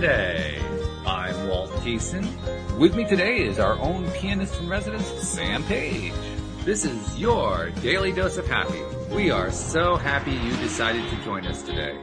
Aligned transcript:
Welcome 0.00 0.16
to 0.16 0.16
LOA 0.16 0.54
Today. 0.54 0.58
I'm 1.06 1.48
Walt 1.48 1.70
Thiessen. 1.82 2.78
With 2.78 2.94
me 2.94 3.04
today 3.04 3.40
is 3.40 3.58
our 3.58 3.78
own 3.78 4.10
pianist 4.12 4.58
in 4.58 4.68
residence, 4.68 5.04
Sam 5.06 5.62
Page. 5.64 6.14
This 6.64 6.86
is 6.86 7.18
your 7.18 7.70
daily 7.82 8.10
dose 8.10 8.38
of 8.38 8.46
happy. 8.46 8.80
We 9.14 9.30
are 9.30 9.50
so 9.50 9.96
happy 9.96 10.32
you 10.32 10.56
decided 10.56 11.06
to 11.10 11.16
join 11.22 11.46
us 11.46 11.62
today. 11.62 11.98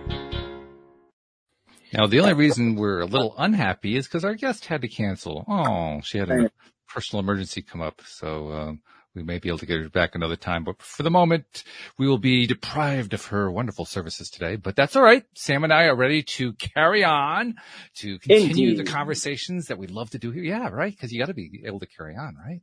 Now, 1.92 2.06
the 2.06 2.20
only 2.20 2.34
reason 2.34 2.76
we're 2.76 3.00
a 3.00 3.06
little 3.06 3.34
unhappy 3.36 3.96
is 3.96 4.06
because 4.06 4.24
our 4.24 4.36
guest 4.36 4.66
had 4.66 4.82
to 4.82 4.88
cancel. 4.88 5.44
Oh, 5.48 6.02
she 6.04 6.20
had 6.20 6.30
a 6.30 6.52
personal 6.88 7.24
emergency 7.24 7.64
come 7.64 7.82
up. 7.82 8.02
So, 8.06 8.52
um, 8.52 8.82
we 9.18 9.24
may 9.24 9.40
be 9.40 9.50
able 9.50 9.58
to 9.58 9.66
get 9.66 9.82
her 9.82 9.90
back 9.90 10.16
another 10.16 10.36
time, 10.36 10.64
but 10.64 10.82
for 10.82 11.04
the 11.04 11.10
moment, 11.10 11.64
we 11.98 12.08
will 12.08 12.20
be 12.20 12.48
deprived 12.48 13.14
of 13.14 13.26
her 13.26 13.52
wonderful 13.52 13.84
services 13.84 14.30
today. 14.30 14.56
But 14.56 14.76
that's 14.76 14.96
all 14.96 15.04
right. 15.04 15.24
Sam 15.34 15.64
and 15.64 15.74
I 15.74 15.86
are 15.86 15.96
ready 15.96 16.24
to 16.24 16.54
carry 16.54 17.04
on 17.04 17.56
to 17.96 18.20
continue 18.20 18.70
Indeed. 18.70 18.86
the 18.86 18.90
conversations 18.90 19.66
that 19.68 19.78
we 19.78 19.88
love 19.88 20.12
to 20.12 20.20
do 20.20 20.32
here. 20.32 20.44
Yeah, 20.44 20.70
right. 20.70 20.92
Because 20.94 21.12
you 21.12 21.20
got 21.20 21.28
to 21.28 21.34
be 21.34 21.64
able 21.66 21.80
to 21.80 21.88
carry 21.88 22.16
on, 22.16 22.36
right? 22.36 22.62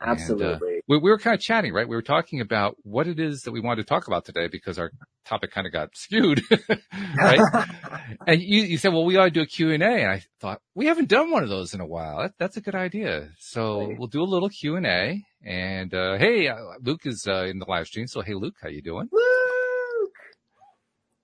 And, 0.00 0.10
uh, 0.10 0.12
Absolutely. 0.12 0.80
we, 0.88 0.98
we 0.98 1.10
were 1.10 1.18
kind 1.18 1.34
of 1.34 1.40
chatting, 1.40 1.72
right? 1.72 1.88
We 1.88 1.96
were 1.96 2.02
talking 2.02 2.40
about 2.40 2.76
what 2.82 3.06
it 3.08 3.18
is 3.18 3.42
that 3.42 3.52
we 3.52 3.60
wanted 3.60 3.82
to 3.82 3.88
talk 3.88 4.06
about 4.06 4.24
today 4.26 4.46
because 4.46 4.78
our 4.78 4.90
topic 5.24 5.50
kind 5.52 5.66
of 5.66 5.72
got 5.72 5.96
skewed, 5.96 6.42
right? 7.16 7.40
and 8.26 8.42
you, 8.42 8.62
you 8.62 8.76
said, 8.78 8.92
well, 8.92 9.04
we 9.06 9.16
ought 9.16 9.24
to 9.24 9.30
do 9.30 9.40
a 9.40 9.46
Q 9.46 9.70
and 9.72 9.82
A. 9.82 9.86
And 10.02 10.10
I 10.10 10.22
thought 10.40 10.60
we 10.74 10.86
haven't 10.86 11.08
done 11.08 11.30
one 11.30 11.42
of 11.42 11.48
those 11.48 11.72
in 11.72 11.80
a 11.80 11.86
while. 11.86 12.18
That, 12.18 12.32
that's 12.38 12.56
a 12.58 12.60
good 12.60 12.74
idea. 12.74 13.30
So 13.38 13.88
Right. 13.88 13.98
we'll 13.98 14.08
do 14.08 14.22
a 14.22 14.24
little 14.24 14.50
Q 14.50 14.76
and 14.76 14.86
A. 14.86 15.22
And, 15.44 15.94
uh, 15.94 16.18
hey, 16.18 16.48
uh, 16.48 16.56
Luke 16.82 17.06
is, 17.06 17.26
uh, 17.26 17.44
in 17.44 17.58
the 17.58 17.66
live 17.66 17.86
stream. 17.86 18.06
So, 18.06 18.20
hey, 18.20 18.34
Luke, 18.34 18.56
how 18.60 18.68
you 18.68 18.82
doing? 18.82 19.08
Woo! 19.10 19.20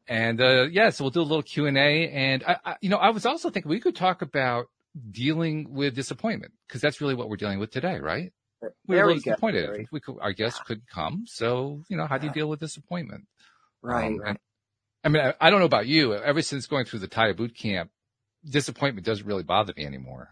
And, 0.09 0.41
uh, 0.41 0.67
yeah, 0.71 0.91
so 0.91 1.05
we'll 1.05 1.11
do 1.11 1.21
a 1.21 1.23
little 1.23 1.43
Q 1.43 1.67
and 1.67 1.77
A. 1.77 2.09
And 2.09 2.43
I, 2.45 2.57
I, 2.65 2.77
you 2.81 2.89
know, 2.89 2.97
I 2.99 3.11
was 3.11 3.27
also 3.27 3.51
thinking 3.51 3.69
we 3.71 3.81
could 3.81 3.97
talk 3.97 4.23
about 4.23 4.67
dealing 5.11 5.73
with 5.73 5.95
disappointment 5.95 6.53
because 6.67 6.81
that's 6.81 7.01
really 7.01 7.15
what 7.15 7.29
we're 7.29 7.37
dealing 7.37 7.59
with 7.59 7.71
today, 7.71 7.99
right? 7.99 8.33
We're 8.87 8.97
Very 8.97 9.07
little 9.09 9.15
good. 9.23 9.31
disappointed. 9.31 9.89
We 9.91 10.01
could, 10.01 10.17
our 10.21 10.33
guest 10.33 10.65
could 10.65 10.83
come. 10.89 11.25
So, 11.27 11.83
you 11.89 11.97
know, 11.97 12.07
how 12.07 12.19
do 12.19 12.27
you 12.27 12.33
deal 12.33 12.49
with 12.49 12.61
disappointment? 12.61 13.27
Right, 13.83 14.07
Um, 14.07 14.19
right. 14.19 14.29
and- 14.31 14.39
I 15.05 15.09
mean, 15.09 15.23
I, 15.25 15.35
I 15.41 15.51
don't 15.51 15.59
know 15.59 15.67
about 15.67 15.89
you. 15.89 16.15
Ever 16.15 16.43
since 16.43 16.67
going 16.69 16.85
through 16.85 17.01
the 17.01 17.09
Taya 17.09 17.37
boot 17.37 17.57
camp, 17.57 17.91
disappointment 18.49 19.05
doesn't 19.05 19.27
really 19.27 19.43
bother 19.43 19.73
me 19.77 19.85
anymore. 19.85 20.29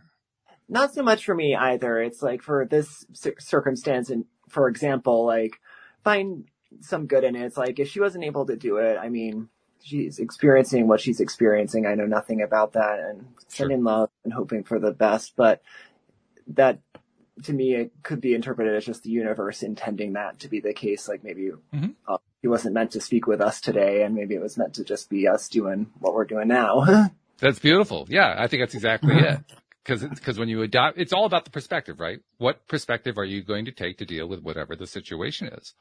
Not 0.68 0.94
so 0.94 1.02
much 1.02 1.24
for 1.24 1.34
me 1.34 1.56
either. 1.56 2.00
It's 2.00 2.22
like 2.22 2.40
for 2.42 2.64
this 2.64 3.04
cir- 3.12 3.34
circumstance, 3.40 4.10
and 4.10 4.26
for 4.48 4.68
example, 4.68 5.26
like 5.26 5.60
find 6.04 6.44
some 6.80 7.06
good 7.08 7.24
in 7.24 7.34
it. 7.34 7.42
It's 7.44 7.56
like 7.56 7.80
if 7.80 7.88
she 7.88 7.98
wasn't 7.98 8.22
able 8.22 8.46
to 8.46 8.54
do 8.54 8.76
it, 8.76 8.96
I 8.96 9.08
mean, 9.08 9.48
she's 9.82 10.20
experiencing 10.20 10.86
what 10.86 11.00
she's 11.00 11.18
experiencing. 11.18 11.86
I 11.86 11.96
know 11.96 12.06
nothing 12.06 12.40
about 12.40 12.74
that, 12.74 13.00
and 13.00 13.22
Sure. 13.48 13.66
sending 13.66 13.82
love 13.82 14.10
and 14.22 14.32
hoping 14.32 14.62
for 14.62 14.78
the 14.78 14.92
best. 14.92 15.34
But 15.34 15.62
that, 16.46 16.78
to 17.44 17.52
me, 17.52 17.74
it 17.74 17.92
could 18.02 18.20
be 18.20 18.34
interpreted 18.34 18.76
as 18.76 18.84
just 18.86 19.04
the 19.04 19.10
universe 19.10 19.62
intending 19.62 20.14
that 20.14 20.40
to 20.40 20.48
be 20.48 20.60
the 20.60 20.74
case. 20.74 21.08
Like 21.08 21.24
maybe 21.24 21.50
Mhm. 21.74 21.96
uh, 22.08 22.18
he 22.42 22.48
wasn't 22.48 22.74
meant 22.74 22.92
to 22.92 23.00
speak 23.00 23.26
with 23.26 23.40
us 23.40 23.60
today, 23.60 24.02
and 24.04 24.14
maybe 24.14 24.34
it 24.36 24.42
was 24.42 24.58
meant 24.58 24.74
to 24.74 24.84
just 24.84 25.10
be 25.10 25.28
us 25.28 25.48
doing 25.48 25.88
what 26.00 26.14
we're 26.14 26.24
doing 26.26 26.48
now. 26.48 26.84
That's 27.40 27.58
beautiful. 27.60 28.06
Yeah, 28.10 28.34
I 28.38 28.48
think 28.48 28.62
that's 28.62 28.74
exactly 28.74 29.20
it. 29.20 29.40
Because 29.84 30.02
because 30.04 30.38
when 30.38 30.48
you 30.48 30.62
adopt, 30.62 30.98
it's 30.98 31.12
all 31.12 31.26
about 31.26 31.44
the 31.46 31.50
perspective, 31.52 32.00
right? 32.00 32.20
What 32.38 32.66
perspective 32.68 33.18
are 33.18 33.24
you 33.24 33.42
going 33.42 33.66
to 33.66 33.72
take 33.72 33.98
to 33.98 34.06
deal 34.06 34.28
with 34.28 34.42
whatever 34.42 34.76
the 34.76 34.86
situation 34.86 35.48
is? 35.48 35.74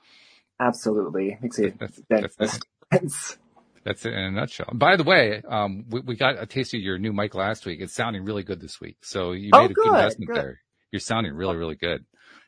Absolutely. 0.59 1.37
Makes 1.41 1.59
it 1.59 1.79
That's 1.79 2.01
makes 2.09 2.29
that's, 2.39 2.59
sense. 2.93 3.37
that's 3.85 4.05
it 4.05 4.13
in 4.13 4.19
a 4.19 4.31
nutshell. 4.31 4.69
By 4.73 4.97
the 4.97 5.03
way, 5.03 5.41
um, 5.47 5.85
we, 5.89 6.01
we 6.01 6.15
got 6.17 6.41
a 6.41 6.45
taste 6.47 6.73
of 6.75 6.81
your 6.81 6.99
new 6.99 7.13
mic 7.13 7.35
last 7.35 7.65
week. 7.65 7.81
It's 7.81 7.93
sounding 7.93 8.25
really 8.25 8.43
good 8.43 8.61
this 8.61 8.81
week. 8.81 8.97
So 9.03 9.33
you 9.33 9.53
Oh, 9.53 9.55
made 9.55 9.71
a 9.71 9.75
good 9.75 9.93
good, 9.93 9.93
investment 9.93 10.33
good. 10.33 10.35
there. 10.35 10.61
You're 10.91 10.99
sounding 10.99 11.33
really, 11.33 11.55
really 11.55 11.75
good. 11.75 12.05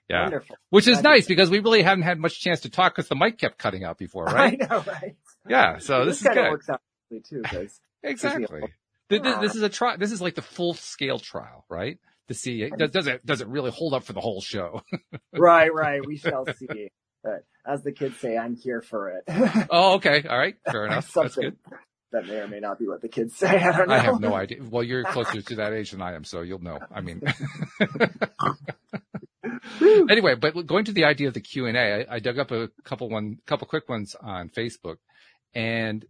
Yeah. 0.10 0.24
Wonderful. 0.24 0.58
Which 0.70 0.88
is 0.88 1.02
nice 1.02 1.26
because 1.26 1.50
we 1.50 1.60
really 1.60 1.84
haven't 1.84 2.04
had 2.04 2.20
much 2.20 2.40
chance 2.42 2.62
to 2.62 2.70
talk 2.70 2.96
because 2.96 3.08
the 3.08 3.16
mic 3.16 3.38
kept 3.38 3.58
cutting 3.58 3.84
out 3.84 3.98
before, 3.98 4.26
right? 4.26 4.62
I 4.62 4.66
know, 4.66 4.84
right? 4.86 5.16
Yeah. 5.48 5.78
So 5.78 6.06
this, 6.06 6.18
is 6.18 6.24
kind 6.28 6.38
of 6.40 6.44
good. 6.46 6.52
works 6.52 6.70
out 6.70 6.82
too, 7.10 7.42
Exactly. 8.04 8.62
Th- 9.10 9.22
th- 9.22 9.40
This 9.40 9.56
is 9.56 9.62
a 9.62 9.70
trial. 9.70 9.98
This 9.98 10.12
is 10.12 10.22
like 10.22 10.36
the 10.36 10.42
full 10.42 10.74
scale 10.74 11.20
trial, 11.20 11.66
right? 11.70 11.98
To 12.28 12.34
see 12.34 12.70
does, 12.78 12.92
does 12.92 13.08
it 13.08 13.26
does 13.26 13.42
it 13.42 13.48
really 13.48 13.72
hold 13.72 13.94
up 13.94 14.04
for 14.04 14.14
the 14.14 14.22
whole 14.22 14.42
show? 14.42 14.82
right, 15.38 15.74
right. 15.74 16.06
We 16.06 16.18
shall 16.18 16.46
see. 16.56 16.90
But 17.24 17.44
as 17.66 17.84
the 17.84 17.92
kids 17.92 18.18
say, 18.18 18.38
I'm 18.38 18.56
here 18.56 18.82
for 18.82 19.10
it. 19.10 19.24
oh, 19.70 19.96
okay, 19.96 20.24
all 20.28 20.38
right, 20.38 20.56
fair 20.72 20.86
enough. 20.88 21.12
That's 21.14 21.36
good. 21.36 21.58
That 22.12 22.28
may 22.28 22.40
or 22.40 22.48
may 22.48 22.60
not 22.60 22.78
be 22.78 22.88
what 22.88 23.02
the 23.02 23.08
kids 23.08 23.38
say. 23.38 23.48
I 23.58 23.78
don't 23.78 23.88
know. 23.88 23.94
I 23.94 24.00
have 24.00 24.20
no 24.20 24.34
idea. 24.34 24.58
Well, 24.62 24.84
you're 24.84 25.04
closer 25.04 25.42
to 25.42 25.56
that 25.56 25.74
age 25.74 25.92
than 25.92 26.02
I 26.02 26.14
am, 26.14 26.26
so 26.26 26.42
you'll 26.42 26.60
know. 26.60 26.80
I 26.94 27.00
mean, 27.00 27.22
anyway, 30.10 30.36
but 30.36 30.66
going 30.68 30.86
to 30.86 30.92
the 30.92 31.06
idea 31.06 31.30
of 31.30 31.34
the 31.34 31.42
Q 31.42 31.68
and 31.68 31.78
A, 31.78 32.06
I, 32.10 32.16
I 32.16 32.20
dug 32.20 32.38
up 32.38 32.52
a 32.52 32.70
couple 32.84 33.10
one, 33.10 33.38
couple 33.46 33.68
quick 33.68 33.88
ones 33.88 34.16
on 34.22 34.50
Facebook, 34.50 34.98
and 35.54 36.06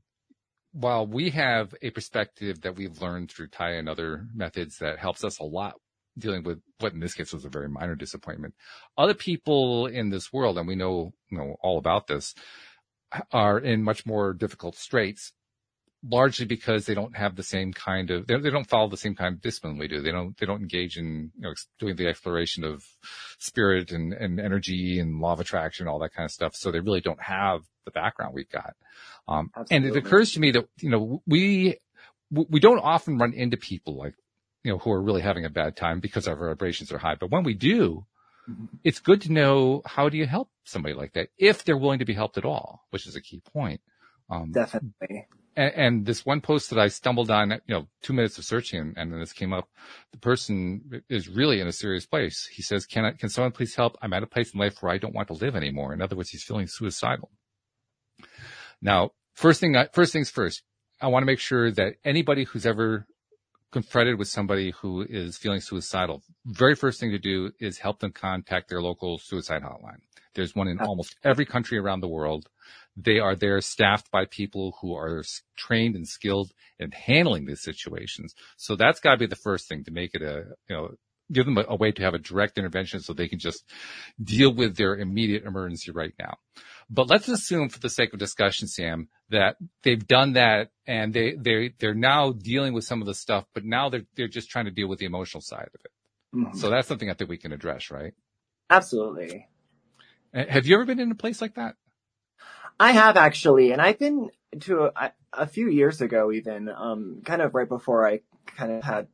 while 0.73 1.05
we 1.05 1.29
have 1.31 1.75
a 1.81 1.91
perspective 1.91 2.61
that 2.61 2.75
we've 2.75 3.01
learned 3.01 3.29
through 3.29 3.49
Taya 3.49 3.77
and 3.77 3.89
other 3.89 4.25
methods 4.33 4.77
that 4.77 4.97
helps 4.99 5.23
us 5.23 5.39
a 5.39 5.43
lot 5.43 5.75
dealing 6.17 6.43
with 6.43 6.61
what 6.79 6.93
in 6.93 6.99
this 6.99 7.13
case 7.13 7.31
was 7.31 7.45
a 7.45 7.49
very 7.49 7.69
minor 7.69 7.95
disappointment, 7.95 8.55
other 8.97 9.13
people 9.13 9.85
in 9.85 10.09
this 10.09 10.33
world, 10.33 10.57
and 10.57 10.67
we 10.67 10.75
know 10.75 11.13
you 11.29 11.37
know 11.37 11.57
all 11.61 11.77
about 11.77 12.07
this, 12.07 12.33
are 13.31 13.59
in 13.59 13.83
much 13.83 14.03
more 14.03 14.33
difficult 14.33 14.75
straits 14.75 15.33
largely 16.07 16.45
because 16.45 16.85
they 16.85 16.93
don't 16.95 17.15
have 17.15 17.35
the 17.35 17.43
same 17.43 17.73
kind 17.73 18.09
of 18.09 18.25
they, 18.27 18.37
they 18.37 18.49
don't 18.49 18.67
follow 18.69 18.89
the 18.89 18.97
same 18.97 19.15
kind 19.15 19.35
of 19.35 19.41
discipline 19.41 19.77
we 19.77 19.87
do. 19.87 20.01
They 20.01 20.11
don't 20.11 20.35
they 20.37 20.45
don't 20.45 20.61
engage 20.61 20.97
in 20.97 21.31
you 21.35 21.41
know 21.41 21.53
doing 21.79 21.95
the 21.95 22.07
exploration 22.07 22.63
of 22.63 22.83
spirit 23.37 23.91
and, 23.91 24.13
and 24.13 24.39
energy 24.39 24.99
and 24.99 25.19
law 25.19 25.33
of 25.33 25.39
attraction, 25.39 25.87
all 25.87 25.99
that 25.99 26.13
kind 26.13 26.25
of 26.25 26.31
stuff. 26.31 26.55
So 26.55 26.71
they 26.71 26.79
really 26.79 27.01
don't 27.01 27.21
have 27.21 27.61
the 27.85 27.91
background 27.91 28.33
we've 28.33 28.49
got. 28.49 28.73
Um, 29.27 29.51
and 29.69 29.85
it 29.85 29.95
occurs 29.95 30.31
to 30.33 30.39
me 30.39 30.51
that 30.51 30.67
you 30.79 30.89
know 30.89 31.21
we 31.27 31.77
we 32.31 32.59
don't 32.59 32.79
often 32.79 33.17
run 33.17 33.33
into 33.33 33.57
people 33.57 33.97
like 33.97 34.15
you 34.63 34.71
know 34.71 34.77
who 34.79 34.91
are 34.91 35.01
really 35.01 35.21
having 35.21 35.45
a 35.45 35.49
bad 35.49 35.75
time 35.75 35.99
because 35.99 36.27
our 36.27 36.35
vibrations 36.35 36.91
are 36.91 36.97
high. 36.97 37.15
But 37.15 37.31
when 37.31 37.43
we 37.43 37.53
do, 37.53 38.05
Mhm. 38.49 38.69
it's 38.83 38.99
good 38.99 39.21
to 39.21 39.31
know 39.31 39.83
how 39.85 40.09
do 40.09 40.17
you 40.17 40.25
help 40.25 40.49
somebody 40.63 40.95
like 40.95 41.13
that 41.13 41.29
if 41.37 41.63
they're 41.63 41.77
willing 41.77 41.99
to 41.99 42.05
be 42.05 42.13
helped 42.13 42.37
at 42.39 42.45
all, 42.45 42.85
which 42.89 43.05
is 43.05 43.15
a 43.15 43.21
key 43.21 43.41
point. 43.53 43.81
Um, 44.31 44.51
Definitely. 44.51 45.27
And, 45.55 45.73
and 45.75 46.05
this 46.05 46.25
one 46.25 46.41
post 46.41 46.69
that 46.69 46.79
I 46.79 46.87
stumbled 46.87 47.29
on, 47.29 47.51
you 47.51 47.75
know, 47.75 47.87
two 48.01 48.13
minutes 48.13 48.37
of 48.37 48.45
searching 48.45 48.79
and, 48.79 48.97
and 48.97 49.11
then 49.11 49.19
this 49.19 49.33
came 49.33 49.53
up. 49.53 49.67
The 50.11 50.17
person 50.17 51.03
is 51.09 51.27
really 51.27 51.59
in 51.59 51.67
a 51.67 51.71
serious 51.71 52.05
place. 52.05 52.47
He 52.51 52.61
says, 52.61 52.85
can 52.85 53.05
I, 53.05 53.11
can 53.11 53.29
someone 53.29 53.51
please 53.51 53.75
help? 53.75 53.97
I'm 54.01 54.13
at 54.13 54.23
a 54.23 54.27
place 54.27 54.53
in 54.53 54.59
life 54.59 54.81
where 54.81 54.91
I 54.91 54.97
don't 54.97 55.15
want 55.15 55.27
to 55.27 55.33
live 55.33 55.55
anymore. 55.55 55.93
In 55.93 56.01
other 56.01 56.15
words, 56.15 56.29
he's 56.29 56.43
feeling 56.43 56.67
suicidal. 56.67 57.29
Now, 58.81 59.11
first 59.33 59.59
thing, 59.59 59.75
I- 59.75 59.89
first 59.93 60.13
things 60.13 60.29
first, 60.29 60.63
I 61.01 61.07
want 61.07 61.23
to 61.23 61.27
make 61.27 61.39
sure 61.39 61.71
that 61.71 61.95
anybody 62.05 62.43
who's 62.43 62.65
ever 62.65 63.07
confronted 63.71 64.19
with 64.19 64.27
somebody 64.27 64.71
who 64.71 65.05
is 65.09 65.37
feeling 65.37 65.61
suicidal, 65.61 66.21
very 66.45 66.75
first 66.75 66.99
thing 66.99 67.11
to 67.11 67.19
do 67.19 67.51
is 67.59 67.79
help 67.79 67.99
them 67.99 68.11
contact 68.11 68.69
their 68.69 68.81
local 68.81 69.17
suicide 69.17 69.63
hotline. 69.63 70.01
There's 70.33 70.55
one 70.55 70.67
in 70.67 70.79
almost 70.79 71.15
every 71.23 71.45
country 71.45 71.77
around 71.77 72.01
the 72.01 72.07
world. 72.07 72.47
They 72.97 73.19
are 73.19 73.35
there 73.35 73.61
staffed 73.61 74.11
by 74.11 74.25
people 74.25 74.77
who 74.81 74.95
are 74.95 75.23
trained 75.57 75.95
and 75.95 76.07
skilled 76.07 76.51
in 76.79 76.91
handling 76.91 77.45
these 77.45 77.61
situations. 77.61 78.35
So 78.57 78.75
that's 78.75 78.99
got 78.99 79.11
to 79.11 79.17
be 79.17 79.27
the 79.27 79.35
first 79.35 79.67
thing 79.67 79.83
to 79.85 79.91
make 79.91 80.11
it 80.13 80.21
a, 80.21 80.45
you 80.69 80.75
know, 80.75 80.89
give 81.31 81.45
them 81.45 81.57
a, 81.57 81.65
a 81.69 81.75
way 81.75 81.91
to 81.91 82.01
have 82.03 82.13
a 82.13 82.19
direct 82.19 82.57
intervention 82.57 82.99
so 82.99 83.13
they 83.13 83.29
can 83.29 83.39
just 83.39 83.63
deal 84.21 84.53
with 84.53 84.75
their 84.75 84.95
immediate 84.95 85.45
emergency 85.45 85.91
right 85.91 86.13
now. 86.19 86.37
But 86.89 87.09
let's 87.09 87.29
assume 87.29 87.69
for 87.69 87.79
the 87.79 87.89
sake 87.89 88.11
of 88.13 88.19
discussion, 88.19 88.67
Sam, 88.67 89.07
that 89.29 89.55
they've 89.83 90.05
done 90.05 90.33
that 90.33 90.71
and 90.85 91.13
they, 91.13 91.35
they, 91.35 91.73
they're 91.79 91.93
now 91.95 92.33
dealing 92.33 92.73
with 92.73 92.83
some 92.83 93.01
of 93.01 93.07
the 93.07 93.13
stuff, 93.13 93.45
but 93.53 93.63
now 93.63 93.89
they're, 93.89 94.05
they're 94.15 94.27
just 94.27 94.49
trying 94.49 94.65
to 94.65 94.71
deal 94.71 94.89
with 94.89 94.99
the 94.99 95.05
emotional 95.05 95.41
side 95.41 95.69
of 95.73 95.79
it. 95.85 95.91
Mhm. 96.35 96.55
So 96.57 96.69
that's 96.69 96.87
something 96.87 97.09
I 97.09 97.13
think 97.13 97.29
we 97.29 97.37
can 97.37 97.53
address, 97.53 97.89
right? 97.91 98.13
Absolutely. 98.69 99.47
Have 100.33 100.65
you 100.65 100.75
ever 100.75 100.85
been 100.85 100.99
in 100.99 101.11
a 101.11 101.15
place 101.15 101.41
like 101.41 101.55
that? 101.55 101.75
I 102.81 102.93
have 102.93 103.15
actually, 103.15 103.71
and 103.73 103.79
I've 103.79 103.99
been 103.99 104.31
to 104.61 104.85
a, 104.95 105.11
a 105.33 105.45
few 105.45 105.69
years 105.69 106.01
ago, 106.01 106.31
even 106.31 106.67
um, 106.67 107.21
kind 107.23 107.43
of 107.43 107.53
right 107.53 107.69
before 107.69 108.07
I 108.07 108.21
kind 108.57 108.71
of 108.71 108.83
had 108.83 109.07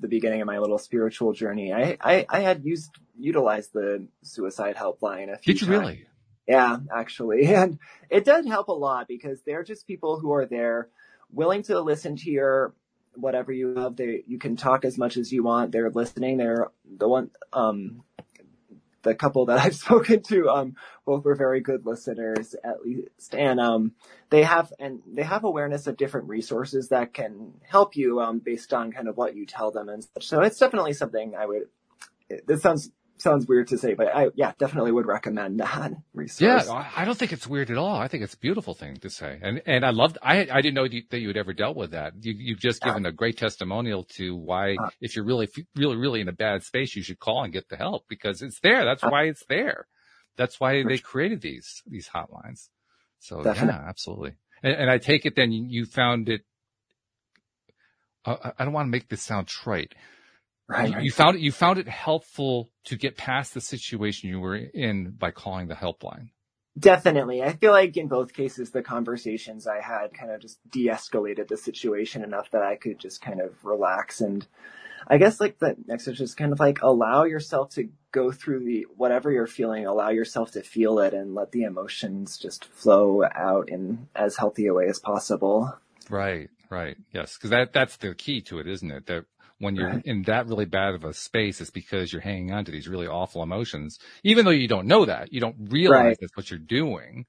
the 0.00 0.06
beginning 0.06 0.42
of 0.42 0.46
my 0.46 0.58
little 0.58 0.76
spiritual 0.76 1.32
journey. 1.32 1.72
I 1.72 1.96
I, 1.98 2.26
I 2.28 2.40
had 2.40 2.62
used 2.62 2.90
utilized 3.18 3.72
the 3.72 4.06
suicide 4.22 4.76
helpline 4.76 5.32
a 5.32 5.38
few. 5.38 5.54
Did 5.54 5.62
you 5.62 5.66
times. 5.68 5.80
really? 5.80 6.06
Yeah, 6.46 6.76
actually, 6.94 7.46
and 7.54 7.78
it 8.10 8.26
does 8.26 8.46
help 8.46 8.68
a 8.68 8.72
lot 8.72 9.08
because 9.08 9.40
they're 9.46 9.64
just 9.64 9.86
people 9.86 10.20
who 10.20 10.34
are 10.34 10.44
there, 10.44 10.90
willing 11.32 11.62
to 11.64 11.80
listen 11.80 12.16
to 12.16 12.30
your 12.30 12.74
whatever 13.14 13.50
you 13.50 13.76
have. 13.76 13.96
They 13.96 14.24
you 14.26 14.38
can 14.38 14.56
talk 14.56 14.84
as 14.84 14.98
much 14.98 15.16
as 15.16 15.32
you 15.32 15.42
want. 15.42 15.72
They're 15.72 15.90
listening. 15.90 16.36
They're 16.36 16.70
the 16.84 17.08
one. 17.08 17.30
Um, 17.54 18.02
the 19.06 19.14
couple 19.14 19.46
that 19.46 19.58
I've 19.64 19.74
spoken 19.74 20.22
to, 20.24 20.48
um, 20.50 20.76
both 21.04 21.24
were 21.24 21.34
very 21.34 21.60
good 21.60 21.86
listeners 21.86 22.54
at 22.62 22.82
least. 22.84 23.34
And, 23.34 23.60
um, 23.60 23.92
they 24.28 24.42
have, 24.42 24.72
and 24.78 25.00
they 25.06 25.22
have 25.22 25.44
awareness 25.44 25.86
of 25.86 25.96
different 25.96 26.28
resources 26.28 26.88
that 26.88 27.14
can 27.14 27.54
help 27.62 27.96
you, 27.96 28.20
um, 28.20 28.40
based 28.40 28.74
on 28.74 28.92
kind 28.92 29.08
of 29.08 29.16
what 29.16 29.34
you 29.34 29.46
tell 29.46 29.70
them 29.70 29.88
and 29.88 30.04
such. 30.04 30.26
So 30.26 30.40
it's 30.40 30.58
definitely 30.58 30.92
something 30.92 31.34
I 31.34 31.46
would, 31.46 31.62
this 32.46 32.62
sounds 32.62 32.90
sounds 33.20 33.46
weird 33.46 33.68
to 33.68 33.78
say, 33.78 33.94
but 33.94 34.14
I, 34.14 34.28
yeah, 34.34 34.52
definitely 34.58 34.92
would 34.92 35.06
recommend 35.06 35.60
that 35.60 35.92
resource. 36.14 36.66
Yeah, 36.66 36.90
I 36.96 37.04
don't 37.04 37.16
think 37.16 37.32
it's 37.32 37.46
weird 37.46 37.70
at 37.70 37.78
all. 37.78 37.96
I 37.96 38.08
think 38.08 38.22
it's 38.22 38.34
a 38.34 38.38
beautiful 38.38 38.74
thing 38.74 38.96
to 38.98 39.10
say. 39.10 39.38
And, 39.42 39.62
and 39.66 39.84
I 39.84 39.90
loved, 39.90 40.18
I, 40.22 40.46
I 40.50 40.60
didn't 40.60 40.74
know 40.74 40.88
that 40.88 41.18
you 41.18 41.28
had 41.28 41.36
ever 41.36 41.52
dealt 41.52 41.76
with 41.76 41.92
that. 41.92 42.12
You, 42.20 42.34
you've 42.36 42.58
just 42.58 42.82
given 42.82 43.06
a 43.06 43.12
great 43.12 43.38
testimonial 43.38 44.04
to 44.16 44.36
why, 44.36 44.74
uh, 44.74 44.90
if 45.00 45.16
you're 45.16 45.24
really, 45.24 45.48
really, 45.74 45.96
really 45.96 46.20
in 46.20 46.28
a 46.28 46.32
bad 46.32 46.62
space, 46.62 46.94
you 46.96 47.02
should 47.02 47.18
call 47.18 47.42
and 47.44 47.52
get 47.52 47.68
the 47.68 47.76
help 47.76 48.04
because 48.08 48.42
it's 48.42 48.60
there. 48.60 48.84
That's 48.84 49.04
uh, 49.04 49.08
why 49.08 49.24
it's 49.24 49.44
there. 49.48 49.86
That's 50.36 50.60
why 50.60 50.82
they 50.82 50.98
created 50.98 51.40
these, 51.40 51.82
these 51.86 52.08
hotlines. 52.08 52.68
So 53.18 53.42
definitely. 53.42 53.74
yeah, 53.74 53.88
absolutely. 53.88 54.32
And, 54.62 54.74
and 54.74 54.90
I 54.90 54.98
take 54.98 55.26
it 55.26 55.36
then 55.36 55.52
you 55.52 55.86
found 55.86 56.28
it, 56.28 56.42
uh, 58.24 58.50
I 58.58 58.64
don't 58.64 58.72
want 58.72 58.86
to 58.86 58.90
make 58.90 59.08
this 59.08 59.22
sound 59.22 59.46
trite 59.46 59.94
Right. 60.68 61.00
You 61.02 61.12
found 61.12 61.36
it, 61.36 61.42
you 61.42 61.52
found 61.52 61.78
it 61.78 61.88
helpful 61.88 62.68
to 62.86 62.96
get 62.96 63.16
past 63.16 63.54
the 63.54 63.60
situation 63.60 64.28
you 64.28 64.40
were 64.40 64.56
in 64.56 65.12
by 65.12 65.30
calling 65.30 65.68
the 65.68 65.74
helpline. 65.74 66.30
Definitely. 66.78 67.42
I 67.42 67.52
feel 67.52 67.72
like 67.72 67.96
in 67.96 68.08
both 68.08 68.34
cases, 68.34 68.70
the 68.70 68.82
conversations 68.82 69.66
I 69.66 69.80
had 69.80 70.12
kind 70.12 70.30
of 70.30 70.40
just 70.40 70.58
de-escalated 70.70 71.48
the 71.48 71.56
situation 71.56 72.22
enough 72.22 72.50
that 72.50 72.62
I 72.62 72.76
could 72.76 72.98
just 72.98 73.22
kind 73.22 73.40
of 73.40 73.64
relax. 73.64 74.20
And 74.20 74.46
I 75.06 75.16
guess 75.16 75.40
like 75.40 75.58
the 75.58 75.76
next 75.86 76.06
is 76.06 76.18
just 76.18 76.36
kind 76.36 76.52
of 76.52 76.60
like 76.60 76.82
allow 76.82 77.24
yourself 77.24 77.70
to 77.74 77.88
go 78.12 78.30
through 78.30 78.64
the, 78.64 78.86
whatever 78.94 79.32
you're 79.32 79.46
feeling, 79.46 79.86
allow 79.86 80.10
yourself 80.10 80.50
to 80.52 80.62
feel 80.62 80.98
it 80.98 81.14
and 81.14 81.34
let 81.34 81.52
the 81.52 81.62
emotions 81.62 82.36
just 82.36 82.66
flow 82.66 83.22
out 83.24 83.70
in 83.70 84.08
as 84.14 84.36
healthy 84.36 84.66
a 84.66 84.74
way 84.74 84.86
as 84.88 84.98
possible. 84.98 85.74
Right. 86.10 86.50
Right. 86.68 86.96
Yes. 87.14 87.36
Cause 87.38 87.50
that, 87.50 87.72
that's 87.72 87.96
the 87.96 88.14
key 88.14 88.42
to 88.42 88.58
it, 88.58 88.66
isn't 88.66 88.90
it? 88.90 89.06
That 89.06 89.24
when 89.58 89.74
you're 89.74 89.88
right. 89.88 90.02
in 90.04 90.22
that 90.22 90.46
really 90.46 90.66
bad 90.66 90.94
of 90.94 91.04
a 91.04 91.14
space, 91.14 91.60
it's 91.60 91.70
because 91.70 92.12
you're 92.12 92.22
hanging 92.22 92.52
on 92.52 92.64
to 92.64 92.72
these 92.72 92.88
really 92.88 93.06
awful 93.06 93.42
emotions, 93.42 93.98
even 94.22 94.44
though 94.44 94.50
you 94.50 94.68
don't 94.68 94.86
know 94.86 95.04
that. 95.04 95.32
You 95.32 95.40
don't 95.40 95.56
realize 95.70 96.00
right. 96.00 96.16
that's 96.20 96.36
what 96.36 96.50
you're 96.50 96.58
doing, 96.58 97.24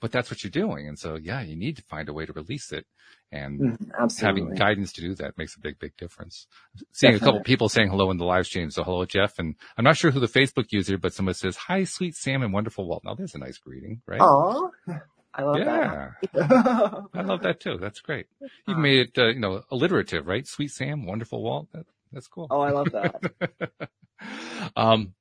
but 0.00 0.12
that's 0.12 0.30
what 0.30 0.44
you're 0.44 0.50
doing. 0.50 0.88
And 0.88 0.98
so, 0.98 1.16
yeah, 1.16 1.42
you 1.42 1.56
need 1.56 1.76
to 1.76 1.82
find 1.82 2.08
a 2.08 2.12
way 2.12 2.26
to 2.26 2.32
release 2.32 2.72
it. 2.72 2.86
And 3.30 3.78
mm, 3.78 4.20
having 4.20 4.54
guidance 4.54 4.92
to 4.94 5.00
do 5.00 5.14
that 5.14 5.38
makes 5.38 5.56
a 5.56 5.60
big, 5.60 5.78
big 5.78 5.96
difference. 5.96 6.46
Seeing 6.92 7.14
Definitely. 7.14 7.16
a 7.16 7.20
couple 7.20 7.44
people 7.44 7.68
saying 7.68 7.88
hello 7.88 8.10
in 8.10 8.18
the 8.18 8.24
live 8.24 8.46
stream. 8.46 8.70
So 8.70 8.84
hello, 8.84 9.06
Jeff. 9.06 9.38
And 9.38 9.54
I'm 9.76 9.84
not 9.84 9.96
sure 9.96 10.10
who 10.10 10.20
the 10.20 10.26
Facebook 10.26 10.66
user, 10.70 10.98
but 10.98 11.14
someone 11.14 11.34
says, 11.34 11.56
hi, 11.56 11.84
sweet 11.84 12.14
Sam 12.14 12.42
and 12.42 12.52
wonderful 12.52 12.86
Walt. 12.86 13.02
Now 13.04 13.14
there's 13.14 13.34
a 13.34 13.38
nice 13.38 13.58
greeting, 13.58 14.02
right? 14.06 14.20
Oh, 14.20 14.70
I 15.34 15.42
love 15.42 15.58
yeah. 15.58 16.10
that. 16.34 17.04
I 17.14 17.22
love 17.22 17.42
that 17.42 17.60
too. 17.60 17.78
That's 17.80 18.00
great. 18.00 18.26
You've 18.66 18.78
made 18.78 19.08
it, 19.08 19.18
uh, 19.18 19.28
you 19.28 19.40
know, 19.40 19.62
alliterative, 19.70 20.26
right? 20.26 20.46
Sweet 20.46 20.70
Sam, 20.70 21.06
wonderful 21.06 21.42
Walt. 21.42 21.68
That, 21.72 21.86
that's 22.12 22.28
cool. 22.28 22.48
Oh, 22.50 22.60
I 22.60 22.70
love 22.70 22.92
that. 22.92 23.90
um, 24.76 25.14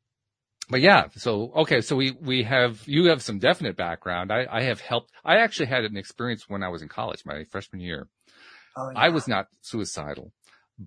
but 0.70 0.82
yeah, 0.82 1.08
so, 1.16 1.52
okay. 1.58 1.82
So 1.82 1.96
we, 1.96 2.12
we 2.12 2.44
have, 2.44 2.82
you 2.88 3.06
have 3.06 3.22
some 3.22 3.40
definite 3.40 3.78
background. 3.78 4.32
I, 4.32 4.48
I 4.50 4.64
have 4.64 4.82
helped. 4.82 5.12
I 5.24 5.38
actually 5.38 5.68
had 5.68 5.86
an 5.86 5.98
experience 5.98 6.50
when 6.50 6.64
I 6.64 6.70
was 6.70 6.82
in 6.82 6.90
college, 6.90 7.24
my 7.26 7.46
freshman 7.46 7.82
year. 7.82 8.08
Oh, 8.76 8.90
yeah. 8.90 9.00
I 9.00 9.10
was 9.10 9.28
not 9.28 9.48
suicidal, 9.62 10.32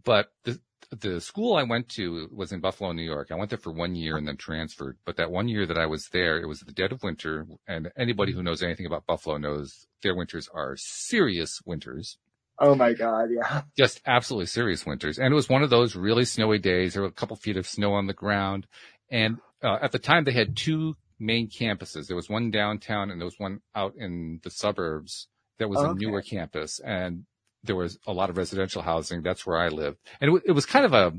but 0.04 0.32
the, 0.44 0.58
the 1.00 1.20
school 1.20 1.56
I 1.56 1.62
went 1.62 1.88
to 1.90 2.28
was 2.32 2.52
in 2.52 2.60
Buffalo, 2.60 2.92
New 2.92 3.02
York. 3.02 3.28
I 3.30 3.36
went 3.36 3.50
there 3.50 3.58
for 3.58 3.72
one 3.72 3.94
year 3.94 4.16
and 4.16 4.26
then 4.26 4.36
transferred. 4.36 4.96
But 5.04 5.16
that 5.16 5.30
one 5.30 5.48
year 5.48 5.66
that 5.66 5.78
I 5.78 5.86
was 5.86 6.08
there, 6.08 6.38
it 6.38 6.46
was 6.46 6.60
the 6.60 6.72
dead 6.72 6.92
of 6.92 7.02
winter. 7.02 7.46
And 7.66 7.90
anybody 7.96 8.32
who 8.32 8.42
knows 8.42 8.62
anything 8.62 8.86
about 8.86 9.06
Buffalo 9.06 9.36
knows 9.36 9.86
their 10.02 10.14
winters 10.14 10.48
are 10.52 10.76
serious 10.76 11.60
winters. 11.64 12.18
Oh 12.58 12.74
my 12.74 12.92
God. 12.92 13.30
Yeah. 13.30 13.62
Just 13.76 14.00
absolutely 14.06 14.46
serious 14.46 14.86
winters. 14.86 15.18
And 15.18 15.32
it 15.32 15.34
was 15.34 15.48
one 15.48 15.62
of 15.62 15.70
those 15.70 15.96
really 15.96 16.24
snowy 16.24 16.58
days. 16.58 16.94
There 16.94 17.02
were 17.02 17.08
a 17.08 17.12
couple 17.12 17.36
feet 17.36 17.56
of 17.56 17.66
snow 17.66 17.94
on 17.94 18.06
the 18.06 18.12
ground. 18.12 18.66
And 19.10 19.38
uh, 19.62 19.78
at 19.82 19.92
the 19.92 19.98
time 19.98 20.24
they 20.24 20.32
had 20.32 20.56
two 20.56 20.96
main 21.18 21.48
campuses. 21.48 22.06
There 22.06 22.16
was 22.16 22.28
one 22.28 22.50
downtown 22.50 23.10
and 23.10 23.20
there 23.20 23.26
was 23.26 23.38
one 23.38 23.60
out 23.74 23.94
in 23.96 24.40
the 24.42 24.50
suburbs 24.50 25.28
that 25.58 25.68
was 25.68 25.78
okay. 25.78 25.90
a 25.90 25.94
newer 25.94 26.22
campus. 26.22 26.80
And 26.80 27.24
there 27.64 27.76
was 27.76 27.98
a 28.06 28.12
lot 28.12 28.30
of 28.30 28.36
residential 28.36 28.82
housing. 28.82 29.22
That's 29.22 29.46
where 29.46 29.58
I 29.58 29.68
lived. 29.68 29.98
And 30.20 30.36
it, 30.36 30.42
it 30.46 30.52
was 30.52 30.66
kind 30.66 30.84
of 30.84 30.92
a, 30.92 31.12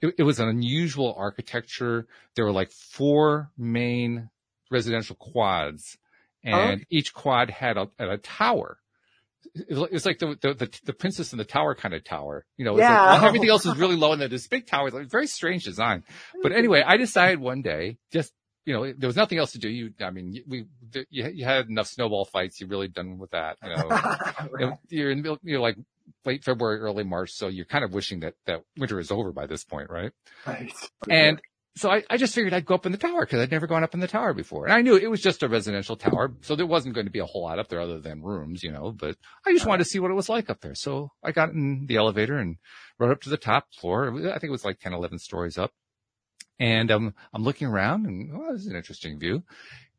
it, 0.00 0.14
it, 0.18 0.22
was 0.22 0.38
an 0.40 0.48
unusual 0.48 1.14
architecture. 1.16 2.06
There 2.34 2.44
were 2.44 2.52
like 2.52 2.70
four 2.70 3.50
main 3.56 4.30
residential 4.70 5.16
quads 5.16 5.98
oh. 6.46 6.50
and 6.50 6.80
oh. 6.82 6.84
each 6.90 7.14
quad 7.14 7.50
had 7.50 7.76
a, 7.76 7.88
a 7.98 8.18
tower. 8.18 8.78
It 9.54 9.92
was 9.92 10.04
like 10.04 10.18
the, 10.18 10.36
the, 10.40 10.54
the, 10.54 10.80
the, 10.84 10.92
princess 10.92 11.32
in 11.32 11.38
the 11.38 11.44
tower 11.44 11.76
kind 11.76 11.94
of 11.94 12.02
tower, 12.02 12.44
you 12.56 12.64
know, 12.64 12.76
yeah. 12.76 13.12
Like, 13.12 13.22
everything 13.22 13.50
else 13.50 13.64
is 13.64 13.76
really 13.76 13.94
low 13.94 14.12
and 14.12 14.20
then 14.20 14.30
this 14.30 14.48
big 14.48 14.66
tower. 14.66 14.90
Like 14.90 15.08
very 15.08 15.28
strange 15.28 15.64
design. 15.64 16.02
But 16.42 16.50
anyway, 16.50 16.82
I 16.84 16.96
decided 16.96 17.38
one 17.38 17.62
day, 17.62 17.98
just 18.10 18.32
you 18.64 18.74
know, 18.74 18.92
there 18.96 19.06
was 19.06 19.16
nothing 19.16 19.38
else 19.38 19.52
to 19.52 19.58
do. 19.58 19.68
You, 19.68 19.92
I 20.00 20.10
mean, 20.10 20.42
we, 20.46 20.66
you, 21.10 21.28
you 21.28 21.44
had 21.44 21.68
enough 21.68 21.86
snowball 21.86 22.24
fights. 22.24 22.60
You're 22.60 22.68
really 22.68 22.88
done 22.88 23.18
with 23.18 23.30
that. 23.32 23.58
You 23.62 23.70
know, 23.70 23.88
right. 24.50 24.78
you're 24.88 25.10
in, 25.10 25.36
you're 25.42 25.60
like 25.60 25.76
late 26.24 26.44
February, 26.44 26.80
early 26.80 27.04
March. 27.04 27.32
So 27.32 27.48
you're 27.48 27.66
kind 27.66 27.84
of 27.84 27.92
wishing 27.92 28.20
that, 28.20 28.34
that 28.46 28.62
winter 28.78 28.98
is 28.98 29.10
over 29.10 29.32
by 29.32 29.46
this 29.46 29.64
point, 29.64 29.90
right? 29.90 30.12
Right. 30.46 30.72
And 31.10 31.40
so 31.76 31.90
I, 31.90 32.04
I 32.08 32.16
just 32.16 32.34
figured 32.34 32.54
I'd 32.54 32.66
go 32.66 32.76
up 32.76 32.86
in 32.86 32.92
the 32.92 32.98
tower 32.98 33.20
because 33.26 33.40
I'd 33.40 33.50
never 33.50 33.66
gone 33.66 33.82
up 33.82 33.94
in 33.94 34.00
the 34.00 34.06
tower 34.06 34.32
before. 34.32 34.64
And 34.66 34.72
I 34.72 34.80
knew 34.80 34.96
it 34.96 35.10
was 35.10 35.20
just 35.20 35.42
a 35.42 35.48
residential 35.48 35.96
tower. 35.96 36.32
So 36.42 36.54
there 36.54 36.66
wasn't 36.66 36.94
going 36.94 37.06
to 37.06 37.12
be 37.12 37.18
a 37.18 37.26
whole 37.26 37.42
lot 37.42 37.58
up 37.58 37.68
there 37.68 37.80
other 37.80 37.98
than 37.98 38.22
rooms, 38.22 38.62
you 38.62 38.70
know, 38.70 38.92
but 38.92 39.16
I 39.44 39.52
just 39.52 39.66
wanted 39.66 39.84
to 39.84 39.90
see 39.90 39.98
what 39.98 40.10
it 40.10 40.14
was 40.14 40.28
like 40.28 40.48
up 40.48 40.60
there. 40.60 40.76
So 40.76 41.10
I 41.22 41.32
got 41.32 41.50
in 41.50 41.86
the 41.86 41.96
elevator 41.96 42.38
and 42.38 42.56
rode 42.98 43.10
up 43.10 43.22
to 43.22 43.30
the 43.30 43.36
top 43.36 43.66
floor. 43.74 44.08
I 44.08 44.38
think 44.38 44.44
it 44.44 44.50
was 44.50 44.64
like 44.64 44.78
10, 44.78 44.92
11 44.92 45.18
stories 45.18 45.58
up. 45.58 45.72
And 46.58 46.90
um, 46.90 47.14
I'm 47.32 47.42
looking 47.42 47.66
around 47.66 48.06
and, 48.06 48.30
oh, 48.32 48.52
this 48.52 48.62
is 48.62 48.68
an 48.68 48.76
interesting 48.76 49.18
view. 49.18 49.42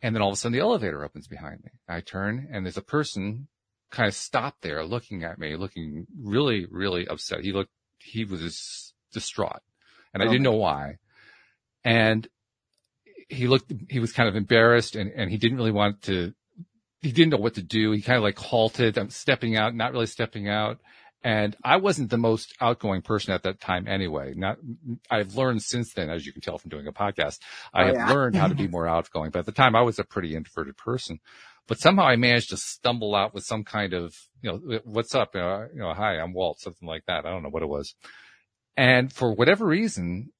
And 0.01 0.15
then 0.15 0.21
all 0.21 0.29
of 0.29 0.33
a 0.33 0.37
sudden 0.37 0.53
the 0.57 0.63
elevator 0.63 1.03
opens 1.03 1.27
behind 1.27 1.63
me. 1.63 1.71
I 1.87 2.01
turn 2.01 2.47
and 2.51 2.65
there's 2.65 2.77
a 2.77 2.81
person 2.81 3.47
kind 3.91 4.07
of 4.07 4.15
stopped 4.15 4.61
there 4.61 4.83
looking 4.85 5.23
at 5.23 5.37
me, 5.37 5.55
looking 5.55 6.07
really, 6.21 6.65
really 6.69 7.07
upset. 7.07 7.41
He 7.41 7.51
looked, 7.51 7.71
he 7.99 8.25
was 8.25 8.93
distraught 9.13 9.61
and 10.13 10.23
I 10.23 10.27
didn't 10.27 10.43
know 10.43 10.53
why. 10.53 10.97
And 11.83 12.27
he 13.29 13.47
looked, 13.47 13.71
he 13.89 13.99
was 13.99 14.11
kind 14.11 14.29
of 14.29 14.35
embarrassed 14.35 14.95
and, 14.95 15.11
and 15.11 15.29
he 15.29 15.37
didn't 15.37 15.57
really 15.57 15.71
want 15.71 16.03
to, 16.03 16.33
he 17.01 17.11
didn't 17.11 17.31
know 17.31 17.37
what 17.37 17.55
to 17.55 17.61
do. 17.61 17.91
He 17.91 18.01
kind 18.01 18.17
of 18.17 18.23
like 18.23 18.39
halted. 18.39 18.97
I'm 18.97 19.09
stepping 19.09 19.55
out, 19.55 19.75
not 19.75 19.91
really 19.91 20.07
stepping 20.07 20.49
out. 20.49 20.79
And 21.25 21.57
I 21.63 21.77
wasn't 21.77 22.11
the 22.11 22.19
most 22.19 22.53
outgoing 22.61 23.01
person 23.01 23.33
at 23.33 23.41
that 23.43 23.59
time 23.59 23.87
anyway. 23.87 24.35
Not, 24.35 24.59
I've 25.09 25.33
learned 25.33 25.63
since 25.63 25.91
then, 25.91 26.11
as 26.11 26.23
you 26.23 26.31
can 26.31 26.43
tell 26.43 26.59
from 26.59 26.69
doing 26.69 26.85
a 26.85 26.93
podcast, 26.93 27.39
I 27.73 27.81
oh, 27.81 27.85
have 27.87 27.95
yeah. 27.95 28.13
learned 28.13 28.35
how 28.35 28.45
to 28.45 28.53
be 28.53 28.67
more 28.75 28.87
outgoing. 28.87 29.31
But 29.31 29.39
at 29.39 29.47
the 29.47 29.51
time 29.51 29.75
I 29.75 29.81
was 29.81 29.97
a 29.97 30.03
pretty 30.03 30.35
introverted 30.35 30.77
person, 30.77 31.19
but 31.67 31.79
somehow 31.79 32.03
I 32.03 32.15
managed 32.15 32.51
to 32.51 32.57
stumble 32.57 33.15
out 33.15 33.33
with 33.33 33.43
some 33.43 33.63
kind 33.63 33.93
of, 33.93 34.15
you 34.43 34.51
know, 34.51 34.79
what's 34.83 35.15
up? 35.15 35.35
Uh, 35.35 35.65
you 35.73 35.79
know, 35.79 35.93
hi, 35.95 36.19
I'm 36.19 36.31
Walt, 36.31 36.59
something 36.59 36.87
like 36.87 37.07
that. 37.07 37.25
I 37.25 37.31
don't 37.31 37.41
know 37.41 37.49
what 37.49 37.63
it 37.63 37.69
was. 37.69 37.95
And 38.77 39.11
for 39.11 39.33
whatever 39.33 39.65
reason, 39.65 40.31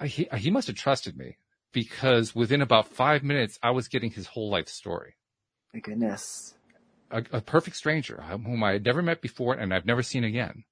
I, 0.00 0.08
he, 0.08 0.26
he 0.36 0.50
must 0.50 0.66
have 0.66 0.74
trusted 0.74 1.16
me 1.16 1.38
because 1.72 2.34
within 2.34 2.60
about 2.60 2.88
five 2.88 3.22
minutes, 3.22 3.56
I 3.62 3.70
was 3.70 3.86
getting 3.86 4.10
his 4.10 4.26
whole 4.26 4.50
life 4.50 4.66
story. 4.66 5.14
My 5.72 5.78
goodness 5.78 6.54
a, 7.10 7.24
a 7.32 7.40
perfect 7.40 7.76
stranger 7.76 8.22
whom 8.22 8.62
I 8.62 8.72
had 8.72 8.84
never 8.84 9.02
met 9.02 9.20
before 9.20 9.54
and 9.54 9.72
I've 9.72 9.86
never 9.86 10.02
seen 10.02 10.24
again. 10.24 10.64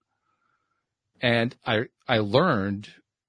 And 1.20 1.54
I, 1.64 1.84
I 2.08 2.18
learned, 2.18 2.88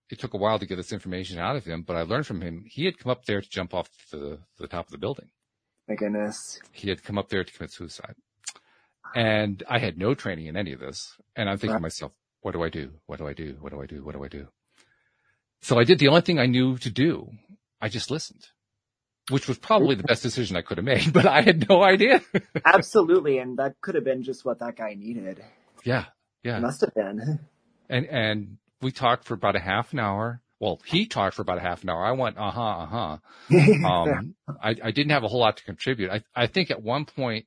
it 0.09 0.19
took 0.19 0.33
a 0.33 0.37
while 0.37 0.57
to 0.59 0.65
get 0.65 0.77
this 0.77 0.91
information 0.91 1.37
out 1.37 1.55
of 1.55 1.65
him, 1.65 1.83
but 1.83 1.95
I 1.95 2.01
learned 2.01 2.25
from 2.25 2.41
him, 2.41 2.65
he 2.67 2.85
had 2.85 2.97
come 2.97 3.11
up 3.11 3.25
there 3.25 3.41
to 3.41 3.49
jump 3.49 3.73
off 3.73 3.89
the, 4.11 4.39
the 4.57 4.67
top 4.67 4.85
of 4.85 4.91
the 4.91 4.97
building. 4.97 5.29
My 5.87 5.95
goodness. 5.95 6.59
He 6.71 6.89
had 6.89 7.03
come 7.03 7.17
up 7.17 7.29
there 7.29 7.43
to 7.43 7.53
commit 7.53 7.71
suicide. 7.71 8.15
And 9.15 9.61
I 9.69 9.77
had 9.77 9.97
no 9.97 10.15
training 10.15 10.47
in 10.47 10.57
any 10.57 10.73
of 10.73 10.79
this. 10.79 11.15
And 11.35 11.49
I'm 11.49 11.57
thinking 11.57 11.77
to 11.77 11.81
myself, 11.81 12.13
what 12.41 12.53
do 12.53 12.63
I 12.63 12.69
do? 12.69 12.91
What 13.05 13.19
do 13.19 13.27
I 13.27 13.33
do? 13.33 13.57
What 13.59 13.71
do 13.71 13.81
I 13.81 13.85
do? 13.85 14.03
What 14.03 14.15
do 14.15 14.23
I 14.23 14.27
do? 14.27 14.47
So 15.61 15.77
I 15.77 15.83
did 15.83 15.99
the 15.99 16.07
only 16.07 16.21
thing 16.21 16.39
I 16.39 16.47
knew 16.47 16.77
to 16.79 16.89
do. 16.89 17.29
I 17.79 17.89
just 17.89 18.09
listened 18.09 18.47
which 19.29 19.47
was 19.47 19.57
probably 19.57 19.95
the 19.95 20.03
best 20.03 20.23
decision 20.23 20.57
I 20.57 20.61
could 20.61 20.77
have 20.77 20.85
made, 20.85 21.13
but 21.13 21.25
I 21.25 21.41
had 21.41 21.67
no 21.69 21.83
idea. 21.83 22.21
Absolutely. 22.65 23.37
And 23.37 23.57
that 23.57 23.79
could 23.81 23.95
have 23.95 24.03
been 24.03 24.23
just 24.23 24.45
what 24.45 24.59
that 24.59 24.75
guy 24.75 24.95
needed. 24.95 25.43
Yeah. 25.83 26.05
Yeah. 26.43 26.57
It 26.57 26.61
must 26.61 26.81
have 26.81 26.93
been. 26.93 27.39
And, 27.89 28.05
and 28.07 28.57
we 28.81 28.91
talked 28.91 29.25
for 29.25 29.33
about 29.33 29.55
a 29.55 29.59
half 29.59 29.93
an 29.93 29.99
hour. 29.99 30.41
Well, 30.59 30.79
he 30.85 31.07
talked 31.07 31.35
for 31.35 31.41
about 31.41 31.57
a 31.57 31.61
half 31.61 31.83
an 31.83 31.89
hour. 31.89 32.05
I 32.05 32.11
went, 32.13 32.37
uh 32.37 32.51
huh, 32.51 32.61
uh 32.61 32.85
huh. 32.85 33.17
Um, 33.87 34.35
I, 34.61 34.75
I 34.81 34.91
didn't 34.91 35.11
have 35.11 35.23
a 35.23 35.27
whole 35.27 35.41
lot 35.41 35.57
to 35.57 35.63
contribute. 35.63 36.09
I, 36.09 36.21
I 36.35 36.47
think 36.47 36.71
at 36.71 36.81
one 36.81 37.05
point, 37.05 37.45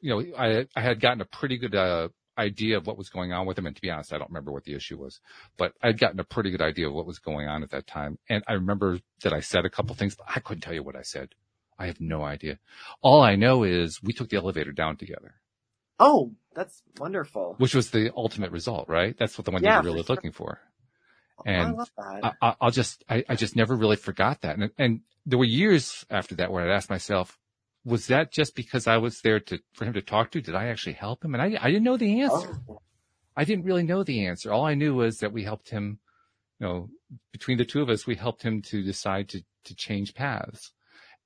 you 0.00 0.10
know, 0.10 0.36
I, 0.36 0.66
I 0.76 0.80
had 0.80 1.00
gotten 1.00 1.20
a 1.20 1.24
pretty 1.24 1.58
good, 1.58 1.74
uh, 1.74 2.08
idea 2.38 2.76
of 2.76 2.86
what 2.86 2.96
was 2.96 3.08
going 3.08 3.32
on 3.32 3.46
with 3.46 3.58
him. 3.58 3.66
And 3.66 3.74
to 3.74 3.82
be 3.82 3.90
honest, 3.90 4.12
I 4.12 4.18
don't 4.18 4.30
remember 4.30 4.52
what 4.52 4.64
the 4.64 4.74
issue 4.74 4.98
was, 4.98 5.20
but 5.56 5.72
I'd 5.82 5.98
gotten 5.98 6.20
a 6.20 6.24
pretty 6.24 6.50
good 6.50 6.62
idea 6.62 6.88
of 6.88 6.94
what 6.94 7.06
was 7.06 7.18
going 7.18 7.48
on 7.48 7.62
at 7.62 7.70
that 7.70 7.86
time. 7.86 8.18
And 8.28 8.42
I 8.46 8.54
remember 8.54 8.98
that 9.22 9.32
I 9.32 9.40
said 9.40 9.64
a 9.64 9.70
couple 9.70 9.94
things, 9.94 10.14
but 10.14 10.26
I 10.34 10.40
couldn't 10.40 10.62
tell 10.62 10.74
you 10.74 10.82
what 10.82 10.96
I 10.96 11.02
said. 11.02 11.30
I 11.78 11.86
have 11.86 12.00
no 12.00 12.22
idea. 12.22 12.58
All 13.02 13.22
I 13.22 13.36
know 13.36 13.62
is 13.62 14.02
we 14.02 14.12
took 14.12 14.28
the 14.28 14.36
elevator 14.36 14.72
down 14.72 14.96
together. 14.96 15.34
Oh, 15.98 16.32
that's 16.54 16.82
wonderful. 16.98 17.54
Which 17.58 17.74
was 17.74 17.90
the 17.90 18.12
ultimate 18.16 18.50
result, 18.50 18.88
right? 18.88 19.16
That's 19.18 19.38
what 19.38 19.44
the 19.44 19.50
one 19.50 19.62
yeah, 19.62 19.76
you 19.76 19.82
were 19.82 19.90
really 19.94 20.06
looking 20.08 20.32
for. 20.32 20.60
Oh, 21.38 21.42
And 21.46 21.68
I 21.68 21.70
love 21.70 21.90
that. 21.96 22.36
I, 22.40 22.54
I, 22.60 22.64
will 22.64 22.70
just, 22.72 23.04
I, 23.08 23.24
I 23.28 23.36
just 23.36 23.56
never 23.56 23.76
really 23.76 23.96
forgot 23.96 24.40
that. 24.42 24.58
And, 24.58 24.70
and 24.78 25.00
there 25.26 25.38
were 25.38 25.44
years 25.44 26.04
after 26.10 26.34
that 26.36 26.50
where 26.50 26.64
I'd 26.64 26.74
ask 26.74 26.90
myself, 26.90 27.38
was 27.88 28.06
that 28.08 28.30
just 28.30 28.54
because 28.54 28.86
I 28.86 28.98
was 28.98 29.20
there 29.22 29.40
to, 29.40 29.58
for 29.72 29.84
him 29.84 29.94
to 29.94 30.02
talk 30.02 30.30
to? 30.32 30.40
Did 30.40 30.54
I 30.54 30.66
actually 30.66 30.92
help 30.92 31.24
him? 31.24 31.34
And 31.34 31.42
I, 31.42 31.58
I 31.60 31.70
didn't 31.70 31.84
know 31.84 31.96
the 31.96 32.22
oh. 32.22 32.24
answer. 32.24 32.60
Oh, 32.68 32.82
I 33.36 33.44
didn't 33.44 33.64
really 33.64 33.82
know 33.82 34.02
the 34.02 34.26
answer. 34.26 34.52
All 34.52 34.66
I 34.66 34.74
knew 34.74 34.94
was 34.94 35.18
that 35.18 35.32
we 35.32 35.44
helped 35.44 35.70
him, 35.70 36.00
you 36.58 36.66
know, 36.66 36.90
between 37.32 37.56
the 37.56 37.64
two 37.64 37.80
of 37.80 37.88
us, 37.88 38.06
we 38.06 38.16
helped 38.16 38.42
him 38.42 38.60
to 38.62 38.82
decide 38.82 39.28
to, 39.30 39.42
to 39.64 39.74
change 39.74 40.14
paths. 40.14 40.72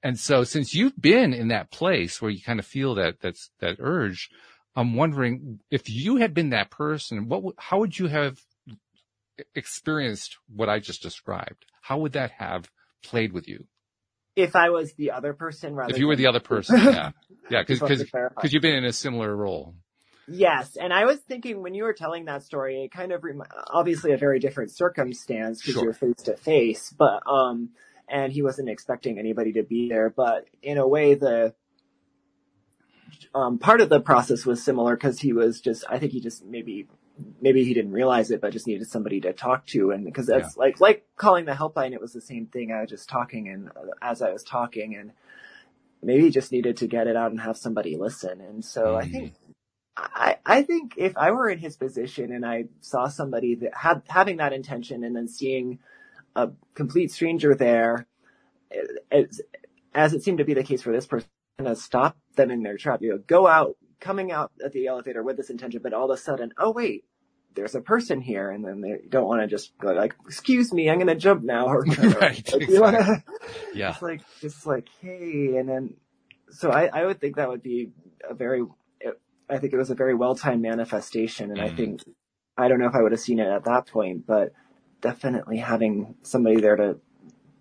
And 0.02 0.18
so 0.18 0.44
since 0.44 0.74
you've 0.74 1.00
been 1.00 1.32
in 1.32 1.48
that 1.48 1.70
place 1.70 2.20
where 2.20 2.30
you 2.30 2.42
kind 2.42 2.60
of 2.60 2.66
feel 2.66 2.94
that, 2.96 3.20
that's, 3.20 3.50
that 3.60 3.76
urge, 3.78 4.30
I'm 4.76 4.94
wondering 4.94 5.60
if 5.70 5.88
you 5.88 6.16
had 6.16 6.34
been 6.34 6.50
that 6.50 6.70
person, 6.70 7.28
what, 7.28 7.54
how 7.58 7.78
would 7.78 7.98
you 7.98 8.08
have 8.08 8.40
experienced 9.54 10.36
what 10.54 10.68
I 10.68 10.78
just 10.78 11.02
described? 11.02 11.66
How 11.80 11.98
would 11.98 12.12
that 12.12 12.32
have 12.32 12.70
played 13.02 13.32
with 13.32 13.48
you? 13.48 13.66
If 14.36 14.56
I 14.56 14.70
was 14.70 14.92
the 14.94 15.10
other 15.12 15.32
person 15.34 15.74
rather 15.74 15.92
If 15.92 15.98
you 15.98 16.06
were 16.06 16.16
the 16.16 16.26
other 16.26 16.40
person, 16.40 16.78
yeah. 16.78 17.10
Yeah, 17.50 17.64
cause, 17.64 17.80
cause, 17.80 18.04
cause 18.40 18.52
you've 18.52 18.62
been 18.62 18.76
in 18.76 18.84
a 18.84 18.92
similar 18.92 19.34
role. 19.36 19.74
Yes, 20.26 20.76
and 20.76 20.92
I 20.92 21.04
was 21.04 21.18
thinking 21.18 21.62
when 21.62 21.74
you 21.74 21.82
were 21.84 21.92
telling 21.92 22.26
that 22.26 22.42
story, 22.44 22.84
it 22.84 22.92
kind 22.92 23.12
of 23.12 23.24
rem- 23.24 23.42
obviously 23.68 24.12
a 24.12 24.16
very 24.16 24.38
different 24.38 24.70
circumstance 24.70 25.60
because 25.60 25.74
Sure. 25.74 25.84
you're 25.84 25.92
face 25.92 26.22
to 26.24 26.36
face, 26.36 26.94
but 26.96 27.22
um, 27.26 27.70
and 28.08 28.32
he 28.32 28.40
wasn't 28.42 28.68
expecting 28.68 29.18
anybody 29.18 29.52
to 29.54 29.62
be 29.64 29.88
there, 29.88 30.10
but 30.10 30.46
in 30.62 30.78
a 30.78 30.86
way, 30.86 31.14
the 31.14 31.54
um 33.34 33.58
part 33.58 33.80
of 33.80 33.88
the 33.88 34.00
process 34.00 34.46
was 34.46 34.62
similar 34.62 34.96
because 34.96 35.20
he 35.20 35.32
was 35.32 35.60
just, 35.60 35.84
I 35.88 35.98
think 35.98 36.12
he 36.12 36.20
just 36.20 36.44
maybe 36.44 36.86
maybe 37.40 37.64
he 37.64 37.74
didn't 37.74 37.92
realize 37.92 38.30
it, 38.30 38.40
but 38.40 38.52
just 38.52 38.66
needed 38.66 38.88
somebody 38.88 39.20
to 39.22 39.32
talk 39.32 39.66
to, 39.68 39.90
and 39.92 40.04
because 40.04 40.26
that's 40.26 40.56
like 40.56 40.80
like 40.80 41.06
calling 41.16 41.46
the 41.46 41.52
helpline, 41.52 41.92
it 41.92 42.00
was 42.00 42.12
the 42.12 42.20
same 42.20 42.46
thing. 42.46 42.72
I 42.72 42.82
was 42.82 42.90
just 42.90 43.08
talking, 43.08 43.48
and 43.48 43.70
uh, 43.70 43.92
as 44.02 44.22
I 44.22 44.32
was 44.32 44.42
talking, 44.44 44.96
and 44.96 45.12
maybe 46.02 46.24
he 46.24 46.30
just 46.30 46.52
needed 46.52 46.78
to 46.78 46.86
get 46.88 47.08
it 47.08 47.16
out 47.16 47.32
and 47.32 47.40
have 47.40 47.58
somebody 47.58 47.96
listen, 47.96 48.40
and 48.40 48.64
so 48.64 48.96
I 48.96 49.04
Mhm. 49.04 49.08
think 49.08 49.34
I, 49.96 50.38
I 50.46 50.62
think 50.64 50.94
if 50.98 51.16
I 51.16 51.32
were 51.32 51.48
in 51.50 51.58
his 51.60 51.76
position 51.76 52.32
and 52.32 52.46
I 52.46 52.66
saw 52.82 53.08
somebody 53.08 53.56
that 53.56 53.76
had 53.76 54.02
having 54.08 54.38
that 54.38 54.52
intention 54.54 55.04
and 55.04 55.16
then 55.16 55.28
seeing 55.28 55.78
a 56.36 56.50
complete 56.74 57.12
stranger 57.12 57.54
there, 57.54 58.06
as, 59.12 59.40
as 59.94 60.14
it 60.14 60.22
seemed 60.22 60.38
to 60.38 60.44
be 60.44 60.54
the 60.54 60.64
case 60.64 60.82
for 60.82 60.92
this 60.92 61.06
person, 61.06 61.28
to 61.64 61.76
stop 61.76 62.16
them 62.36 62.50
in 62.50 62.62
their 62.62 62.76
trap, 62.78 63.02
you 63.02 63.10
know, 63.10 63.18
go 63.26 63.46
out, 63.46 63.76
coming 64.02 64.30
out 64.32 64.52
at 64.64 64.72
the 64.72 64.86
elevator 64.88 65.22
with 65.22 65.36
this 65.38 65.48
intention, 65.50 65.80
but 65.82 65.94
all 65.94 66.10
of 66.10 66.18
a 66.18 66.20
sudden, 66.20 66.52
oh 66.58 66.70
wait, 66.72 67.04
there's 67.54 67.74
a 67.74 67.80
person 67.80 68.20
here, 68.20 68.50
and 68.50 68.64
then 68.64 68.80
they 68.82 68.98
don't 69.08 69.26
want 69.26 69.40
to 69.42 69.46
just 69.46 69.72
go 69.78 69.92
like, 69.92 70.14
excuse 70.26 70.72
me, 70.72 70.90
I'm 70.90 70.98
gonna 70.98 71.14
jump 71.14 71.42
now, 71.42 71.66
or 71.66 71.84
whatever. 71.86 72.18
Right, 72.18 72.52
Like, 72.52 72.68
you 72.68 72.80
wanna, 72.80 73.24
Yeah. 73.74 73.92
it's 73.92 74.02
like 74.02 74.20
just 74.40 74.66
like 74.66 74.88
hey 75.00 75.56
and 75.56 75.68
then 75.68 75.94
so 76.50 76.70
i 76.70 76.84
i 76.92 77.06
would 77.06 77.18
think 77.20 77.36
that 77.36 77.48
would 77.48 77.62
be 77.62 77.90
a 78.28 78.34
very 78.34 78.62
i 79.48 79.56
think 79.58 79.72
it 79.72 79.78
was 79.78 79.88
a 79.90 79.94
very 79.94 80.14
well 80.14 80.34
timed 80.34 80.60
manifestation 80.62 81.50
and 81.50 81.60
i 81.60 81.68
Mhm. 81.70 81.76
think 81.76 82.00
i 82.58 82.68
don't 82.68 82.78
know 82.78 82.86
if 82.86 82.94
i 82.94 83.00
would 83.02 83.12
have 83.12 83.20
seen 83.20 83.38
it 83.38 83.46
at 83.48 83.64
that 83.64 83.86
point 83.86 84.26
but 84.26 84.52
definitely 85.00 85.56
having 85.58 86.14
somebody 86.22 86.60
there 86.60 86.76
to 86.76 86.98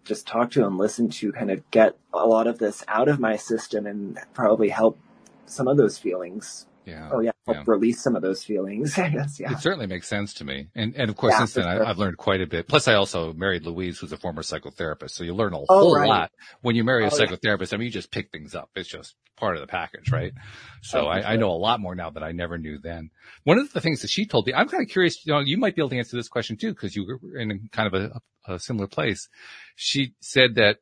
just 0.04 0.28
talk 0.28 0.52
to 0.52 0.66
and 0.66 0.78
listen 0.78 1.10
to 1.10 1.32
kind 1.32 1.50
of 1.52 1.70
get 1.72 1.96
a 2.14 2.26
lot 2.28 2.48
of 2.48 2.58
this 2.60 2.84
out 2.88 3.08
of 3.08 3.20
my 3.20 3.36
system 3.38 3.86
and 3.86 4.20
probably 4.34 4.70
help 4.70 4.98
some 5.46 5.68
of 5.68 5.78
those 5.78 5.98
feelings 5.98 6.68
Yeah. 6.86 7.10
oh 7.12 7.20
yeah 7.20 7.32
help 7.46 7.58
Yeah. 7.58 7.64
release 7.68 8.02
some 8.02 8.16
of 8.16 8.22
those 8.22 8.44
feelings 8.44 8.98
i 9.06 9.10
guess 9.10 9.40
yeah 9.40 9.52
It 9.52 9.60
certainly 9.60 9.88
makes 9.88 10.08
sense 10.08 10.34
to 10.36 10.46
me. 10.46 10.68
And, 10.76 10.96
and 10.96 11.10
of 11.10 11.16
course, 11.16 11.34
Yeah, 11.34 11.40
since 11.40 11.54
then 11.54 11.64
for 11.66 11.70
I, 11.70 11.76
sure. 11.78 11.86
I've 11.88 11.98
learned 11.98 12.18
quite 12.18 12.42
a 12.42 12.48
bit. 12.48 12.68
Plus 12.68 12.88
I 12.88 12.94
also 12.96 13.34
married 13.34 13.66
Louise, 13.66 14.00
who's 14.00 14.12
a 14.12 14.18
former 14.18 14.42
psychotherapist. 14.44 15.12
So 15.12 15.24
you 15.24 15.34
learn 15.34 15.54
a 15.54 15.60
Oh, 15.60 15.66
whole 15.70 15.96
right. 15.96 16.08
lot 16.08 16.32
when 16.62 16.76
you 16.76 16.84
marry 16.84 17.04
a 17.06 17.10
Oh, 17.12 17.18
yeah. 17.18 17.26
psychotherapist. 17.26 17.74
I 17.74 17.78
mean, 17.78 17.86
you 17.88 17.92
just 17.92 18.12
pick 18.12 18.32
things 18.32 18.54
up. 18.56 18.70
It's 18.76 18.88
just 18.90 19.16
part 19.38 19.56
of 19.56 19.62
the 19.62 19.68
package, 19.68 20.06
mm-hmm. 20.06 20.16
right? 20.16 20.34
So 20.82 21.02
Oh, 21.02 21.08
I, 21.08 21.34
I 21.34 21.36
know 21.38 21.50
a 21.50 21.58
lot 21.68 21.80
more 21.80 21.96
now 21.96 22.10
that 22.12 22.24
I 22.24 22.32
never 22.32 22.58
knew 22.58 22.78
then. 22.80 23.10
One 23.44 23.58
of 23.58 23.72
the 23.74 23.82
things 23.82 24.02
that 24.02 24.10
she 24.12 24.26
told 24.26 24.46
me, 24.48 24.54
I'm 24.54 24.68
kind 24.70 24.84
of 24.84 24.90
curious, 24.90 25.26
you 25.26 25.34
know, 25.34 25.40
you 25.40 25.58
might 25.58 25.76
be 25.76 25.82
able 25.82 25.90
to 25.90 25.98
answer 25.98 26.16
this 26.18 26.30
question 26.30 26.58
too, 26.58 26.74
because 26.74 26.96
you 26.96 27.06
were 27.06 27.38
in 27.40 27.70
kind 27.72 27.94
of 27.94 27.94
a, 28.48 28.54
a 28.54 28.60
similar 28.60 28.88
place. 28.88 29.28
She 29.76 30.14
said 30.22 30.56
that 30.56 30.78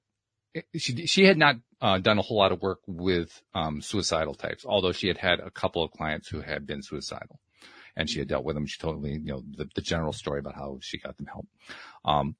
eh, 0.55 0.61
she, 0.77 1.05
she 1.07 1.25
had 1.25 1.37
not 1.37 1.55
uh, 1.81 1.97
done 1.97 2.19
a 2.19 2.21
whole 2.21 2.37
lot 2.37 2.51
of 2.51 2.61
work 2.61 2.79
with 2.87 3.41
um, 3.53 3.81
suicidal 3.81 4.35
types, 4.35 4.65
although 4.65 4.91
she 4.91 5.07
had 5.07 5.17
had 5.17 5.39
a 5.39 5.51
couple 5.51 5.83
of 5.83 5.91
clients 5.91 6.27
who 6.27 6.41
had 6.41 6.65
been 6.67 6.81
suicidal 6.81 7.39
and 7.95 8.09
she 8.09 8.19
had 8.19 8.27
dealt 8.27 8.45
with 8.45 8.55
them. 8.55 8.65
She 8.65 8.79
told 8.79 9.01
me, 9.01 9.11
you 9.11 9.31
know, 9.31 9.43
the, 9.57 9.69
the 9.75 9.81
general 9.81 10.13
story 10.13 10.39
about 10.39 10.55
how 10.55 10.79
she 10.81 10.97
got 10.97 11.17
them 11.17 11.27
help. 11.27 11.47
Um, 12.05 12.35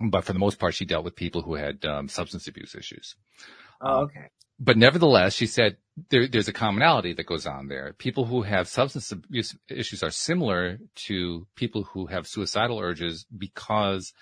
but 0.00 0.24
for 0.24 0.32
the 0.32 0.38
most 0.38 0.58
part, 0.58 0.74
she 0.74 0.84
dealt 0.84 1.04
with 1.04 1.16
people 1.16 1.42
who 1.42 1.54
had 1.54 1.84
um, 1.84 2.08
substance 2.08 2.48
abuse 2.48 2.74
issues. 2.74 3.16
oh 3.80 4.02
okay 4.02 4.26
But 4.58 4.76
nevertheless, 4.76 5.34
she 5.34 5.46
said 5.46 5.76
there, 6.10 6.26
there's 6.28 6.48
a 6.48 6.52
commonality 6.52 7.12
that 7.14 7.26
goes 7.26 7.46
on 7.46 7.68
there. 7.68 7.94
People 7.94 8.24
who 8.26 8.42
have 8.42 8.68
substance 8.68 9.12
abuse 9.12 9.56
issues 9.68 10.02
are 10.02 10.10
similar 10.10 10.78
to 11.06 11.46
people 11.56 11.84
who 11.84 12.06
have 12.06 12.26
suicidal 12.26 12.78
urges 12.78 13.26
because 13.36 14.12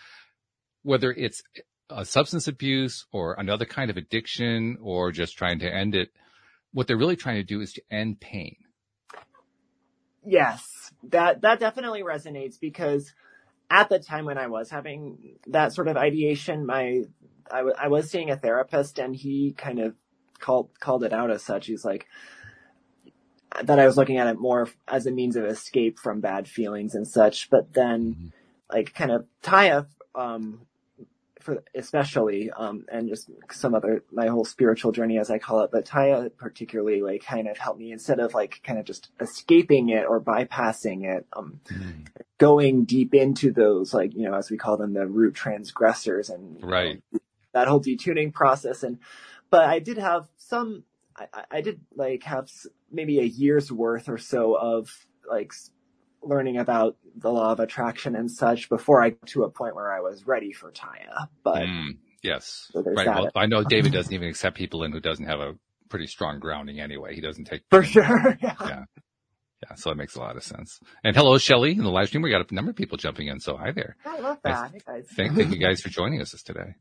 whether 0.83 1.13
it's 1.13 1.43
a 1.91 2.05
substance 2.05 2.49
abuse 2.49 3.07
or 3.13 3.35
another 3.35 3.65
kind 3.65 3.91
of 3.91 3.97
addiction 3.97 4.79
or 4.81 5.13
just 5.13 5.37
trying 5.37 5.59
to 5.61 5.73
end 5.73 5.95
it, 5.95 6.11
what 6.73 6.87
they're 6.87 6.97
really 6.97 7.17
trying 7.17 7.37
to 7.37 7.45
do 7.45 7.61
is 7.61 7.73
to 7.75 7.83
end 7.91 8.21
pain. 8.21 8.57
Yes, 10.27 10.93
that 11.11 11.43
that 11.43 11.61
definitely 11.61 12.03
resonates 12.03 12.59
because 12.59 13.13
at 13.71 13.89
the 13.89 13.99
time 13.99 14.25
when 14.25 14.39
I 14.39 14.47
was 14.47 14.71
having 14.71 15.37
that 15.49 15.73
sort 15.73 15.89
of 15.89 15.97
ideation, 15.97 16.65
my 16.67 17.03
I, 17.51 17.59
w- 17.59 17.75
I 17.79 17.89
was 17.89 18.11
seeing 18.11 18.31
a 18.31 18.37
therapist 18.37 18.99
and 18.99 19.15
he 19.15 19.53
kind 19.57 19.81
of 19.81 19.95
called 20.39 20.71
called 20.81 21.05
it 21.05 21.13
out 21.13 21.31
as 21.31 21.43
such. 21.43 21.67
He's 21.67 21.85
like 21.85 22.07
that 23.63 23.79
I 23.79 23.87
was 23.87 23.97
looking 23.97 24.17
at 24.19 24.27
it 24.27 24.39
more 24.39 24.69
as 24.89 25.07
a 25.07 25.11
means 25.11 25.37
of 25.37 25.45
escape 25.45 25.99
from 25.99 26.21
bad 26.21 26.49
feelings 26.49 26.95
and 26.95 27.07
such. 27.07 27.51
But 27.51 27.73
then, 27.73 28.17
Mhm. 28.17 28.33
like, 28.71 28.95
kind 28.95 29.13
of 29.13 29.27
Taya, 29.43 29.87
um, 30.15 30.67
for 31.45 31.63
especially, 31.75 32.51
um, 32.51 32.87
and 32.91 33.09
just 33.09 33.31
some 33.53 33.75
other 33.75 34.03
my 34.11 34.27
whole 34.29 34.45
spiritual 34.45 34.93
journey 34.93 35.19
as 35.19 35.31
I 35.31 35.39
call 35.39 35.61
it. 35.61 35.71
But 35.71 35.85
Taya 35.87 36.31
particularly, 36.37 37.03
like, 37.03 37.23
kind 37.25 37.47
of 37.49 37.59
helped 37.59 37.79
me 37.79 37.93
instead 37.93 38.19
of 38.19 38.35
like 38.35 38.61
kind 38.65 38.79
of 38.79 38.85
just 38.87 39.11
escaping 39.21 39.91
it 39.91 40.07
or 40.07 40.21
bypassing 40.21 41.05
it. 41.05 41.27
Um, 41.35 41.61
going 42.39 42.85
deep 42.85 43.15
into 43.15 43.53
those, 43.53 43.95
like, 43.95 44.13
you 44.15 44.29
know, 44.29 44.35
as 44.35 44.51
we 44.51 44.57
call 44.57 44.77
them, 44.77 44.93
the 44.93 45.07
root 45.07 45.35
transgressors 45.35 46.29
and 46.31 46.57
you 46.57 46.63
know, 46.63 46.69
Right. 46.69 47.03
that 47.53 47.69
whole 47.69 47.81
detuning 47.81 48.33
process. 48.35 48.83
And, 48.83 48.99
but 49.51 49.65
I 49.67 49.79
did 49.79 49.99
have 49.99 50.27
some, 50.37 50.83
I, 51.17 51.27
I- 51.51 51.61
did 51.61 51.81
like 51.95 52.25
have 52.25 52.51
maybe 52.91 53.21
a 53.21 53.25
year's 53.25 53.71
worth 53.71 54.09
or 54.09 54.19
so 54.19 54.55
of 54.55 54.91
like 55.31 55.53
learning 56.27 56.59
about 56.59 56.97
the 57.17 57.31
law 57.31 57.53
of 57.53 57.61
attraction 57.61 58.17
and 58.17 58.31
such 58.31 58.69
before 58.69 59.03
I 59.03 59.11
got 59.11 59.27
to 59.29 59.45
a 59.45 59.51
point 59.51 59.75
where 59.75 59.93
I 59.93 60.01
was 60.01 60.27
ready 60.27 60.53
for 60.53 60.73
Taya. 60.73 61.29
But 61.43 61.63
Mm, 61.63 61.99
yes. 62.23 62.69
So 62.73 62.83
right. 62.83 63.07
Well, 63.07 63.31
I 63.37 63.47
know 63.47 63.63
David 63.65 63.93
doesn't 63.93 64.13
even 64.13 64.29
accept 64.29 64.57
people 64.57 64.85
in 64.85 64.93
who 64.93 65.01
doesn't 65.01 65.27
have 65.27 65.41
a 65.41 65.55
pretty 65.89 66.07
strong 66.07 66.41
grounding 66.41 66.81
anyway. 66.81 67.15
He 67.15 67.21
doesn't 67.21 67.45
take 67.45 67.63
for 67.71 67.83
sure, 67.83 68.39
yeah. 68.43 68.57
Yeah. 68.61 68.85
Yeah. 69.63 69.75
So 69.77 69.91
it 69.91 69.97
makes 69.97 70.15
a 70.17 70.21
lot 70.21 70.37
of 70.37 70.43
sense. 70.43 70.79
And 71.05 71.17
hello, 71.17 71.39
Shelly 71.39 71.73
in 71.73 71.79
the 71.79 71.91
live 71.91 72.09
stream. 72.09 72.23
We 72.23 72.31
got 72.31 72.51
a 72.51 72.55
number 72.55 72.71
of 72.71 72.77
people 72.77 72.99
jumping 72.99 73.29
in. 73.29 73.41
So 73.41 73.57
hi 73.57 73.73
there. 73.73 73.97
I 74.05 74.19
love 74.19 74.39
that. 74.45 74.73
Hey, 74.73 74.81
guys. 74.87 75.07
Thank, 75.17 75.37
thank 75.37 75.53
you 75.53 75.59
guys 75.59 75.81
for 75.81 75.89
joining 75.89 76.21
us 76.21 76.31
today. 76.43 76.75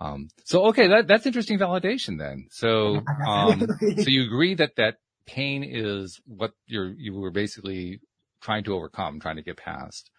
Um, 0.00 0.28
so 0.44 0.66
okay, 0.66 0.88
that, 0.88 1.08
that's 1.08 1.26
interesting 1.26 1.58
validation 1.58 2.18
then. 2.18 2.48
So, 2.50 3.00
um, 3.26 3.66
so 3.80 4.04
you 4.06 4.24
agree 4.24 4.54
that 4.56 4.76
that 4.76 4.96
pain 5.26 5.64
is 5.64 6.20
what 6.26 6.52
you're, 6.66 6.90
you 6.90 7.14
were 7.14 7.30
basically 7.30 8.00
trying 8.40 8.64
to 8.64 8.74
overcome, 8.74 9.20
trying 9.20 9.36
to 9.36 9.42
get 9.42 9.56
past. 9.56 10.10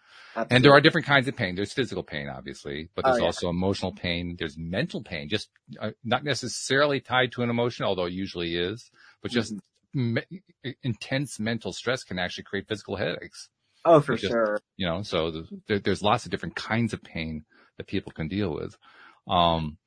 And 0.50 0.64
there 0.64 0.72
are 0.72 0.80
different 0.80 1.06
kinds 1.06 1.28
of 1.28 1.36
pain. 1.36 1.54
There's 1.54 1.72
physical 1.72 2.02
pain, 2.02 2.28
obviously, 2.28 2.88
but 2.94 3.04
Oh, 3.04 3.10
there's 3.10 3.20
yeah. 3.20 3.26
also 3.26 3.48
emotional 3.48 3.92
pain. 3.92 4.36
There's 4.38 4.56
mental 4.56 5.02
pain, 5.02 5.28
just 5.28 5.48
uh, 5.80 5.90
not 6.04 6.24
necessarily 6.24 7.00
tied 7.00 7.32
to 7.32 7.42
an 7.42 7.50
emotion, 7.50 7.84
although 7.84 8.04
it 8.06 8.12
usually 8.12 8.56
is, 8.56 8.90
but 9.22 9.30
just 9.30 9.54
Mm-hmm. 9.96 10.14
me- 10.14 10.42
intense 10.84 11.40
mental 11.40 11.72
stress 11.72 12.04
can 12.04 12.16
actually 12.18 12.44
create 12.44 12.68
physical 12.68 12.94
headaches. 12.94 13.48
Oh, 13.84 14.00
for 14.00 14.14
just- 14.14 14.30
sure. 14.30 14.60
You 14.76 14.86
know, 14.86 15.02
so 15.02 15.30
the, 15.32 15.48
there, 15.66 15.78
there's 15.80 16.02
lots 16.02 16.24
of 16.26 16.30
different 16.30 16.54
kinds 16.54 16.92
of 16.92 17.02
pain 17.02 17.44
that 17.76 17.88
people 17.88 18.12
can 18.12 18.28
deal 18.28 18.54
with. 18.54 18.76
Um, 19.28 19.78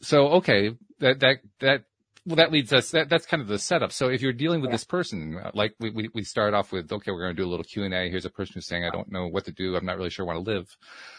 so 0.00 0.28
okay, 0.34 0.70
that, 1.00 1.20
that, 1.20 1.38
that 1.60 1.84
well, 2.28 2.36
that 2.36 2.52
leads 2.52 2.74
us, 2.74 2.90
that, 2.90 3.08
that's 3.08 3.24
kind 3.24 3.40
of 3.40 3.48
the 3.48 3.58
setup. 3.58 3.90
So 3.90 4.08
if 4.08 4.20
you're 4.20 4.34
dealing 4.34 4.60
with 4.60 4.68
yeah. 4.68 4.74
this 4.74 4.84
person, 4.84 5.40
uh, 5.42 5.50
like 5.54 5.74
we, 5.80 5.88
we, 5.88 6.10
we 6.12 6.22
start 6.22 6.52
off 6.52 6.70
with, 6.70 6.92
okay, 6.92 7.10
we're 7.10 7.22
going 7.22 7.34
to 7.34 7.42
do 7.42 7.48
a 7.48 7.50
little 7.50 7.64
Q 7.64 7.84
and 7.84 7.94
A. 7.94 8.10
Here's 8.10 8.26
a 8.26 8.30
person 8.30 8.52
who's 8.54 8.66
saying, 8.66 8.84
I 8.84 8.90
don't 8.90 9.10
know 9.10 9.26
what 9.26 9.46
to 9.46 9.52
do. 9.52 9.74
I'm 9.74 9.86
not 9.86 9.96
really 9.96 10.10
sure 10.10 10.26
I 10.26 10.34
want 10.34 10.44
to 10.44 10.50
live. 10.52 10.76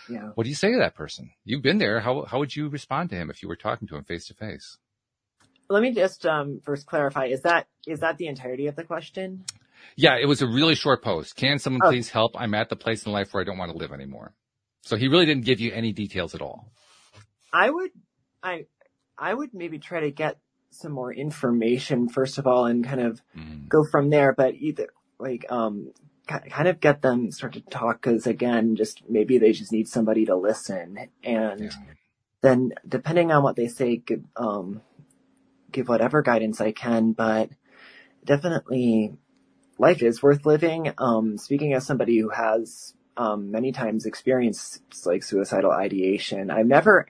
Yeah. 0.08 0.30
What 0.36 0.44
do 0.44 0.50
you 0.50 0.56
say 0.56 0.72
to 0.72 0.78
that 0.78 0.94
person? 0.94 1.32
You've 1.44 1.64
been 1.64 1.80
there. 1.80 2.00
How, 2.00 2.26
how 2.26 2.38
would 2.38 2.56
you 2.56 2.70
respond 2.70 3.10
to 3.10 3.16
him 3.16 3.32
if 3.32 3.42
you 3.42 3.50
were 3.50 3.56
talking 3.56 3.88
to 3.88 3.96
him 3.96 4.04
face 4.04 4.28
to 4.28 4.36
face? 4.36 4.78
Let 5.68 5.82
me 5.82 5.94
just, 5.94 6.26
um, 6.28 6.62
first 6.64 6.86
clarify. 6.86 7.26
Is 7.26 7.42
that, 7.42 7.68
is 7.88 8.02
that 8.02 8.18
the 8.18 8.28
entirety 8.28 8.68
of 8.68 8.76
the 8.76 8.84
question? 8.84 9.46
Yeah, 9.96 10.18
it 10.22 10.28
was 10.28 10.44
a 10.44 10.48
really 10.48 10.76
short 10.76 11.04
post. 11.04 11.36
Can 11.36 11.58
someone 11.58 11.82
oh. 11.84 11.90
please 11.90 12.10
help? 12.10 12.40
I'm 12.40 12.54
at 12.54 12.70
the 12.70 12.76
place 12.76 13.06
in 13.06 13.12
life 13.12 13.34
where 13.34 13.42
I 13.42 13.46
don't 13.46 13.58
want 13.58 13.72
to 13.72 13.78
live 13.78 13.92
anymore. 13.92 14.34
So 14.84 14.96
he 14.96 15.08
really 15.08 15.26
didn't 15.26 15.46
give 15.46 15.60
you 15.60 15.72
any 15.72 15.92
details 15.92 16.36
at 16.36 16.42
all. 16.42 16.72
I 17.52 17.70
would, 17.70 17.92
I, 18.44 18.66
I 19.18 19.34
would 19.34 19.54
maybe 19.54 19.80
try 19.80 20.02
to 20.02 20.12
get 20.12 20.38
some 20.72 20.92
more 20.92 21.14
information 21.14 22.10
first 22.10 22.38
of 22.38 22.48
all 22.48 22.66
and 22.66 22.86
kind 22.86 23.02
of 23.02 23.22
mm. 23.38 23.68
go 23.68 23.84
from 23.92 24.10
there. 24.10 24.34
But 24.34 24.56
either 24.56 24.90
like, 25.20 25.46
um, 25.50 25.92
kind 26.28 26.68
of 26.68 26.80
get 26.80 27.02
them 27.02 27.32
start 27.32 27.54
to 27.54 27.62
talk 27.62 28.02
because 28.02 28.28
again, 28.28 28.76
just 28.76 29.02
maybe 29.10 29.38
they 29.40 29.52
just 29.52 29.72
need 29.72 29.88
somebody 29.88 30.26
to 30.26 30.36
listen 30.36 31.10
and 31.24 31.60
yeah. 31.60 31.70
then 32.42 32.72
depending 32.88 33.32
on 33.32 33.44
what 33.44 33.56
they 33.56 33.68
say, 33.68 33.98
give, 33.98 34.24
um, 34.36 34.82
give 35.72 35.88
whatever 35.88 36.22
guidance 36.22 36.62
I 36.62 36.72
can, 36.72 37.14
but 37.14 37.50
definitely 38.24 39.14
life 39.80 40.04
is 40.04 40.22
worth 40.22 40.46
living. 40.46 40.94
Um, 40.98 41.38
speaking 41.38 41.74
as 41.74 41.86
somebody 41.86 42.20
who 42.20 42.30
has, 42.30 42.94
um, 43.18 43.52
many 43.52 43.72
times 43.72 44.06
experienced 44.06 44.82
like 45.06 45.24
suicidal 45.24 45.72
ideation, 45.72 46.52
I've 46.52 46.68
never 46.68 47.08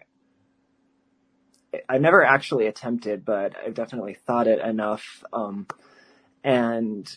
I've 1.88 2.02
never 2.02 2.24
actually 2.24 2.68
attempted, 2.68 3.26
but 3.26 3.56
I've 3.58 3.74
definitely 3.74 4.16
thought 4.26 4.48
it 4.48 4.60
enough. 4.60 5.24
Um, 5.32 5.68
and 6.44 7.10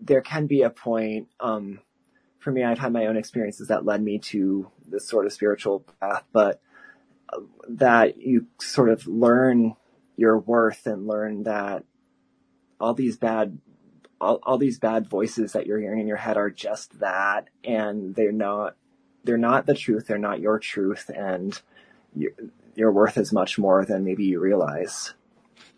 there 0.00 0.22
can 0.22 0.46
be 0.46 0.62
a 0.62 0.70
point, 0.70 1.28
um, 1.40 1.80
for 2.38 2.50
me, 2.50 2.64
I've 2.64 2.78
had 2.78 2.92
my 2.92 3.06
own 3.06 3.16
experiences 3.16 3.68
that 3.68 3.84
led 3.84 4.02
me 4.02 4.18
to 4.18 4.70
this 4.88 5.08
sort 5.08 5.26
of 5.26 5.32
spiritual 5.32 5.84
path, 6.00 6.24
but 6.32 6.60
uh, 7.32 7.40
that 7.68 8.18
you 8.18 8.46
sort 8.60 8.90
of 8.90 9.06
learn 9.06 9.74
your 10.16 10.38
worth 10.38 10.86
and 10.86 11.06
learn 11.06 11.44
that 11.44 11.84
all 12.78 12.94
these 12.94 13.16
bad 13.16 13.58
all, 14.20 14.38
all 14.42 14.58
these 14.58 14.78
bad 14.78 15.08
voices 15.08 15.52
that 15.52 15.66
you're 15.66 15.80
hearing 15.80 16.00
in 16.00 16.06
your 16.06 16.18
head 16.18 16.36
are 16.36 16.50
just 16.50 17.00
that 17.00 17.48
and 17.64 18.14
they're 18.14 18.32
not 18.32 18.76
they're 19.24 19.38
not 19.38 19.64
the 19.64 19.74
truth 19.74 20.06
they're 20.06 20.18
not 20.18 20.40
your 20.40 20.58
truth 20.58 21.10
and 21.14 21.62
your 22.74 22.92
worth 22.92 23.18
is 23.18 23.32
much 23.32 23.58
more 23.58 23.84
than 23.84 24.04
maybe 24.04 24.24
you 24.24 24.40
realize. 24.40 25.14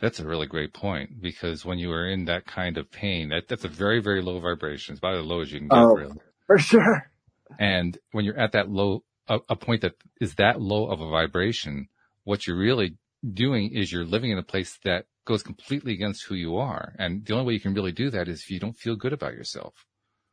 That's 0.01 0.21
a 0.21 0.27
really 0.27 0.47
great 0.47 0.73
point 0.73 1.21
because 1.21 1.65
when 1.65 1.79
you 1.79 1.93
are 1.93 2.09
in 2.09 2.25
that 2.25 2.47
kind 2.47 2.77
of 2.77 2.91
pain, 2.91 3.29
that, 3.29 3.49
that's 3.49 3.65
a 3.65 3.69
very, 3.69 4.01
very 4.01 4.21
low 4.21 4.41
vibration. 4.41 4.93
It's 4.93 4.99
about 4.99 5.15
as 5.15 5.25
low 5.25 5.41
as 5.41 5.53
you 5.53 5.61
can 5.61 5.69
get, 5.69 5.79
oh, 5.79 5.95
really. 5.95 6.17
For 6.47 6.59
sure. 6.59 7.11
And 7.59 7.97
when 8.11 8.25
you're 8.25 8.39
at 8.39 8.53
that 8.53 8.69
low, 8.69 9.05
a, 9.29 9.39
a 9.49 9.57
point 9.57 9.83
that 9.83 9.95
is 10.21 10.35
that 10.37 10.61
low 10.61 10.87
of 10.87 11.01
a 11.01 11.09
vibration, 11.09 11.89
what 12.25 12.47
you're 12.47 12.57
really 12.57 12.97
doing 13.33 13.71
is 13.73 13.93
you're 13.93 14.05
living 14.05 14.31
in 14.31 14.39
a 14.39 14.43
place 14.43 14.79
that 14.85 15.07
goes 15.25 15.43
completely 15.43 15.93
against 15.93 16.25
who 16.25 16.35
you 16.35 16.57
are. 16.57 16.95
And 16.99 17.25
the 17.25 17.35
only 17.35 17.47
way 17.47 17.53
you 17.55 17.61
can 17.61 17.75
really 17.75 17.93
do 17.93 18.11
that 18.11 18.29
is 18.29 18.41
if 18.41 18.51
you 18.51 18.59
don't 18.59 18.77
feel 18.77 18.97
good 18.97 19.13
about 19.13 19.35
yourself. 19.35 19.87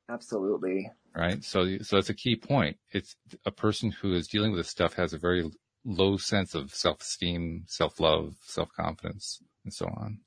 Absolutely. 0.09 0.91
Right. 1.15 1.43
So, 1.43 1.77
so 1.81 1.97
that's 1.97 2.09
a 2.09 2.15
key 2.15 2.35
point. 2.35 2.77
It's 2.91 3.15
a 3.45 3.51
person 3.51 3.91
who 3.91 4.13
is 4.13 4.27
dealing 4.27 4.51
with 4.51 4.61
this 4.61 4.69
stuff 4.69 4.93
has 4.95 5.13
a 5.13 5.19
very 5.19 5.49
low 5.85 6.17
sense 6.17 6.55
of 6.55 6.73
self-esteem, 6.73 7.63
self-love, 7.67 8.35
self-confidence, 8.41 9.41
and 9.63 9.73
so 9.73 9.85
on. 9.85 10.19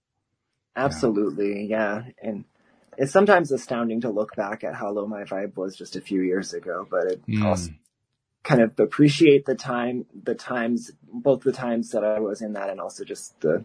Absolutely, 0.76 1.66
yeah. 1.66 2.04
yeah. 2.06 2.28
And 2.28 2.44
it's 2.98 3.12
sometimes 3.12 3.52
astounding 3.52 4.00
to 4.02 4.10
look 4.10 4.34
back 4.36 4.64
at 4.64 4.74
how 4.74 4.90
low 4.90 5.06
my 5.06 5.24
vibe 5.24 5.56
was 5.56 5.76
just 5.76 5.96
a 5.96 6.00
few 6.00 6.22
years 6.22 6.54
ago, 6.54 6.86
but 6.88 7.06
it 7.06 7.26
mm. 7.26 7.44
also 7.44 7.70
kind 8.42 8.60
of 8.60 8.78
appreciate 8.78 9.46
the 9.46 9.54
time, 9.54 10.06
the 10.24 10.34
times, 10.34 10.90
both 11.12 11.42
the 11.42 11.52
times 11.52 11.90
that 11.90 12.04
I 12.04 12.18
was 12.18 12.42
in 12.42 12.54
that 12.54 12.70
and 12.70 12.80
also 12.80 13.04
just 13.04 13.40
the 13.40 13.64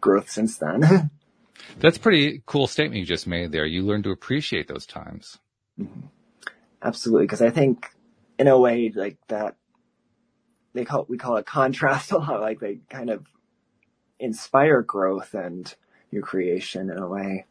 growth 0.00 0.30
since 0.30 0.58
then. 0.58 1.10
That's 1.78 1.98
pretty 1.98 2.42
cool 2.46 2.66
statement 2.66 3.00
you 3.00 3.06
just 3.06 3.26
made 3.26 3.52
there. 3.52 3.66
You 3.66 3.82
learn 3.82 4.02
to 4.04 4.10
appreciate 4.10 4.68
those 4.68 4.86
times. 4.86 5.38
Mm-hmm. 5.78 6.06
Absolutely. 6.82 7.26
Cause 7.26 7.42
I 7.42 7.50
think 7.50 7.90
in 8.38 8.48
a 8.48 8.58
way 8.58 8.92
like 8.94 9.16
that 9.28 9.56
they 10.74 10.84
call 10.84 11.06
we 11.08 11.16
call 11.16 11.36
it 11.36 11.46
contrast 11.46 12.12
a 12.12 12.18
lot. 12.18 12.40
Like 12.40 12.60
they 12.60 12.78
kind 12.90 13.10
of 13.10 13.26
inspire 14.18 14.82
growth 14.82 15.34
and 15.34 15.72
new 16.12 16.20
creation 16.20 16.90
in 16.90 16.98
a 16.98 17.08
way. 17.08 17.46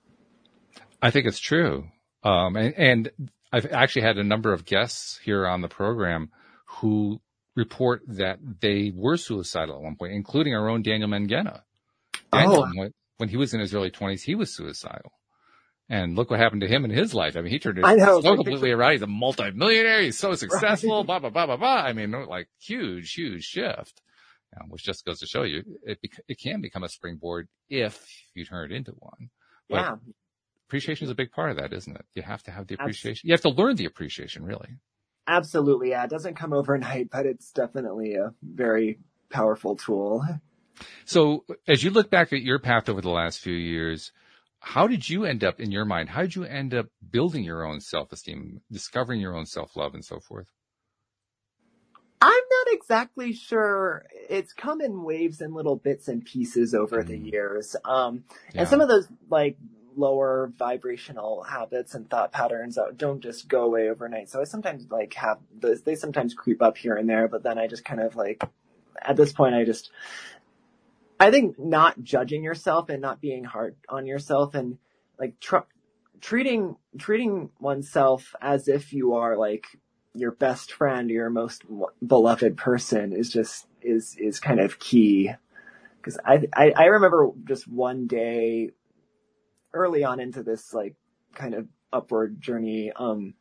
I 1.02 1.12
think 1.12 1.26
it's 1.26 1.40
true. 1.40 1.86
Um, 2.24 2.56
and, 2.56 2.74
and 2.78 3.12
I've 3.52 3.66
actually 3.72 4.04
had 4.04 4.18
a 4.18 4.24
number 4.24 4.54
of 4.54 4.66
guests 4.66 5.20
here 5.24 5.46
on 5.46 5.62
the 5.62 5.68
program 5.68 6.30
who 6.66 7.20
report 7.56 8.02
that 8.08 8.40
they 8.62 8.92
were 8.96 9.18
suicidal 9.18 9.76
at 9.76 9.82
one 9.82 9.96
point, 9.96 10.14
including 10.14 10.56
our 10.56 10.70
own 10.70 10.82
Daniel 10.82 11.10
Mangena. 11.10 11.62
Daniel, 12.32 12.66
oh. 12.66 12.90
when 13.18 13.30
he 13.30 13.38
was 13.38 13.54
in 13.54 13.60
his 13.60 13.74
early 13.74 13.92
twenties, 13.92 14.24
he 14.24 14.36
was 14.36 14.56
suicidal. 14.56 15.12
And 15.90 16.16
look 16.16 16.32
what 16.32 16.40
happened 16.40 16.62
to 16.62 16.68
him 16.68 16.86
in 16.86 16.92
his 16.92 17.14
life. 17.14 17.36
I 17.36 17.42
mean, 17.42 17.52
he 17.52 17.60
turned 17.60 17.78
it 17.78 17.86
so 18.00 18.36
completely 18.36 18.72
around. 18.72 18.94
He's 18.94 19.02
a 19.02 19.08
multimillionaire. 19.08 20.02
He's 20.02 20.18
so 20.18 20.34
successful. 20.46 21.00
Right. 21.00 21.06
Blah 21.06 21.20
blah 21.20 21.30
blah 21.30 21.46
blah 21.46 21.58
blah. 21.58 21.82
I 21.84 21.94
mean, 21.94 22.12
like 22.12 22.48
huge, 22.60 23.14
huge 23.14 23.44
shift. 23.44 24.02
which 24.70 24.84
just 24.84 25.06
goes 25.06 25.20
to 25.20 25.28
show 25.28 25.44
you, 25.44 25.64
it 25.84 26.00
it 26.28 26.40
can 26.40 26.62
become 26.62 26.84
a 26.84 26.90
springboard 26.90 27.48
if 27.70 28.08
you 28.34 28.46
turn 28.46 28.72
it 28.72 28.76
into 28.76 28.92
one. 28.92 29.30
But 29.70 29.76
yeah. 29.76 29.96
Appreciation 30.70 31.06
is 31.06 31.12
a 31.12 31.16
big 31.16 31.32
part 31.32 31.52
of 31.52 31.58
that, 31.58 31.72
isn't 31.72 31.96
it? 31.96 32.06
You 32.16 32.24
have 32.24 32.42
to 32.44 32.52
have 32.52 32.66
the 32.66 32.74
appreciation. 32.74 33.28
You 33.28 33.34
have 33.34 33.42
to 33.42 33.50
learn 33.50 33.76
the 33.76 33.86
appreciation, 33.86 34.44
really. 34.44 34.70
Absolutely. 35.28 35.92
Yeah. 35.92 36.06
It 36.06 36.10
doesn't 36.10 36.36
come 36.36 36.52
overnight, 36.52 37.12
but 37.12 37.28
it's 37.28 37.52
definitely 37.52 38.16
a 38.16 38.34
very 38.42 38.98
powerful 39.30 39.76
tool. 39.76 40.26
So 41.06 41.46
as 41.68 41.84
you 41.84 41.92
look 41.92 42.10
back 42.10 42.34
at 42.34 42.42
your 42.42 42.58
path 42.58 42.90
over 42.90 43.02
the 43.02 43.12
last 43.12 43.40
few 43.40 43.54
years, 43.54 44.12
how 44.66 44.88
did 44.88 45.10
you 45.10 45.26
end 45.26 45.44
up 45.44 45.60
in 45.60 45.72
your 45.72 45.84
mind? 45.84 46.08
How 46.08 46.22
did 46.22 46.36
you 46.36 46.46
end 46.46 46.74
up 46.74 46.88
building 47.12 47.44
your 47.44 47.66
own 47.66 47.82
self-esteem, 47.82 48.62
discovering 48.72 49.20
your 49.20 49.36
own 49.36 49.46
self-love 49.46 49.94
and 49.94 50.06
so 50.06 50.22
forth? 50.22 50.48
I'm 52.22 52.32
not 52.32 52.68
exactly 52.74 53.34
sure. 53.34 54.06
It's 54.30 54.54
come 54.54 54.80
in 54.80 55.04
waves 55.04 55.42
and 55.42 55.54
little 55.54 55.76
bits 55.76 56.08
and 56.08 56.24
pieces 56.24 56.74
over 56.74 57.04
mm. 57.04 57.08
the 57.08 57.18
years. 57.18 57.76
Um, 57.84 58.24
yeah. 58.54 58.62
and 58.62 58.70
some 58.70 58.80
of 58.80 58.88
those 58.88 59.10
like 59.30 59.58
lower 59.98 60.50
vibrational 60.58 61.44
habits 61.44 61.94
and 61.94 62.10
thought 62.10 62.32
patterns 62.32 62.80
don't 62.96 63.20
just 63.20 63.50
go 63.50 63.66
away 63.66 63.90
overnight. 63.90 64.30
So 64.30 64.40
I 64.40 64.46
sometimes 64.46 64.88
like 64.90 65.14
have 65.16 65.40
those, 65.54 65.82
they 65.82 65.96
sometimes 65.96 66.34
creep 66.34 66.62
up 66.62 66.78
here 66.78 66.96
and 66.96 67.10
there, 67.10 67.28
but 67.28 67.44
then 67.44 67.58
I 67.58 67.68
just 67.68 67.84
kind 67.84 68.00
of 68.00 68.16
like, 68.16 68.42
at 69.02 69.18
this 69.18 69.34
point, 69.34 69.56
I 69.56 69.66
just 69.66 69.92
I 71.24 71.32
think 71.32 71.58
not 71.58 72.04
judging 72.04 72.44
yourself 72.44 72.90
and 72.90 73.02
not 73.02 73.22
being 73.22 73.46
hard 73.46 73.78
on 73.88 74.06
yourself 74.06 74.56
and 74.56 74.78
like 75.18 75.40
tr- 75.40 75.70
treating 76.20 76.76
treating 76.98 77.50
oneself 77.62 78.36
as 78.42 78.68
if 78.68 78.92
you 78.92 79.14
are 79.16 79.38
like 79.38 79.66
your 80.14 80.32
best 80.32 80.74
friend 80.74 81.10
or 81.10 81.14
your 81.14 81.30
most 81.30 81.64
beloved 82.06 82.58
person 82.58 83.14
is 83.14 83.32
just 83.32 83.68
is 83.82 84.18
is 84.20 84.42
kind 84.42 84.60
of 84.60 84.80
key. 84.80 85.32
Because 85.98 86.20
I, 86.26 86.44
I 86.54 86.74
I 86.76 86.86
remember 86.88 87.30
just 87.46 87.70
one 87.70 88.08
day 88.08 88.72
early 89.74 90.04
on 90.04 90.20
into 90.20 90.44
this 90.44 90.74
like 90.74 90.96
kind 91.36 91.54
of 91.54 91.68
upward 91.94 92.42
journey 92.42 92.92
um 92.98 93.34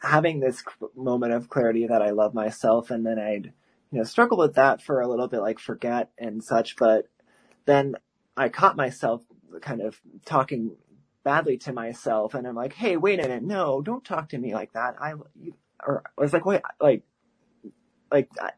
having 0.00 0.40
this 0.40 0.62
moment 0.96 1.32
of 1.32 1.48
clarity 1.48 1.86
that 1.86 2.02
I 2.02 2.10
love 2.10 2.34
myself 2.34 2.90
and 2.90 3.06
then 3.06 3.18
I'd 3.18 3.52
you 3.94 4.00
know, 4.00 4.04
struggled 4.04 4.40
with 4.40 4.54
that 4.54 4.82
for 4.82 5.00
a 5.00 5.06
little 5.06 5.28
bit, 5.28 5.38
like 5.38 5.60
forget 5.60 6.10
and 6.18 6.42
such, 6.42 6.74
but 6.74 7.06
then 7.64 7.94
I 8.36 8.48
caught 8.48 8.76
myself 8.76 9.22
kind 9.60 9.80
of 9.80 10.00
talking 10.24 10.72
badly 11.22 11.58
to 11.58 11.72
myself 11.72 12.34
and 12.34 12.44
I'm 12.44 12.56
like, 12.56 12.72
Hey, 12.72 12.96
wait 12.96 13.20
a 13.20 13.22
minute. 13.22 13.44
No, 13.44 13.80
don't 13.82 14.04
talk 14.04 14.30
to 14.30 14.38
me 14.38 14.52
like 14.52 14.72
that. 14.72 14.96
I, 15.00 15.14
you, 15.40 15.54
or 15.86 16.02
I 16.18 16.20
was 16.20 16.32
like, 16.32 16.44
wait, 16.44 16.62
like, 16.80 17.04
like, 18.10 18.28
I, 18.40 18.50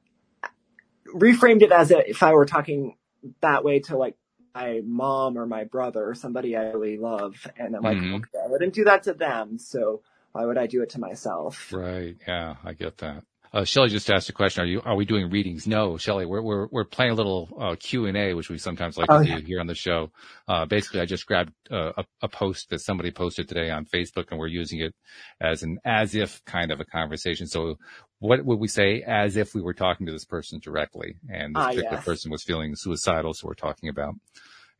reframed 1.06 1.60
it 1.60 1.70
as 1.70 1.90
if 1.90 2.22
I 2.22 2.32
were 2.32 2.46
talking 2.46 2.96
that 3.42 3.62
way 3.62 3.80
to 3.80 3.98
like 3.98 4.16
my 4.54 4.80
mom 4.86 5.36
or 5.36 5.46
my 5.46 5.64
brother 5.64 6.08
or 6.08 6.14
somebody 6.14 6.56
I 6.56 6.70
really 6.70 6.96
love. 6.96 7.46
And 7.58 7.76
I'm 7.76 7.82
like, 7.82 7.98
mm-hmm. 7.98 8.14
okay, 8.14 8.38
I 8.42 8.48
wouldn't 8.48 8.72
do 8.72 8.84
that 8.84 9.02
to 9.02 9.12
them. 9.12 9.58
So 9.58 10.00
why 10.32 10.46
would 10.46 10.56
I 10.56 10.66
do 10.66 10.82
it 10.82 10.90
to 10.90 11.00
myself? 11.00 11.70
Right. 11.74 12.16
Yeah. 12.26 12.56
I 12.64 12.72
get 12.72 12.96
that. 12.98 13.22
Uh, 13.56 13.64
Shelly 13.64 13.88
just 13.88 14.10
asked 14.10 14.28
a 14.28 14.34
question. 14.34 14.62
Are 14.62 14.66
you, 14.66 14.82
are 14.84 14.94
we 14.94 15.06
doing 15.06 15.30
readings? 15.30 15.66
No, 15.66 15.96
Shelly, 15.96 16.26
we're, 16.26 16.42
we're, 16.42 16.66
we're 16.70 16.84
playing 16.84 17.12
a 17.12 17.14
little, 17.14 17.48
uh, 17.58 17.74
Q 17.80 18.04
and 18.04 18.14
A, 18.14 18.34
which 18.34 18.50
we 18.50 18.58
sometimes 18.58 18.98
like 18.98 19.10
oh, 19.10 19.22
to 19.22 19.26
yeah. 19.26 19.38
do 19.38 19.46
here 19.46 19.60
on 19.60 19.66
the 19.66 19.74
show. 19.74 20.10
Uh, 20.46 20.66
basically 20.66 21.00
I 21.00 21.06
just 21.06 21.24
grabbed 21.24 21.54
uh, 21.70 21.92
a, 21.96 22.04
a 22.20 22.28
post 22.28 22.68
that 22.68 22.80
somebody 22.80 23.10
posted 23.10 23.48
today 23.48 23.70
on 23.70 23.86
Facebook 23.86 24.26
and 24.30 24.38
we're 24.38 24.48
using 24.48 24.80
it 24.80 24.94
as 25.40 25.62
an 25.62 25.78
as 25.86 26.14
if 26.14 26.44
kind 26.44 26.70
of 26.70 26.80
a 26.80 26.84
conversation. 26.84 27.46
So 27.46 27.78
what 28.18 28.44
would 28.44 28.58
we 28.58 28.68
say 28.68 29.02
as 29.06 29.38
if 29.38 29.54
we 29.54 29.62
were 29.62 29.72
talking 29.72 30.04
to 30.04 30.12
this 30.12 30.26
person 30.26 30.60
directly 30.62 31.16
and 31.30 31.56
this 31.56 31.62
Ah, 31.62 31.68
particular 31.68 31.96
yes. 31.96 32.04
person 32.04 32.30
was 32.30 32.42
feeling 32.42 32.76
suicidal. 32.76 33.32
So 33.32 33.48
we're 33.48 33.54
talking 33.54 33.88
about 33.88 34.16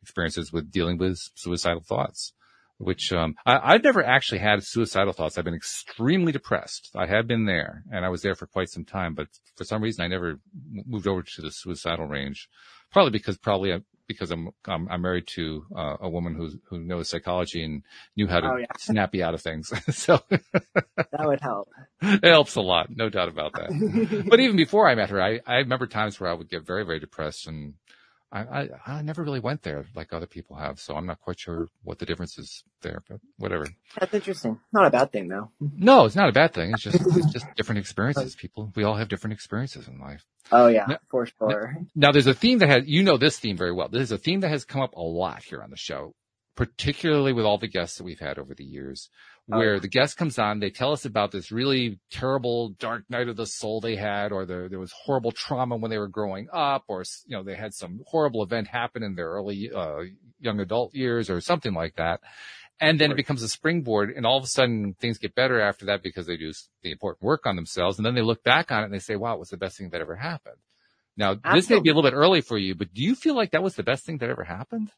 experiences 0.03 0.53
with 0.53 0.71
dealing 0.71 0.99
with 0.99 1.19
suicidal 1.35 1.81
thoughts, 1.81 2.35
which, 2.79 3.13
um, 3.13 3.35
I, 3.47 3.75
I've 3.75 3.83
never 3.85 4.05
actually 4.05 4.39
had 4.39 4.63
suicidal 4.63 5.13
thoughts. 5.13 5.39
I've 5.39 5.45
been 5.45 5.55
extremely 5.55 6.33
depressed. 6.33 6.91
I 6.95 7.07
have 7.07 7.27
been 7.27 7.47
there 7.47 7.83
and 7.91 8.05
I 8.05 8.09
was 8.09 8.23
there 8.23 8.35
for 8.35 8.47
quite 8.47 8.69
some 8.69 8.85
time, 8.85 9.15
but 9.15 9.29
for 9.57 9.65
some 9.65 9.83
reason 9.83 10.05
I 10.05 10.09
never 10.09 10.39
moved 10.87 11.07
over 11.07 11.23
to 11.23 11.43
the 11.43 11.51
suicidal 11.51 12.07
range. 12.07 12.49
Probably 12.93 13.11
because 13.11 13.37
probably 13.39 13.73
uh, 13.73 13.81
because 14.07 14.31
I'm, 14.31 14.51
I'm, 14.67 14.89
I'm 14.89 15.03
married 15.03 15.27
to 15.35 15.65
uh, 15.77 15.97
a 16.01 16.09
woman 16.09 16.37
who, 16.37 16.51
who 16.71 16.79
knows 16.79 17.09
psychology 17.09 17.65
and 17.65 17.83
knew 18.17 18.29
how 18.29 18.39
to 18.39 18.47
Oh, 18.47 18.57
yeah. 18.57 18.67
snap 18.79 19.13
you 19.17 19.25
out 19.25 19.35
of 19.35 19.43
things. 19.43 19.73
so 19.97 20.21
That 20.31 21.27
would 21.27 21.41
help. 21.41 21.69
it 22.03 22.25
helps 22.31 22.55
a 22.55 22.61
lot. 22.61 22.87
No 22.95 23.09
doubt 23.09 23.29
about 23.29 23.55
that 23.55 24.25
but 24.31 24.39
even 24.39 24.57
before 24.57 24.89
I 24.89 24.95
met 24.95 25.11
her, 25.11 25.21
I, 25.21 25.41
I 25.47 25.57
remember 25.57 25.87
times 25.89 26.21
where 26.21 26.31
I 26.31 26.35
would 26.35 26.49
get 26.49 26.65
very, 26.65 26.85
very 26.85 27.01
depressed 27.01 27.49
and 27.49 27.75
I, 28.37 28.61
I, 28.87 28.99
I 28.99 29.03
never 29.03 29.23
really 29.23 29.41
went 29.41 29.63
there 29.63 29.87
like 29.95 30.13
other 30.13 30.27
people 30.27 30.57
have. 30.57 30.79
So 30.79 30.95
I'm 30.95 31.07
not 31.07 31.21
quite 31.21 31.39
sure 31.41 31.69
what 31.85 31.99
the 31.99 32.07
difference 32.07 32.37
is 32.39 32.65
there, 32.83 33.03
but 33.09 33.21
whatever. 33.39 33.67
That's 33.99 34.13
interesting. 34.15 34.59
Not 34.73 34.87
a 34.87 34.91
bad 34.91 35.13
thing 35.13 35.29
though. 35.29 35.51
Mm-hmm. 35.63 35.85
No, 35.85 36.05
it's 36.05 36.17
not 36.17 36.29
a 36.29 36.33
bad 36.33 36.53
thing. 36.53 36.73
It's 36.73 36.83
just, 36.83 37.01
it's 37.01 37.33
just 37.33 37.47
different 37.57 37.79
experiences. 37.79 38.35
People, 38.35 38.73
we 38.77 38.85
all 38.85 38.95
have 38.97 39.09
different 39.09 39.35
experiences 39.35 39.89
in 39.89 39.99
life. 39.99 40.25
Oh 40.53 40.69
yeah, 40.69 40.87
No- 40.89 40.99
for 41.09 41.27
sure. 41.27 41.77
Now 41.95 42.13
there's 42.13 42.27
a 42.27 42.35
theme 42.35 42.59
that 42.59 42.69
has, 42.69 42.83
you 42.87 43.03
know 43.03 43.17
this 43.17 43.39
theme 43.39 43.57
very 43.57 43.73
well. 43.73 43.89
This 43.89 44.03
is 44.03 44.13
a 44.13 44.19
theme 44.19 44.41
that 44.41 44.51
has 44.51 44.65
come 44.65 44.83
up 44.83 44.95
a 44.95 45.03
lot 45.03 45.43
here 45.43 45.63
on 45.63 45.71
the 45.71 45.77
show, 45.77 46.15
particularly 46.57 47.33
with 47.33 47.45
all 47.45 47.59
the 47.59 47.69
guests 47.69 47.99
that 47.99 48.05
we've 48.05 48.21
had 48.21 48.39
over 48.39 48.55
the 48.55 48.65
years, 48.65 49.09
Oh, 49.51 49.59
where 49.59 49.75
yeah. 49.75 49.81
the 49.81 49.89
guest 49.89 50.17
comes 50.17 50.41
on, 50.41 50.59
they 50.59 50.71
tell 50.71 50.91
us 50.91 51.05
about 51.05 51.31
this 51.31 51.53
really 51.53 52.01
terrible 52.11 52.71
dark 52.81 53.05
night 53.09 53.29
of 53.29 53.37
the 53.37 53.47
soul 53.47 53.81
they 53.81 53.95
had, 53.95 54.33
or 54.33 54.45
there, 54.45 54.69
there 54.69 54.81
was 54.81 54.93
horrible 54.93 55.31
trauma 55.31 55.77
when 55.77 55.89
they 55.89 55.99
were 55.99 56.09
growing 56.09 56.49
up, 56.53 56.85
or, 56.89 57.05
you 57.27 57.37
know, 57.37 57.45
they 57.45 57.55
had 57.55 57.73
some 57.73 58.01
horrible 58.09 58.43
event 58.43 58.67
happen 58.67 59.05
in 59.05 59.15
their 59.15 59.29
early, 59.29 59.71
uh, 59.73 60.01
young 60.41 60.59
adult 60.59 60.95
years 60.95 61.31
or 61.31 61.41
something 61.41 61.75
like 61.75 61.95
that. 61.95 62.21
And 62.81 63.01
then 63.01 63.11
it 63.11 63.17
becomes 63.17 63.43
a 63.43 63.49
springboard 63.49 64.11
and 64.11 64.27
all 64.27 64.37
of 64.37 64.45
a 64.45 64.49
sudden 64.49 64.95
things 65.01 65.17
get 65.17 65.35
better 65.35 65.61
after 65.61 65.87
that 65.87 66.03
because 66.03 66.27
they 66.27 66.37
do 66.37 66.53
the 66.83 66.91
important 66.91 67.23
work 67.23 67.47
on 67.47 67.57
themselves. 67.57 67.99
And 67.99 68.05
then 68.05 68.15
they 68.15 68.23
look 68.23 68.43
back 68.43 68.71
on 68.71 68.83
it 68.83 68.87
and 68.87 68.95
they 68.95 68.99
say, 68.99 69.17
wow, 69.17 69.35
it 69.35 69.39
was 69.39 69.49
the 69.49 69.57
best 69.57 69.79
thing 69.79 69.89
that 69.91 70.01
ever 70.01 70.17
happened. 70.17 70.57
Now, 71.17 71.37
this 71.55 71.71
may 71.71 71.81
be 71.81 71.89
a 71.89 71.95
little 71.95 72.03
bit 72.03 72.15
early 72.15 72.43
for 72.43 72.59
you, 72.59 72.75
but 72.75 72.93
do 72.93 73.03
you 73.03 73.15
feel 73.15 73.35
like 73.35 73.53
that 73.53 73.63
was 73.63 73.77
the 73.77 73.83
best 73.83 74.05
thing 74.05 74.19
that 74.19 74.29
ever 74.29 74.45
happened? 74.45 74.91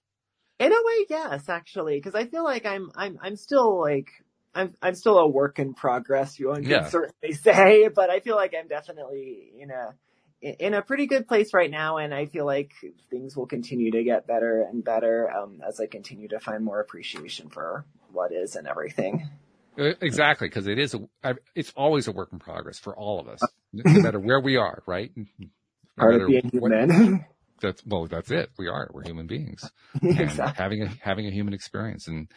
In 0.58 0.72
a 0.72 0.74
way, 0.74 1.06
yes, 1.08 1.48
actually, 1.48 1.98
because 1.98 2.16
I 2.16 2.26
feel 2.26 2.42
like 2.42 2.66
I'm 2.66 2.90
I'm 2.96 3.16
I'm 3.22 3.36
still 3.36 3.80
like 3.80 4.10
I'm 4.58 4.74
I'm 4.82 4.94
still 4.94 5.18
a 5.18 5.26
work 5.28 5.58
in 5.58 5.74
progress. 5.74 6.38
You 6.38 6.48
one 6.48 6.62
Yeah. 6.62 6.82
could 6.82 6.90
certainly 6.92 7.32
say, 7.42 7.88
but 7.88 8.10
I 8.10 8.20
feel 8.20 8.36
like 8.36 8.54
I'm 8.58 8.68
definitely 8.68 9.52
in 9.58 9.70
a 9.70 9.94
in 10.40 10.74
a 10.74 10.82
pretty 10.82 11.06
good 11.06 11.26
place 11.26 11.52
right 11.52 11.70
now, 11.70 11.96
and 11.96 12.14
I 12.14 12.26
feel 12.26 12.44
like 12.46 12.72
things 13.10 13.36
will 13.36 13.46
continue 13.46 13.90
to 13.92 14.04
get 14.04 14.26
better 14.26 14.62
and 14.62 14.84
better 14.84 15.30
um, 15.30 15.60
as 15.66 15.80
I 15.80 15.86
continue 15.86 16.28
to 16.28 16.38
find 16.40 16.64
more 16.64 16.80
appreciation 16.80 17.48
for 17.48 17.84
what 18.12 18.30
is 18.32 18.54
and 18.56 18.68
everything. 18.68 19.28
Exactly, 19.76 20.48
because 20.48 20.66
it 20.66 20.78
is 20.78 20.94
a, 21.22 21.36
it's 21.54 21.72
always 21.76 22.08
a 22.08 22.12
work 22.12 22.30
in 22.32 22.38
progress 22.40 22.78
for 22.80 22.96
all 22.96 23.20
of 23.20 23.28
us, 23.28 23.40
no 23.72 23.82
no 23.92 24.00
matter 24.00 24.18
where 24.20 24.40
we 24.40 24.56
are, 24.56 24.82
right? 24.86 25.12
No 25.16 25.24
Part 25.98 26.14
of 26.22 26.28
being 26.28 26.50
what- 26.54 26.72
human. 26.72 27.24
that's 27.60 27.82
well, 27.86 28.06
that's 28.06 28.30
it. 28.30 28.50
We 28.58 28.68
are. 28.68 28.88
We're 28.92 29.02
human 29.04 29.26
beings. 29.26 29.68
exactly. 30.02 30.54
having 30.62 30.82
a 30.82 30.88
having 31.00 31.26
a 31.26 31.30
human 31.30 31.54
experience 31.54 32.06
and 32.08 32.28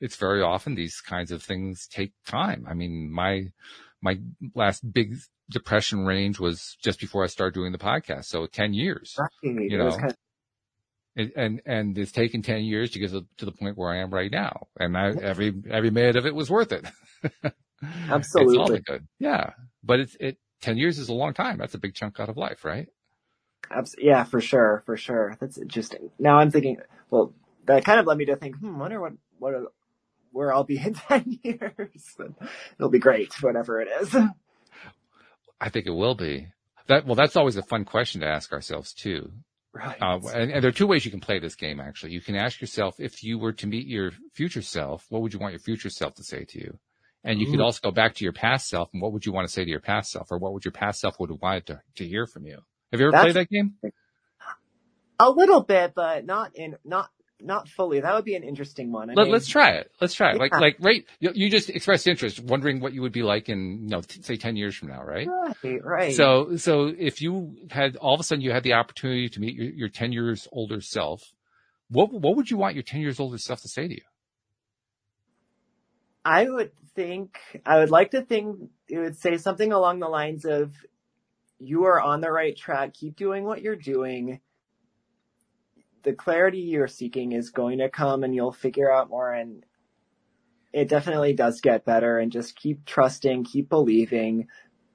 it's 0.00 0.16
very 0.16 0.42
often 0.42 0.74
these 0.74 1.00
kinds 1.00 1.30
of 1.30 1.42
things 1.42 1.86
take 1.88 2.12
time. 2.26 2.66
I 2.68 2.74
mean 2.74 3.10
my 3.12 3.52
my 4.02 4.18
last 4.54 4.80
big 4.92 5.16
depression 5.50 6.06
range 6.06 6.38
was 6.38 6.76
just 6.82 7.00
before 7.00 7.24
i 7.24 7.26
started 7.26 7.54
doing 7.54 7.72
the 7.72 7.78
podcast. 7.78 8.26
So 8.26 8.46
10 8.46 8.72
years 8.72 9.16
you 9.42 9.76
know, 9.78 9.90
kind 9.90 10.10
of- 10.10 10.16
and 11.16 11.32
and, 11.36 11.60
and 11.66 11.98
it's 11.98 12.12
taken 12.12 12.40
10 12.42 12.62
years 12.64 12.92
to 12.92 12.98
get 13.00 13.10
to, 13.10 13.26
to 13.38 13.44
the 13.44 13.52
point 13.52 13.76
where 13.76 13.90
i 13.90 13.98
am 13.98 14.10
right 14.14 14.30
now. 14.30 14.68
And 14.78 14.96
I, 14.96 15.08
every 15.10 15.52
every 15.70 15.90
minute 15.90 16.16
of 16.16 16.24
it 16.26 16.34
was 16.34 16.50
worth 16.50 16.72
it. 16.72 16.86
It's 17.82 17.90
all 18.02 18.14
Absolutely. 18.14 18.80
good. 18.80 19.08
Yeah. 19.18 19.54
But 19.82 20.00
it's 20.00 20.14
it 20.20 20.36
10 20.60 20.76
years 20.76 20.98
is 20.98 21.08
a 21.08 21.14
long 21.14 21.32
time. 21.32 21.56
That's 21.56 21.74
a 21.74 21.78
big 21.78 21.94
chunk 21.94 22.20
out 22.20 22.28
of 22.28 22.36
life 22.36 22.62
right? 22.64 22.88
Abs- 23.70 23.96
yeah, 23.98 24.24
for 24.24 24.40
sure, 24.40 24.82
for 24.86 24.96
sure. 24.98 25.36
That's 25.40 25.56
interesting. 25.58 26.10
Now 26.18 26.38
I'm 26.38 26.50
thinking, 26.50 26.76
well, 27.10 27.32
that 27.66 27.84
kind 27.84 27.98
of 28.00 28.06
led 28.06 28.18
me 28.18 28.26
to 28.26 28.36
think, 28.36 28.56
hmm, 28.56 28.78
wonder 28.78 29.00
what, 29.00 29.12
what, 29.38 29.54
where 30.32 30.52
I'll 30.52 30.64
be 30.64 30.78
in 30.78 30.94
10 31.08 31.40
years. 31.42 32.16
It'll 32.78 32.90
be 32.90 32.98
great, 32.98 33.32
whatever 33.42 33.80
it 33.80 33.88
is. 34.00 34.14
i 35.60 35.68
think 35.68 35.86
it 35.86 35.90
will 35.90 36.14
be 36.14 36.46
that 36.86 37.04
well 37.04 37.14
that's 37.14 37.36
always 37.36 37.56
a 37.56 37.62
fun 37.62 37.84
question 37.84 38.22
to 38.22 38.26
ask 38.26 38.52
ourselves 38.52 38.92
too 38.94 39.30
Right. 39.72 39.96
Uh, 40.02 40.18
and, 40.34 40.50
and 40.50 40.64
there 40.64 40.68
are 40.70 40.72
two 40.72 40.88
ways 40.88 41.04
you 41.04 41.12
can 41.12 41.20
play 41.20 41.38
this 41.38 41.54
game, 41.54 41.78
actually. 41.78 42.10
You 42.10 42.20
can 42.20 42.34
ask 42.34 42.60
yourself, 42.60 42.96
if 42.98 43.22
you 43.22 43.38
were 43.38 43.52
to 43.52 43.68
meet 43.68 43.86
your 43.86 44.10
future 44.34 44.62
self, 44.62 45.06
what 45.10 45.22
would 45.22 45.32
you 45.32 45.38
want 45.38 45.52
your 45.52 45.60
future 45.60 45.90
self 45.90 46.14
to 46.14 46.24
say 46.24 46.44
to 46.44 46.58
you? 46.58 46.76
And 47.22 47.40
you 47.40 47.48
could 47.48 47.60
also 47.60 47.78
go 47.80 47.92
back 47.92 48.14
to 48.16 48.24
your 48.24 48.32
past 48.32 48.68
self 48.68 48.88
and 48.92 49.00
what 49.00 49.12
would 49.12 49.24
you 49.24 49.30
want 49.32 49.46
to 49.46 49.52
say 49.52 49.62
to 49.62 49.70
your 49.70 49.78
past 49.78 50.10
self 50.10 50.32
or 50.32 50.38
what 50.38 50.54
would 50.54 50.64
your 50.64 50.72
past 50.72 50.98
self 51.00 51.20
would 51.20 51.30
have 51.30 51.40
wanted 51.40 51.66
to, 51.66 51.80
to 51.98 52.04
hear 52.04 52.26
from 52.26 52.46
you? 52.46 52.58
Have 52.90 52.98
you 53.00 53.06
ever 53.06 53.12
That's- 53.12 53.32
played 53.32 53.46
that 53.46 53.48
game? 53.48 53.74
A 55.20 55.30
little 55.30 55.62
bit, 55.62 55.92
but 55.94 56.26
not 56.26 56.56
in, 56.56 56.76
not, 56.84 57.10
not 57.42 57.68
fully. 57.68 58.00
That 58.00 58.14
would 58.14 58.24
be 58.24 58.34
an 58.34 58.42
interesting 58.42 58.92
one. 58.92 59.10
I 59.10 59.14
Let, 59.14 59.32
us 59.32 59.46
try 59.46 59.70
it. 59.70 59.90
Let's 60.00 60.14
try 60.14 60.32
it. 60.32 60.38
Like, 60.38 60.52
Yeah. 60.52 60.58
like, 60.58 60.76
right. 60.80 61.04
You, 61.18 61.30
you 61.34 61.50
just 61.50 61.70
expressed 61.70 62.06
interest, 62.06 62.40
wondering 62.40 62.80
what 62.80 62.92
you 62.92 63.02
would 63.02 63.12
be 63.12 63.22
like 63.22 63.48
in, 63.48 63.82
you 63.82 63.88
know, 63.88 64.00
t- 64.00 64.22
say 64.22 64.36
10 64.36 64.56
years 64.56 64.76
from 64.76 64.88
now, 64.88 65.02
right? 65.02 65.28
Right, 65.28 65.84
right. 65.84 66.14
So, 66.14 66.56
so 66.56 66.92
if 66.96 67.20
you 67.22 67.56
had 67.70 67.96
all 67.96 68.14
of 68.14 68.20
a 68.20 68.22
sudden 68.22 68.42
you 68.42 68.52
had 68.52 68.62
the 68.62 68.74
opportunity 68.74 69.28
to 69.28 69.40
meet 69.40 69.54
your, 69.54 69.70
your 69.70 69.88
10 69.88 70.12
years 70.12 70.48
older 70.52 70.80
self, 70.80 71.22
what, 71.88 72.12
what 72.12 72.36
would 72.36 72.50
you 72.50 72.56
want 72.56 72.74
your 72.74 72.84
10 72.84 73.00
years 73.00 73.18
older 73.20 73.38
self 73.38 73.62
to 73.62 73.68
say 73.68 73.88
to 73.88 73.94
you? 73.94 74.02
I 76.24 76.48
would 76.48 76.72
think, 76.94 77.38
I 77.64 77.78
would 77.78 77.90
like 77.90 78.10
to 78.12 78.22
think 78.22 78.70
it 78.88 78.98
would 78.98 79.16
say 79.16 79.36
something 79.38 79.72
along 79.72 80.00
the 80.00 80.08
lines 80.08 80.44
of, 80.44 80.74
you 81.62 81.84
are 81.84 82.00
on 82.00 82.22
the 82.22 82.32
right 82.32 82.56
track. 82.56 82.94
Keep 82.94 83.16
doing 83.16 83.44
what 83.44 83.60
you're 83.60 83.76
doing. 83.76 84.40
The 86.02 86.12
clarity 86.12 86.58
you're 86.58 86.88
seeking 86.88 87.32
is 87.32 87.50
going 87.50 87.78
to 87.78 87.90
come 87.90 88.24
and 88.24 88.34
you'll 88.34 88.52
figure 88.52 88.90
out 88.90 89.10
more 89.10 89.32
and 89.32 89.64
it 90.72 90.88
definitely 90.88 91.32
does 91.32 91.60
get 91.60 91.84
better 91.84 92.18
and 92.18 92.30
just 92.30 92.56
keep 92.56 92.84
trusting, 92.84 93.44
keep 93.44 93.68
believing, 93.68 94.46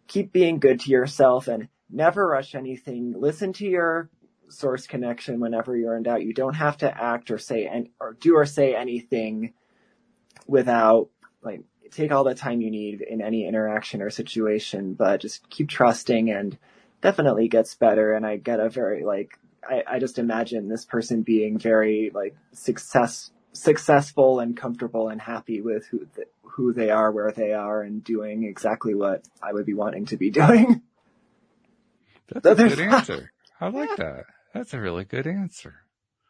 keep 0.08 0.32
being 0.32 0.60
good 0.60 0.80
to 0.82 0.90
yourself 0.90 1.48
and 1.48 1.68
never 1.90 2.26
rush 2.26 2.56
anything. 2.56 3.14
Listen 3.18 3.54
to 3.54 3.66
your 3.66 4.10
source 4.50 4.88
connection 4.88 5.40
whenever 5.40 5.76
you're 5.76 5.98
in 5.98 6.04
doubt. 6.04 6.24
You 6.24 6.34
don't 6.34 6.56
have 6.56 6.78
to 6.78 7.04
act 7.04 7.32
or 7.32 7.38
say 7.38 7.66
and 7.66 7.90
or 8.00 8.14
do 8.14 8.36
or 8.36 8.46
say 8.46 8.76
anything 8.76 9.54
without 10.48 11.10
like 11.44 11.62
take 11.92 12.12
all 12.12 12.24
the 12.24 12.36
time 12.36 12.62
you 12.62 12.72
need 12.72 13.02
in 13.02 13.22
any 13.22 13.48
interaction 13.48 14.02
or 14.02 14.10
situation, 14.10 14.94
but 14.94 15.22
just 15.22 15.50
keep 15.50 15.70
trusting 15.70 16.30
and 16.30 16.58
definitely 17.02 17.48
gets 17.48 17.76
better. 17.76 18.14
And 18.14 18.26
I 18.26 18.38
get 18.38 18.60
a 18.60 18.70
very 18.70 19.04
like 19.04 19.38
I, 19.68 19.84
I 19.88 20.00
just 20.00 20.20
imagine 20.20 20.68
this 20.68 20.86
person 20.86 21.22
being 21.22 21.58
very 21.58 22.12
like 22.14 22.36
success 22.54 23.32
successful 23.54 24.40
and 24.40 24.56
comfortable 24.58 25.10
and 25.10 25.22
happy 25.22 25.62
with 25.62 25.86
who 25.88 26.06
th- 26.16 26.28
who 26.44 26.74
they 26.74 26.90
are, 26.90 27.12
where 27.12 27.32
they 27.32 27.54
are, 27.54 27.82
and 27.82 28.04
doing 28.04 28.44
exactly 28.44 28.94
what 28.94 29.28
I 29.42 29.54
would 29.54 29.66
be 29.66 29.74
wanting 29.74 30.06
to 30.08 30.18
be 30.18 30.30
doing. 30.42 30.82
That's 32.32 32.60
a 32.60 32.70
good 32.70 32.80
answer. 32.80 33.32
I 33.60 33.70
like 33.70 33.96
that. 33.98 34.26
That's 34.54 34.74
a 34.74 34.80
really 34.80 35.04
good 35.04 35.28
answer. 35.28 35.76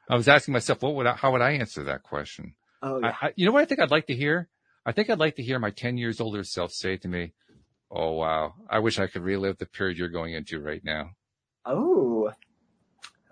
I 0.10 0.16
was 0.16 0.28
asking 0.28 0.54
myself, 0.54 0.82
what 0.82 0.96
would 0.96 1.08
I, 1.08 1.16
how 1.16 1.32
would 1.32 1.42
I 1.42 1.52
answer 1.52 1.84
that 1.86 2.04
question? 2.04 2.56
Oh 2.82 3.02
I, 3.02 3.08
yeah. 3.08 3.16
I, 3.22 3.34
you 3.36 3.46
know 3.46 3.52
what 3.52 3.62
I 3.62 3.66
think 3.66 3.80
I'd 3.82 3.92
like 3.92 4.08
to 4.08 4.16
hear? 4.16 4.50
I 4.86 4.92
think 4.92 5.10
I'd 5.10 5.20
like 5.20 5.36
to 5.38 5.44
hear 5.44 5.58
my 5.58 5.72
10 5.72 5.98
years 5.98 6.22
older 6.22 6.44
self 6.44 6.72
say 6.72 6.98
to 6.98 7.08
me, 7.08 7.34
Oh 7.92 8.12
wow, 8.14 8.54
I 8.70 8.80
wish 8.80 9.00
I 9.00 9.08
could 9.08 9.24
relive 9.24 9.58
the 9.58 9.66
period 9.66 9.98
you're 9.98 10.10
going 10.10 10.34
into 10.34 10.60
right 10.60 10.84
now. 10.84 11.12
oh. 11.66 12.32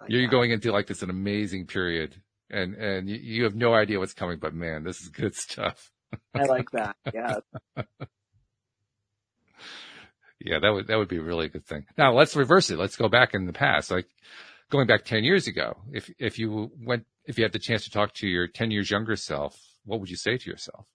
Like 0.04 0.12
You're 0.12 0.24
that. 0.24 0.32
going 0.32 0.52
into 0.52 0.72
like 0.72 0.88
this 0.88 1.02
an 1.02 1.10
amazing 1.10 1.68
period 1.68 2.16
and, 2.50 2.76
and 2.76 3.10
you, 3.10 3.16
you 3.16 3.44
have 3.46 3.56
no 3.56 3.74
idea 3.74 4.00
what's 4.00 4.14
coming, 4.14 4.38
but 4.40 4.54
man, 4.54 4.84
this 4.84 5.02
is 5.02 5.10
good 5.10 5.36
stuff. 5.36 5.92
I 6.36 6.44
like 6.44 6.70
that. 6.72 6.96
Yeah. 7.14 7.38
Yeah, 10.46 10.60
that 10.60 10.74
would, 10.74 10.88
that 10.88 10.98
would 10.98 11.08
be 11.08 11.20
a 11.20 11.24
really 11.24 11.48
good 11.48 11.66
thing. 11.66 11.86
Now 11.98 12.12
let's 12.12 12.36
reverse 12.36 12.70
it. 12.70 12.78
Let's 12.78 12.98
go 12.98 13.08
back 13.08 13.34
in 13.34 13.46
the 13.46 13.54
past. 13.54 13.90
Like 13.90 14.10
going 14.70 14.88
back 14.88 15.06
10 15.06 15.24
years 15.24 15.48
ago, 15.48 15.78
if, 15.94 16.12
if 16.20 16.38
you 16.38 16.70
went, 16.86 17.06
if 17.24 17.38
you 17.38 17.46
had 17.46 17.54
the 17.54 17.60
chance 17.60 17.86
to 17.86 17.90
talk 17.90 18.14
to 18.16 18.28
your 18.28 18.48
10 18.50 18.70
years 18.70 18.92
younger 18.92 19.16
self, 19.16 19.58
what 19.86 20.02
would 20.02 20.10
you 20.10 20.18
say 20.18 20.38
to 20.38 20.50
yourself? 20.50 20.86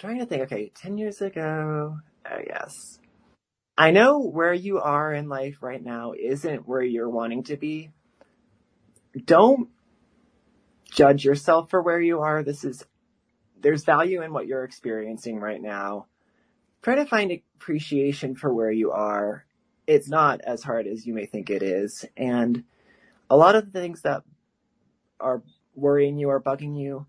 trying 0.00 0.18
to 0.18 0.24
think, 0.26 0.42
okay, 0.42 0.72
10 0.74 0.96
years 0.96 1.20
ago, 1.20 1.98
oh 2.30 2.38
yes. 2.46 2.99
I 3.80 3.92
know 3.92 4.18
where 4.18 4.52
you 4.52 4.78
are 4.78 5.10
in 5.10 5.30
life 5.30 5.62
right 5.62 5.82
now 5.82 6.12
isn't 6.12 6.68
where 6.68 6.82
you're 6.82 7.08
wanting 7.08 7.44
to 7.44 7.56
be. 7.56 7.88
Don't 9.24 9.70
judge 10.90 11.24
yourself 11.24 11.70
for 11.70 11.80
where 11.80 11.98
you 11.98 12.20
are. 12.20 12.42
This 12.42 12.62
is, 12.62 12.84
there's 13.58 13.84
value 13.84 14.20
in 14.20 14.34
what 14.34 14.46
you're 14.46 14.64
experiencing 14.64 15.40
right 15.40 15.62
now. 15.62 16.08
try 16.82 16.96
to 16.96 17.06
find 17.06 17.32
appreciation 17.56 18.36
for 18.36 18.52
where 18.52 18.70
you 18.70 18.90
are. 18.90 19.46
It's 19.86 20.10
not 20.10 20.42
as 20.42 20.62
hard 20.62 20.86
as 20.86 21.06
you 21.06 21.14
may 21.14 21.24
think 21.24 21.48
it 21.48 21.62
is. 21.62 22.04
And 22.18 22.64
a 23.30 23.36
lot 23.38 23.56
of 23.56 23.72
the 23.72 23.80
things 23.80 24.02
that 24.02 24.24
are 25.20 25.42
worrying 25.74 26.18
you 26.18 26.28
or 26.28 26.38
bugging 26.38 26.78
you 26.78 27.06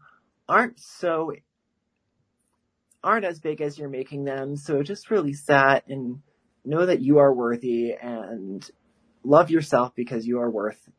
aren't 0.47 0.79
so 0.79 1.33
aren't 3.03 3.25
as 3.25 3.41
big 3.41 3.59
as 3.59 3.77
you're 3.77 3.89
making 3.89 4.23
them. 4.23 4.55
So 4.55 4.81
just 4.83 5.11
release 5.11 5.43
that 5.47 5.85
and 5.89 6.21
know 6.65 6.85
that 6.85 7.01
you 7.01 7.19
are 7.19 7.33
worthy 7.33 7.93
and 7.93 8.69
love 9.23 9.49
yourself 9.49 9.93
because 9.95 10.25
you 10.25 10.39
are 10.39 10.49
worth 10.49 10.89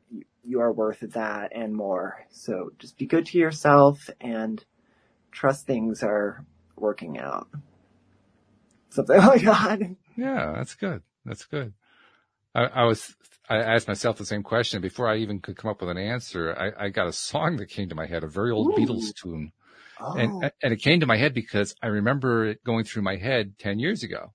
you 0.45 0.61
are 0.61 0.73
worth 0.73 1.01
that 1.01 1.53
and 1.55 1.75
more. 1.75 2.27
So 2.31 2.71
just 2.79 2.99
be 2.99 3.07
good 3.07 3.27
to 3.27 3.39
yourself 3.39 4.11
and 4.21 4.65
trust 5.31 5.67
things 5.67 6.03
are 6.03 6.45
working 6.77 7.19
out. 7.19 7.49
Something 8.91 9.17
like 9.19 9.43
that. 9.43 9.81
Yeah, 10.17 10.53
that's 10.57 10.75
good. 10.75 11.03
That's 11.25 11.45
good. 11.45 11.73
I, 12.55 12.65
I, 12.65 12.85
was, 12.85 13.15
I 13.49 13.59
asked 13.59 13.89
myself 13.89 14.19
the 14.19 14.27
same 14.27 14.43
question 14.43 14.83
before 14.83 15.09
I 15.09 15.19
even 15.19 15.41
could 15.41 15.57
come 15.57 15.71
up 15.71 15.81
with 15.81 15.91
an 15.91 15.99
answer. 15.99 16.55
I, 16.59 16.87
I 16.87 16.89
got 16.89 17.07
a 17.07 17.13
song 17.13 17.57
that 17.57 17.71
came 17.71 17.89
to 17.89 17.95
my 17.95 18.07
head, 18.07 18.25
a 18.25 18.29
very 18.29 18.51
old 18.51 18.73
Ooh. 18.73 18.77
Beatles 18.77 19.15
tune. 19.15 19.53
Oh. 20.01 20.15
And, 20.15 20.51
and 20.63 20.73
it 20.73 20.83
came 20.83 21.01
to 21.01 21.07
my 21.07 21.17
head 21.17 21.33
because 21.33 21.75
I 21.83 21.87
remember 21.87 22.47
it 22.47 22.65
going 22.65 22.85
through 22.85 23.03
my 23.03 23.17
head 23.17 23.59
10 23.59 23.79
years 23.79 24.03
ago. 24.03 24.33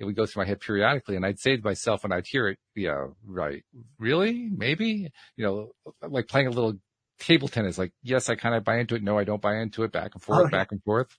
It 0.00 0.06
would 0.06 0.16
go 0.16 0.24
through 0.24 0.44
my 0.44 0.48
head 0.48 0.60
periodically 0.60 1.14
and 1.14 1.26
I'd 1.26 1.38
say 1.38 1.54
to 1.56 1.62
myself 1.62 2.02
when 2.02 2.10
I'd 2.10 2.26
hear 2.26 2.48
it, 2.48 2.58
yeah, 2.74 3.08
right. 3.26 3.62
Really? 3.98 4.48
Maybe? 4.50 5.10
You 5.36 5.44
know, 5.44 5.72
like 6.02 6.26
playing 6.26 6.46
a 6.46 6.50
little 6.50 6.78
table 7.18 7.48
tennis, 7.48 7.76
like, 7.76 7.92
yes, 8.02 8.30
I 8.30 8.34
kind 8.34 8.54
of 8.54 8.64
buy 8.64 8.78
into 8.78 8.94
it. 8.94 9.02
No, 9.02 9.18
I 9.18 9.24
don't 9.24 9.42
buy 9.42 9.58
into 9.58 9.82
it 9.82 9.92
back 9.92 10.12
and 10.14 10.22
forth, 10.22 10.46
oh, 10.46 10.48
back 10.48 10.72
and 10.72 10.82
forth. 10.82 11.14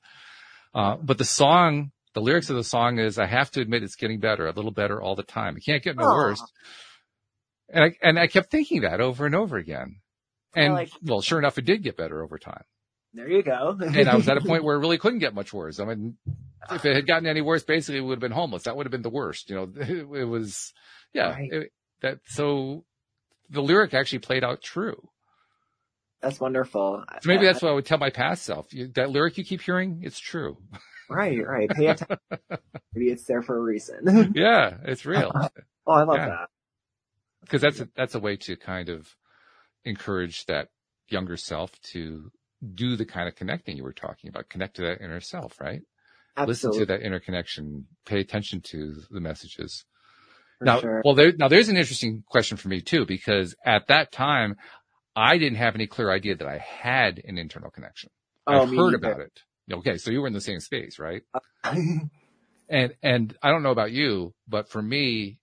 Uh, 0.73 0.95
but 0.95 1.19
the 1.19 1.25
song, 1.25 1.91
the 2.15 2.21
lyrics 2.21 2.49
of 2.49 2.55
the 2.55 2.63
song 2.63 2.97
is, 2.97 3.19
I 3.19 3.27
have 3.27 3.51
to 3.51 3.61
admit 3.61 3.83
it's 3.83 3.95
getting 3.95 4.19
better, 4.19 4.47
a 4.47 4.51
little 4.51 4.71
better 4.71 4.99
all 4.99 5.15
the 5.15 5.21
time. 5.21 5.57
It 5.57 5.63
can't 5.63 5.83
get 5.83 5.95
no 5.95 6.05
worse. 6.05 6.41
And 7.69 7.83
I, 7.83 7.95
and 8.01 8.19
I 8.19 8.25
kept 8.25 8.49
thinking 8.49 8.81
that 8.81 8.99
over 8.99 9.27
and 9.27 9.35
over 9.35 9.57
again. 9.57 9.97
And 10.55 10.73
like, 10.73 10.89
well, 11.03 11.21
sure 11.21 11.37
enough, 11.37 11.59
it 11.59 11.65
did 11.65 11.83
get 11.83 11.97
better 11.97 12.23
over 12.23 12.39
time. 12.39 12.63
There 13.13 13.27
you 13.27 13.43
go. 13.43 13.77
and 13.79 14.07
I 14.07 14.15
was 14.15 14.29
at 14.29 14.37
a 14.37 14.41
point 14.41 14.63
where 14.63 14.75
it 14.75 14.79
really 14.79 14.97
couldn't 14.97 15.19
get 15.19 15.33
much 15.33 15.51
worse. 15.53 15.79
I 15.79 15.85
mean, 15.85 16.17
if 16.71 16.85
it 16.85 16.95
had 16.95 17.07
gotten 17.07 17.27
any 17.27 17.41
worse, 17.41 17.63
basically 17.63 17.99
it 17.99 18.01
would 18.01 18.15
have 18.15 18.21
been 18.21 18.31
homeless. 18.31 18.63
That 18.63 18.77
would 18.77 18.85
have 18.85 18.91
been 18.91 19.01
the 19.01 19.09
worst. 19.09 19.49
You 19.49 19.55
know, 19.55 19.71
it, 19.75 19.89
it 20.21 20.25
was, 20.25 20.73
yeah, 21.13 21.31
right. 21.31 21.51
it, 21.51 21.71
that, 22.01 22.19
so 22.25 22.85
the 23.49 23.61
lyric 23.61 23.93
actually 23.93 24.19
played 24.19 24.43
out 24.43 24.61
true. 24.61 25.09
That's 26.21 26.39
wonderful. 26.39 27.03
So 27.21 27.27
maybe 27.27 27.45
that's 27.45 27.61
what 27.61 27.71
I 27.71 27.73
would 27.73 27.85
tell 27.85 27.97
my 27.97 28.11
past 28.11 28.43
self. 28.43 28.73
You, 28.73 28.87
that 28.95 29.09
lyric 29.09 29.37
you 29.37 29.43
keep 29.43 29.61
hearing, 29.61 30.01
it's 30.03 30.19
true. 30.19 30.57
Right, 31.09 31.45
right. 31.45 31.69
Pay 31.69 31.87
attention. 31.87 32.19
maybe 32.93 33.09
it's 33.09 33.25
there 33.25 33.41
for 33.41 33.57
a 33.57 33.59
reason. 33.59 34.31
yeah, 34.33 34.77
it's 34.85 35.05
real. 35.05 35.29
oh, 35.85 35.91
I 35.91 36.03
love 36.03 36.15
yeah. 36.15 36.27
that. 36.29 36.49
Because 37.41 37.59
that's 37.59 37.81
a, 37.81 37.89
that's 37.97 38.15
a 38.15 38.19
way 38.19 38.37
to 38.37 38.55
kind 38.55 38.87
of 38.87 39.13
encourage 39.83 40.45
that 40.45 40.69
younger 41.09 41.35
self 41.35 41.77
to 41.91 42.31
do 42.75 42.95
the 42.95 43.05
kind 43.05 43.27
of 43.27 43.35
connecting 43.35 43.77
you 43.77 43.83
were 43.83 43.93
talking 43.93 44.29
about. 44.29 44.49
Connect 44.49 44.75
to 44.75 44.83
that 44.83 45.01
inner 45.01 45.19
self, 45.19 45.59
right? 45.59 45.81
Absolutely. 46.37 46.51
Listen 46.51 46.71
to 46.79 46.85
that 46.85 47.05
inner 47.05 47.19
connection. 47.19 47.87
Pay 48.05 48.19
attention 48.19 48.61
to 48.61 48.95
the 49.09 49.19
messages. 49.19 49.85
For 50.59 50.65
now, 50.65 50.79
sure. 50.79 51.01
well, 51.03 51.15
there, 51.15 51.33
now 51.37 51.47
there's 51.47 51.69
an 51.69 51.77
interesting 51.77 52.23
question 52.27 52.57
for 52.57 52.67
me 52.69 52.81
too, 52.81 53.05
because 53.05 53.55
at 53.65 53.87
that 53.87 54.11
time, 54.11 54.55
I 55.15 55.37
didn't 55.37 55.57
have 55.57 55.75
any 55.75 55.87
clear 55.87 56.11
idea 56.11 56.35
that 56.35 56.47
I 56.47 56.59
had 56.59 57.21
an 57.25 57.37
internal 57.37 57.69
connection. 57.69 58.09
Oh, 58.47 58.61
I've 58.61 58.69
heard 58.69 58.93
about 58.93 59.19
it. 59.19 59.41
Okay. 59.71 59.97
So 59.97 60.11
you 60.11 60.21
were 60.21 60.27
in 60.27 60.33
the 60.33 60.41
same 60.41 60.59
space, 60.59 60.99
right? 60.99 61.23
and, 61.63 62.93
and 63.03 63.37
I 63.41 63.49
don't 63.49 63.63
know 63.63 63.71
about 63.71 63.91
you, 63.91 64.33
but 64.47 64.69
for 64.69 64.81
me, 64.81 65.39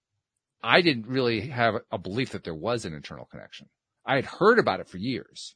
I 0.63 0.81
didn't 0.81 1.07
really 1.07 1.49
have 1.49 1.75
a 1.91 1.99
belief 1.99 2.31
that 2.31 2.45
there 2.45 2.55
was 2.55 2.85
an 2.85 2.95
internal 2.95 3.27
connection. 3.27 3.69
I 4.07 4.17
had 4.17 4.25
heard 4.25 4.59
about 4.59 4.81
it 4.81 4.89
for 4.89 4.97
years. 4.97 5.55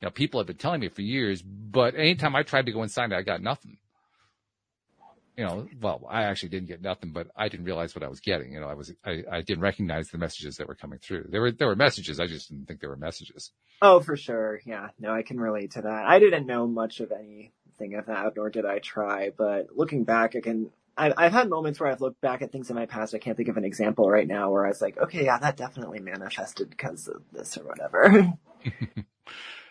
You 0.00 0.06
know, 0.06 0.10
people 0.10 0.40
have 0.40 0.46
been 0.46 0.56
telling 0.56 0.80
me 0.80 0.88
for 0.88 1.02
years, 1.02 1.42
but 1.42 1.94
anytime 1.94 2.34
I 2.34 2.42
tried 2.42 2.66
to 2.66 2.72
go 2.72 2.82
inside 2.82 3.12
it, 3.12 3.16
I 3.16 3.22
got 3.22 3.42
nothing. 3.42 3.76
You 5.36 5.44
know, 5.44 5.68
well, 5.80 6.06
I 6.08 6.24
actually 6.24 6.50
didn't 6.50 6.68
get 6.68 6.82
nothing, 6.82 7.12
but 7.12 7.28
I 7.36 7.48
didn't 7.48 7.66
realize 7.66 7.94
what 7.94 8.02
I 8.02 8.08
was 8.08 8.20
getting. 8.20 8.52
You 8.52 8.60
know, 8.60 8.68
I 8.68 8.74
was, 8.74 8.92
I, 9.04 9.22
I 9.30 9.40
didn't 9.42 9.62
recognize 9.62 10.08
the 10.08 10.18
messages 10.18 10.56
that 10.56 10.68
were 10.68 10.74
coming 10.74 10.98
through. 10.98 11.26
There 11.28 11.40
were, 11.40 11.52
there 11.52 11.68
were 11.68 11.76
messages. 11.76 12.18
I 12.18 12.26
just 12.26 12.48
didn't 12.50 12.66
think 12.66 12.80
there 12.80 12.90
were 12.90 12.96
messages. 12.96 13.52
Oh, 13.80 14.00
for 14.00 14.16
sure. 14.16 14.60
Yeah. 14.64 14.88
No, 14.98 15.12
I 15.12 15.22
can 15.22 15.38
relate 15.38 15.72
to 15.72 15.82
that. 15.82 16.04
I 16.06 16.18
didn't 16.18 16.46
know 16.46 16.66
much 16.66 17.00
of 17.00 17.12
anything 17.12 17.94
of 17.94 18.06
that, 18.06 18.32
nor 18.36 18.50
did 18.50 18.66
I 18.66 18.78
try, 18.80 19.30
but 19.36 19.68
looking 19.74 20.04
back, 20.04 20.34
I 20.36 20.40
can, 20.40 20.70
I've, 20.96 21.14
I've 21.16 21.32
had 21.32 21.48
moments 21.48 21.80
where 21.80 21.90
I've 21.90 22.02
looked 22.02 22.20
back 22.20 22.42
at 22.42 22.52
things 22.52 22.68
in 22.68 22.76
my 22.76 22.86
past. 22.86 23.14
I 23.14 23.18
can't 23.18 23.36
think 23.36 23.48
of 23.48 23.56
an 23.56 23.64
example 23.64 24.10
right 24.10 24.26
now 24.26 24.50
where 24.50 24.66
I 24.66 24.68
was 24.68 24.82
like, 24.82 24.98
okay, 24.98 25.24
yeah, 25.24 25.38
that 25.38 25.56
definitely 25.56 26.00
manifested 26.00 26.68
because 26.68 27.08
of 27.08 27.22
this 27.32 27.56
or 27.56 27.64
whatever. 27.64 28.32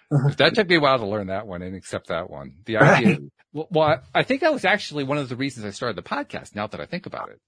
that 0.09 0.55
took 0.55 0.67
me 0.67 0.75
a 0.75 0.79
while 0.79 0.97
to 0.97 1.05
learn 1.05 1.27
that 1.27 1.47
one 1.47 1.61
and 1.61 1.75
accept 1.75 2.07
that 2.07 2.29
one. 2.29 2.55
The 2.65 2.77
idea, 2.77 3.17
well, 3.53 3.67
well, 3.69 4.01
I 4.13 4.23
think 4.23 4.41
that 4.41 4.53
was 4.53 4.65
actually 4.65 5.03
one 5.03 5.17
of 5.17 5.29
the 5.29 5.35
reasons 5.35 5.65
I 5.65 5.69
started 5.69 5.95
the 5.95 6.07
podcast. 6.07 6.55
Now 6.55 6.67
that 6.67 6.81
I 6.81 6.85
think 6.85 7.05
about 7.05 7.29
it, 7.29 7.39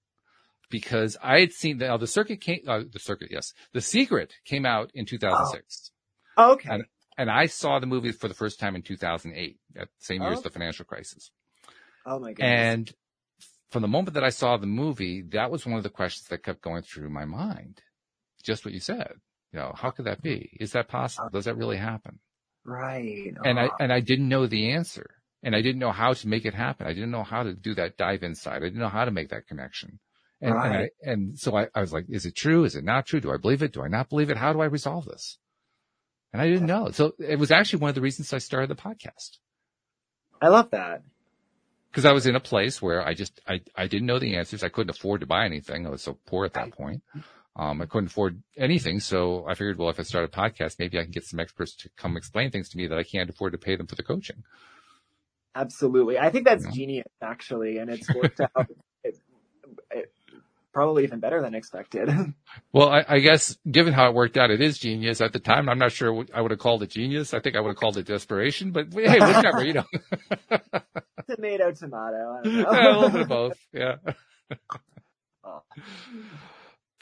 because 0.70 1.16
I 1.22 1.40
had 1.40 1.52
seen 1.52 1.78
now 1.78 1.96
the 1.96 2.06
circuit 2.06 2.40
came, 2.40 2.60
uh, 2.66 2.82
the 2.90 3.00
circuit, 3.00 3.28
yes, 3.30 3.52
the 3.72 3.80
secret 3.80 4.34
came 4.44 4.64
out 4.64 4.90
in 4.94 5.06
2006. 5.06 5.90
Oh. 6.36 6.52
Okay. 6.52 6.68
And, 6.70 6.84
and 7.18 7.30
I 7.30 7.46
saw 7.46 7.78
the 7.78 7.86
movie 7.86 8.12
for 8.12 8.28
the 8.28 8.34
first 8.34 8.58
time 8.58 8.74
in 8.76 8.82
2008, 8.82 9.58
at 9.76 9.88
the 9.88 9.88
same 9.98 10.22
year 10.22 10.30
oh. 10.30 10.34
as 10.34 10.42
the 10.42 10.50
financial 10.50 10.84
crisis. 10.84 11.30
Oh 12.06 12.18
my 12.18 12.32
goodness. 12.32 12.46
And 12.46 12.92
from 13.70 13.82
the 13.82 13.88
moment 13.88 14.14
that 14.14 14.24
I 14.24 14.30
saw 14.30 14.56
the 14.56 14.66
movie, 14.66 15.22
that 15.30 15.50
was 15.50 15.66
one 15.66 15.76
of 15.76 15.82
the 15.82 15.90
questions 15.90 16.28
that 16.28 16.42
kept 16.42 16.62
going 16.62 16.82
through 16.82 17.10
my 17.10 17.24
mind. 17.24 17.80
Just 18.42 18.64
what 18.64 18.74
you 18.74 18.80
said. 18.80 19.14
You 19.52 19.58
know, 19.58 19.72
how 19.74 19.90
could 19.90 20.06
that 20.06 20.22
be? 20.22 20.56
Is 20.60 20.72
that 20.72 20.88
possible? 20.88 21.28
Does 21.30 21.44
that 21.44 21.56
really 21.56 21.76
happen? 21.76 22.18
Right. 22.64 23.34
And 23.44 23.58
I, 23.58 23.66
uh-huh. 23.66 23.76
and 23.80 23.92
I 23.92 24.00
didn't 24.00 24.28
know 24.28 24.46
the 24.46 24.72
answer 24.72 25.10
and 25.42 25.56
I 25.56 25.62
didn't 25.62 25.80
know 25.80 25.92
how 25.92 26.12
to 26.12 26.28
make 26.28 26.44
it 26.44 26.54
happen. 26.54 26.86
I 26.86 26.92
didn't 26.92 27.10
know 27.10 27.24
how 27.24 27.42
to 27.42 27.54
do 27.54 27.74
that 27.74 27.96
dive 27.96 28.22
inside. 28.22 28.56
I 28.56 28.66
didn't 28.66 28.80
know 28.80 28.88
how 28.88 29.04
to 29.04 29.10
make 29.10 29.30
that 29.30 29.46
connection. 29.46 29.98
And, 30.40 30.54
right. 30.54 30.66
and, 30.66 30.76
I, 30.76 30.90
and 31.12 31.38
so 31.38 31.56
I, 31.56 31.68
I 31.74 31.80
was 31.80 31.92
like, 31.92 32.06
is 32.08 32.26
it 32.26 32.36
true? 32.36 32.64
Is 32.64 32.76
it 32.76 32.84
not 32.84 33.06
true? 33.06 33.20
Do 33.20 33.32
I 33.32 33.36
believe 33.36 33.62
it? 33.62 33.72
Do 33.72 33.82
I 33.82 33.88
not 33.88 34.08
believe 34.08 34.30
it? 34.30 34.36
How 34.36 34.52
do 34.52 34.60
I 34.60 34.66
resolve 34.66 35.06
this? 35.06 35.38
And 36.32 36.40
I 36.40 36.48
didn't 36.48 36.66
know. 36.66 36.90
So 36.90 37.12
it 37.18 37.38
was 37.38 37.50
actually 37.50 37.80
one 37.80 37.90
of 37.90 37.94
the 37.94 38.00
reasons 38.00 38.32
I 38.32 38.38
started 38.38 38.70
the 38.70 38.74
podcast. 38.74 39.38
I 40.40 40.48
love 40.48 40.70
that. 40.70 41.02
Cause 41.92 42.06
I 42.06 42.12
was 42.12 42.26
in 42.26 42.34
a 42.34 42.40
place 42.40 42.80
where 42.80 43.06
I 43.06 43.12
just, 43.12 43.38
I, 43.46 43.60
I 43.76 43.86
didn't 43.86 44.06
know 44.06 44.18
the 44.18 44.36
answers. 44.36 44.62
I 44.62 44.70
couldn't 44.70 44.96
afford 44.96 45.20
to 45.20 45.26
buy 45.26 45.44
anything. 45.44 45.86
I 45.86 45.90
was 45.90 46.02
so 46.02 46.18
poor 46.26 46.46
at 46.46 46.54
that 46.54 46.72
point. 46.72 47.02
Um, 47.54 47.82
I 47.82 47.86
couldn't 47.86 48.06
afford 48.06 48.42
anything. 48.56 49.00
So 49.00 49.44
I 49.46 49.54
figured, 49.54 49.78
well, 49.78 49.90
if 49.90 50.00
I 50.00 50.04
start 50.04 50.24
a 50.24 50.28
podcast, 50.28 50.78
maybe 50.78 50.98
I 50.98 51.02
can 51.02 51.10
get 51.10 51.26
some 51.26 51.38
experts 51.38 51.74
to 51.76 51.90
come 51.96 52.16
explain 52.16 52.50
things 52.50 52.70
to 52.70 52.78
me 52.78 52.86
that 52.86 52.98
I 52.98 53.02
can't 53.02 53.28
afford 53.28 53.52
to 53.52 53.58
pay 53.58 53.76
them 53.76 53.86
for 53.86 53.94
the 53.94 54.02
coaching. 54.02 54.42
Absolutely. 55.54 56.18
I 56.18 56.30
think 56.30 56.46
that's 56.46 56.66
genius 56.74 57.08
actually. 57.20 57.76
And 57.76 57.90
it's 57.90 58.12
worked 58.14 58.40
out 58.40 58.68
it, 59.04 59.18
it, 59.90 60.12
probably 60.72 61.04
even 61.04 61.20
better 61.20 61.42
than 61.42 61.54
expected. 61.54 62.08
Well, 62.74 62.88
I, 62.88 63.04
I, 63.06 63.18
guess 63.18 63.58
given 63.70 63.92
how 63.92 64.08
it 64.08 64.14
worked 64.14 64.38
out, 64.38 64.50
it 64.50 64.62
is 64.62 64.78
genius 64.78 65.20
at 65.20 65.34
the 65.34 65.38
time. 65.38 65.68
I'm 65.68 65.78
not 65.78 65.92
sure 65.92 66.24
I 66.32 66.40
would 66.40 66.52
have 66.52 66.60
called 66.60 66.82
it 66.82 66.88
genius. 66.88 67.34
I 67.34 67.40
think 67.40 67.54
I 67.54 67.60
would 67.60 67.68
have 67.68 67.76
called 67.76 67.98
it 67.98 68.06
desperation, 68.06 68.70
but 68.70 68.86
hey, 68.94 69.18
whatever, 69.20 69.62
you 69.62 69.74
know. 69.74 69.84
tomato, 71.28 71.72
tomato. 71.72 72.40
yeah, 72.44 72.62
a 72.62 72.94
little 72.94 73.10
bit 73.10 73.20
of 73.20 73.28
both. 73.28 73.58
Yeah. 73.74 73.96
Oh 75.44 75.62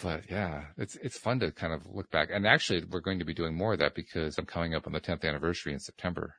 but 0.02 0.30
yeah, 0.30 0.64
it's 0.76 0.96
it's 0.96 1.18
fun 1.18 1.40
to 1.40 1.50
kind 1.50 1.72
of 1.72 1.86
look 1.92 2.10
back. 2.10 2.30
And 2.32 2.46
actually, 2.46 2.84
we're 2.84 3.00
going 3.00 3.18
to 3.18 3.24
be 3.24 3.34
doing 3.34 3.54
more 3.54 3.74
of 3.74 3.78
that 3.80 3.94
because 3.94 4.38
I'm 4.38 4.46
coming 4.46 4.74
up 4.74 4.86
on 4.86 4.92
the 4.92 5.00
10th 5.00 5.24
anniversary 5.24 5.72
in 5.72 5.78
September. 5.78 6.36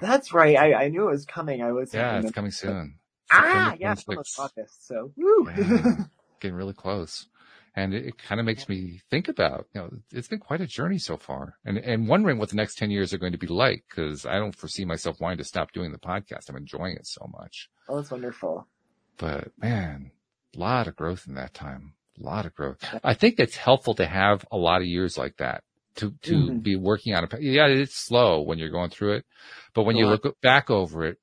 That's 0.00 0.32
right. 0.32 0.56
I, 0.56 0.84
I 0.84 0.88
knew 0.88 1.08
it 1.08 1.12
was 1.12 1.26
coming. 1.26 1.62
I 1.62 1.72
was 1.72 1.92
yeah, 1.92 2.20
it's 2.20 2.30
coming 2.30 2.50
soon. 2.50 2.98
Ah, 3.30 3.74
yeah, 3.78 3.94
August. 4.38 4.86
So. 4.86 5.12
Yeah, 5.16 6.04
getting 6.40 6.56
really 6.56 6.74
close, 6.74 7.26
and 7.74 7.94
it, 7.94 8.06
it 8.06 8.18
kind 8.18 8.40
of 8.40 8.46
makes 8.46 8.68
me 8.68 9.00
think 9.10 9.28
about 9.28 9.66
you 9.74 9.80
know 9.80 9.90
it's 10.12 10.28
been 10.28 10.38
quite 10.38 10.60
a 10.60 10.66
journey 10.66 10.98
so 10.98 11.16
far, 11.16 11.56
and 11.64 11.78
and 11.78 12.08
wondering 12.08 12.38
what 12.38 12.50
the 12.50 12.56
next 12.56 12.76
10 12.78 12.90
years 12.90 13.12
are 13.12 13.18
going 13.18 13.32
to 13.32 13.38
be 13.38 13.46
like 13.46 13.84
because 13.88 14.26
I 14.26 14.34
don't 14.34 14.54
foresee 14.54 14.84
myself 14.84 15.20
wanting 15.20 15.38
to 15.38 15.44
stop 15.44 15.72
doing 15.72 15.92
the 15.92 15.98
podcast. 15.98 16.48
I'm 16.48 16.56
enjoying 16.56 16.96
it 16.96 17.06
so 17.06 17.28
much. 17.32 17.70
Oh, 17.88 17.96
that's 17.96 18.10
wonderful. 18.10 18.68
But 19.16 19.50
man, 19.58 20.12
a 20.54 20.58
lot 20.58 20.86
of 20.86 20.96
growth 20.96 21.26
in 21.26 21.34
that 21.34 21.54
time 21.54 21.94
a 22.22 22.26
lot 22.26 22.46
of 22.46 22.54
growth. 22.54 22.78
I 23.02 23.14
think 23.14 23.36
it's 23.38 23.56
helpful 23.56 23.94
to 23.94 24.06
have 24.06 24.44
a 24.50 24.56
lot 24.56 24.80
of 24.80 24.86
years 24.86 25.18
like 25.18 25.36
that 25.38 25.64
to, 25.96 26.14
to 26.22 26.34
mm-hmm. 26.34 26.58
be 26.58 26.76
working 26.76 27.14
on 27.14 27.24
it. 27.24 27.42
Yeah, 27.42 27.66
it's 27.66 27.96
slow 27.96 28.42
when 28.42 28.58
you're 28.58 28.70
going 28.70 28.90
through 28.90 29.14
it, 29.16 29.26
but 29.74 29.84
when 29.84 29.96
you 29.96 30.06
look 30.06 30.40
back 30.40 30.70
over 30.70 31.04
it, 31.04 31.18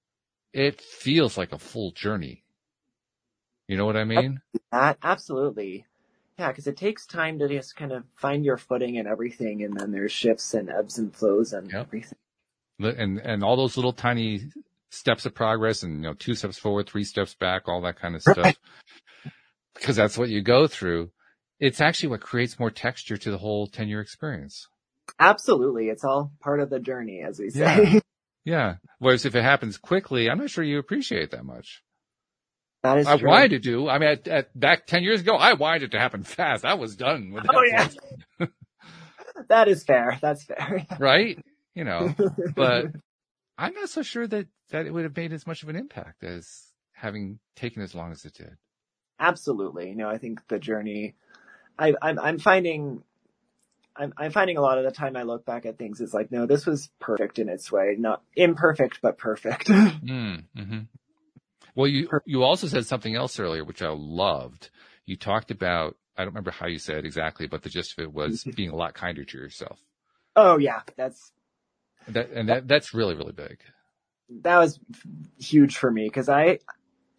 it 0.53 0.81
feels 0.81 1.37
like 1.37 1.51
a 1.51 1.59
full 1.59 1.91
journey. 1.91 2.43
You 3.67 3.77
know 3.77 3.85
what 3.85 3.97
I 3.97 4.03
mean? 4.03 4.41
That 4.71 4.97
absolutely. 5.03 5.85
Yeah, 6.39 6.47
because 6.47 6.67
it 6.67 6.77
takes 6.77 7.05
time 7.05 7.37
to 7.39 7.47
just 7.47 7.75
kind 7.75 7.91
of 7.91 8.03
find 8.15 8.45
your 8.45 8.57
footing 8.57 8.97
and 8.97 9.07
everything, 9.07 9.63
and 9.63 9.79
then 9.79 9.91
there's 9.91 10.11
shifts 10.11 10.53
and 10.53 10.69
ebbs 10.69 10.97
and 10.97 11.13
flows 11.15 11.53
and 11.53 11.71
yep. 11.71 11.87
everything. 11.87 12.17
And 12.79 13.19
and 13.19 13.43
all 13.43 13.57
those 13.57 13.75
little 13.75 13.93
tiny 13.93 14.49
steps 14.89 15.25
of 15.25 15.35
progress 15.35 15.83
and, 15.83 15.97
you 15.97 16.01
know, 16.09 16.13
two 16.13 16.33
steps 16.33 16.57
forward, 16.57 16.87
three 16.87 17.03
steps 17.03 17.35
back, 17.35 17.67
all 17.67 17.81
that 17.81 17.99
kind 17.99 18.15
of 18.15 18.21
stuff. 18.21 18.55
Because 19.79 19.95
that's 19.95 20.17
what 20.17 20.29
you 20.29 20.41
go 20.41 20.67
through. 20.67 21.11
It's 21.59 21.81
actually 21.81 22.09
what 22.09 22.21
creates 22.21 22.59
more 22.59 22.71
texture 22.71 23.17
to 23.17 23.31
the 23.31 23.37
whole 23.37 23.67
10 23.67 23.87
year 23.87 24.01
experience. 24.01 24.67
Absolutely. 25.19 25.89
It's 25.89 26.03
all 26.03 26.31
part 26.41 26.59
of 26.59 26.69
the 26.69 26.79
journey, 26.79 27.21
as 27.27 27.39
we 27.39 27.49
say. 27.49 27.59
Yeah. 27.93 27.99
yeah. 28.45 28.75
Whereas 28.99 29.25
if 29.25 29.35
it 29.35 29.43
happens 29.43 29.77
quickly, 29.77 30.29
I'm 30.29 30.37
not 30.37 30.49
sure 30.49 30.63
you 30.63 30.79
appreciate 30.79 31.31
that 31.31 31.45
much. 31.45 31.81
That 32.83 32.97
is 32.99 33.07
I 33.07 33.17
true. 33.17 33.27
wanted 33.27 33.49
to 33.49 33.59
do. 33.59 33.89
I 33.89 33.99
mean, 33.99 34.09
at, 34.09 34.27
at, 34.27 34.59
back 34.59 34.87
10 34.87 35.03
years 35.03 35.21
ago, 35.21 35.35
I 35.35 35.53
wanted 35.53 35.83
it 35.83 35.91
to 35.91 35.99
happen 35.99 36.23
fast. 36.23 36.63
I 36.63 36.75
was 36.75 36.95
done 36.95 37.31
with 37.31 37.43
that. 37.43 37.53
Oh, 37.53 37.63
yeah. 37.63 38.47
that 39.49 39.67
is 39.67 39.83
fair. 39.83 40.17
That's 40.21 40.43
fair. 40.43 40.85
Right? 40.99 41.43
You 41.75 41.83
know, 41.83 42.13
but 42.55 42.87
I'm 43.57 43.73
not 43.73 43.89
so 43.89 44.01
sure 44.01 44.27
that, 44.27 44.47
that 44.71 44.85
it 44.85 44.93
would 44.93 45.03
have 45.03 45.15
made 45.15 45.33
as 45.33 45.47
much 45.47 45.63
of 45.63 45.69
an 45.69 45.75
impact 45.75 46.23
as 46.23 46.73
having 46.93 47.39
taken 47.55 47.81
as 47.81 47.95
long 47.95 48.11
as 48.11 48.25
it 48.25 48.33
did. 48.33 48.57
Absolutely. 49.19 49.93
No, 49.95 50.09
I 50.09 50.17
think 50.17 50.47
the 50.47 50.59
journey, 50.59 51.15
I, 51.77 51.93
I'm, 52.01 52.17
I'm 52.19 52.39
finding, 52.39 53.03
I'm, 53.95 54.13
I'm 54.17 54.31
finding 54.31 54.57
a 54.57 54.61
lot 54.61 54.77
of 54.77 54.85
the 54.85 54.91
time 54.91 55.17
I 55.17 55.23
look 55.23 55.45
back 55.45 55.65
at 55.65 55.77
things 55.77 55.99
is 55.99 56.13
like, 56.13 56.31
no, 56.31 56.45
this 56.45 56.65
was 56.65 56.89
perfect 56.99 57.37
in 57.37 57.49
its 57.49 57.71
way, 57.71 57.95
not 57.97 58.21
imperfect, 58.35 58.99
but 59.01 59.17
perfect. 59.17 59.69
Mm, 59.99 60.45
hmm 60.55 60.79
Well, 61.75 61.87
you, 61.87 62.09
you 62.25 62.43
also 62.43 62.67
said 62.67 62.85
something 62.85 63.13
else 63.15 63.39
earlier, 63.39 63.63
which 63.65 63.81
I 63.81 63.89
loved. 63.89 64.69
You 65.05 65.17
talked 65.17 65.51
about, 65.51 65.97
I 66.17 66.21
don't 66.23 66.33
remember 66.33 66.51
how 66.51 66.67
you 66.67 66.79
said 66.79 66.97
it 66.97 67.05
exactly, 67.05 67.47
but 67.47 67.61
the 67.63 67.69
gist 67.69 67.97
of 67.97 68.03
it 68.03 68.13
was 68.13 68.43
being 68.55 68.69
a 68.69 68.75
lot 68.75 68.93
kinder 68.93 69.25
to 69.25 69.37
yourself. 69.37 69.77
oh 70.35 70.57
yeah, 70.57 70.81
that's, 70.95 71.31
That, 72.07 72.31
and 72.31 72.47
that, 72.49 72.67
that's 72.67 72.93
really, 72.93 73.15
really 73.15 73.33
big. 73.33 73.59
that 74.41 74.57
was 74.57 74.79
huge 75.37 75.77
for 75.77 75.91
me 75.91 76.05
because 76.05 76.29
I, 76.29 76.59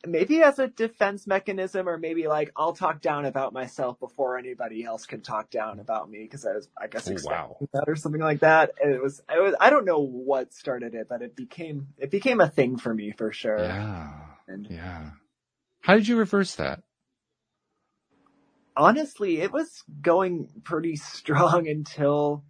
maybe 0.07 0.43
as 0.43 0.59
a 0.59 0.69
defense 0.69 1.27
mechanism 1.27 1.89
or 1.89 1.99
maybe 1.99 2.27
like 2.29 2.51
I'll 2.57 2.73
talk 2.75 3.01
down 3.03 3.27
about 3.27 3.53
myself 3.53 4.01
before 4.01 4.39
anybody 4.39 4.85
else 4.85 5.07
can 5.07 5.21
talk 5.23 5.51
down 5.51 5.81
about 5.81 6.11
me 6.11 6.21
because 6.25 6.47
I 6.47 6.55
was, 6.55 6.69
I 6.81 6.87
guess, 6.89 7.09
Oh, 7.09 7.13
wow. 7.25 7.57
that 7.73 7.85
or 7.89 7.97
something 7.97 8.21
like 8.21 8.41
that. 8.41 8.73
And 8.83 8.95
it 8.95 9.03
was, 9.03 9.21
it 9.35 9.41
was, 9.43 9.55
I 9.61 9.71
don't 9.71 9.85
know 9.85 10.01
what 10.01 10.55
started 10.55 10.95
it, 10.95 11.09
but 11.09 11.23
it 11.23 11.37
became, 11.37 11.89
it 11.99 12.11
became 12.11 12.41
a 12.41 12.49
thing 12.49 12.79
for 12.79 12.95
me 12.95 13.13
for 13.13 13.33
sure. 13.33 13.59
Yeah. 13.59 14.13
And 14.49 14.69
Yeah. 14.71 15.11
How 15.83 15.95
did 15.97 16.09
you 16.09 16.17
reverse 16.17 16.55
that? 16.57 16.81
honestly, 18.77 19.41
it 19.41 19.53
was 19.53 19.85
going 20.03 20.49
pretty 20.65 20.97
strong 20.97 21.69
until, 21.69 22.45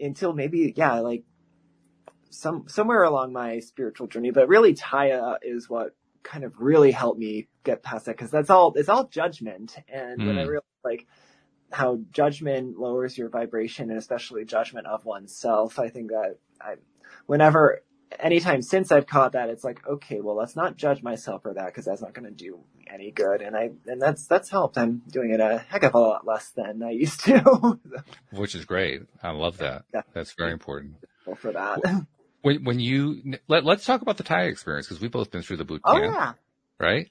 until 0.00 0.32
maybe, 0.32 0.72
yeah, 0.76 1.00
like 1.00 1.24
some, 2.36 2.68
somewhere 2.68 3.02
along 3.04 3.32
my 3.32 3.60
spiritual 3.60 4.06
journey, 4.06 4.30
but 4.30 4.48
really 4.48 4.74
Taya 4.74 5.36
is 5.42 5.68
what 5.68 5.94
kind 6.22 6.44
of 6.44 6.60
really 6.60 6.90
helped 6.92 7.18
me 7.18 7.48
get 7.64 7.82
past 7.82 8.06
that. 8.06 8.18
Cause 8.18 8.30
that's 8.30 8.50
all, 8.50 8.72
it's 8.76 8.88
all 8.88 9.06
judgment. 9.08 9.76
And 9.88 10.24
when 10.24 10.36
I 10.38 10.42
Mm. 10.42 10.48
realized 10.48 10.66
like 10.84 11.06
how 11.72 11.98
judgment 12.12 12.78
lowers 12.78 13.16
your 13.18 13.28
vibration 13.28 13.90
and 13.90 13.98
especially 13.98 14.44
judgment 14.44 14.86
of 14.86 15.04
oneself, 15.04 15.78
I 15.78 15.88
think 15.88 16.10
that 16.10 16.36
I, 16.60 16.74
whenever, 17.26 17.82
anytime 18.20 18.62
since 18.62 18.92
I've 18.92 19.06
caught 19.06 19.32
that, 19.32 19.48
it's 19.50 19.64
like, 19.64 19.86
okay, 19.86 20.20
well, 20.20 20.36
let's 20.36 20.56
not 20.56 20.76
judge 20.76 21.02
myself 21.02 21.42
for 21.42 21.54
that 21.54 21.66
because 21.66 21.84
that's 21.84 22.02
not 22.02 22.14
going 22.14 22.24
to 22.28 22.30
do 22.30 22.60
any 22.86 23.10
good. 23.10 23.42
And 23.42 23.56
I, 23.56 23.70
and 23.86 24.00
that's, 24.00 24.26
that's 24.26 24.50
helped. 24.50 24.78
I'm 24.78 25.02
doing 25.10 25.32
it 25.32 25.40
a 25.40 25.58
heck 25.58 25.82
of 25.82 25.94
a 25.94 25.98
lot 25.98 26.26
less 26.26 26.50
than 26.50 26.82
I 26.82 26.90
used 26.90 27.20
to. 27.24 27.78
Which 28.32 28.54
is 28.54 28.64
great. 28.64 29.02
I 29.22 29.30
love 29.30 29.58
that. 29.58 29.84
Yeah. 29.92 30.02
That's 30.12 30.32
very 30.32 30.52
important. 30.52 30.96
For 31.40 31.52
that. 31.52 31.80
When, 32.46 32.62
when 32.62 32.78
you, 32.78 33.22
let, 33.48 33.64
let's 33.64 33.84
talk 33.84 34.02
about 34.02 34.18
the 34.18 34.22
Taya 34.22 34.48
experience 34.48 34.86
because 34.86 35.00
we've 35.02 35.10
both 35.10 35.32
been 35.32 35.42
through 35.42 35.56
the 35.56 35.64
boot 35.64 35.80
Oh 35.84 35.94
camp, 35.98 36.14
yeah. 36.14 36.32
right? 36.78 37.10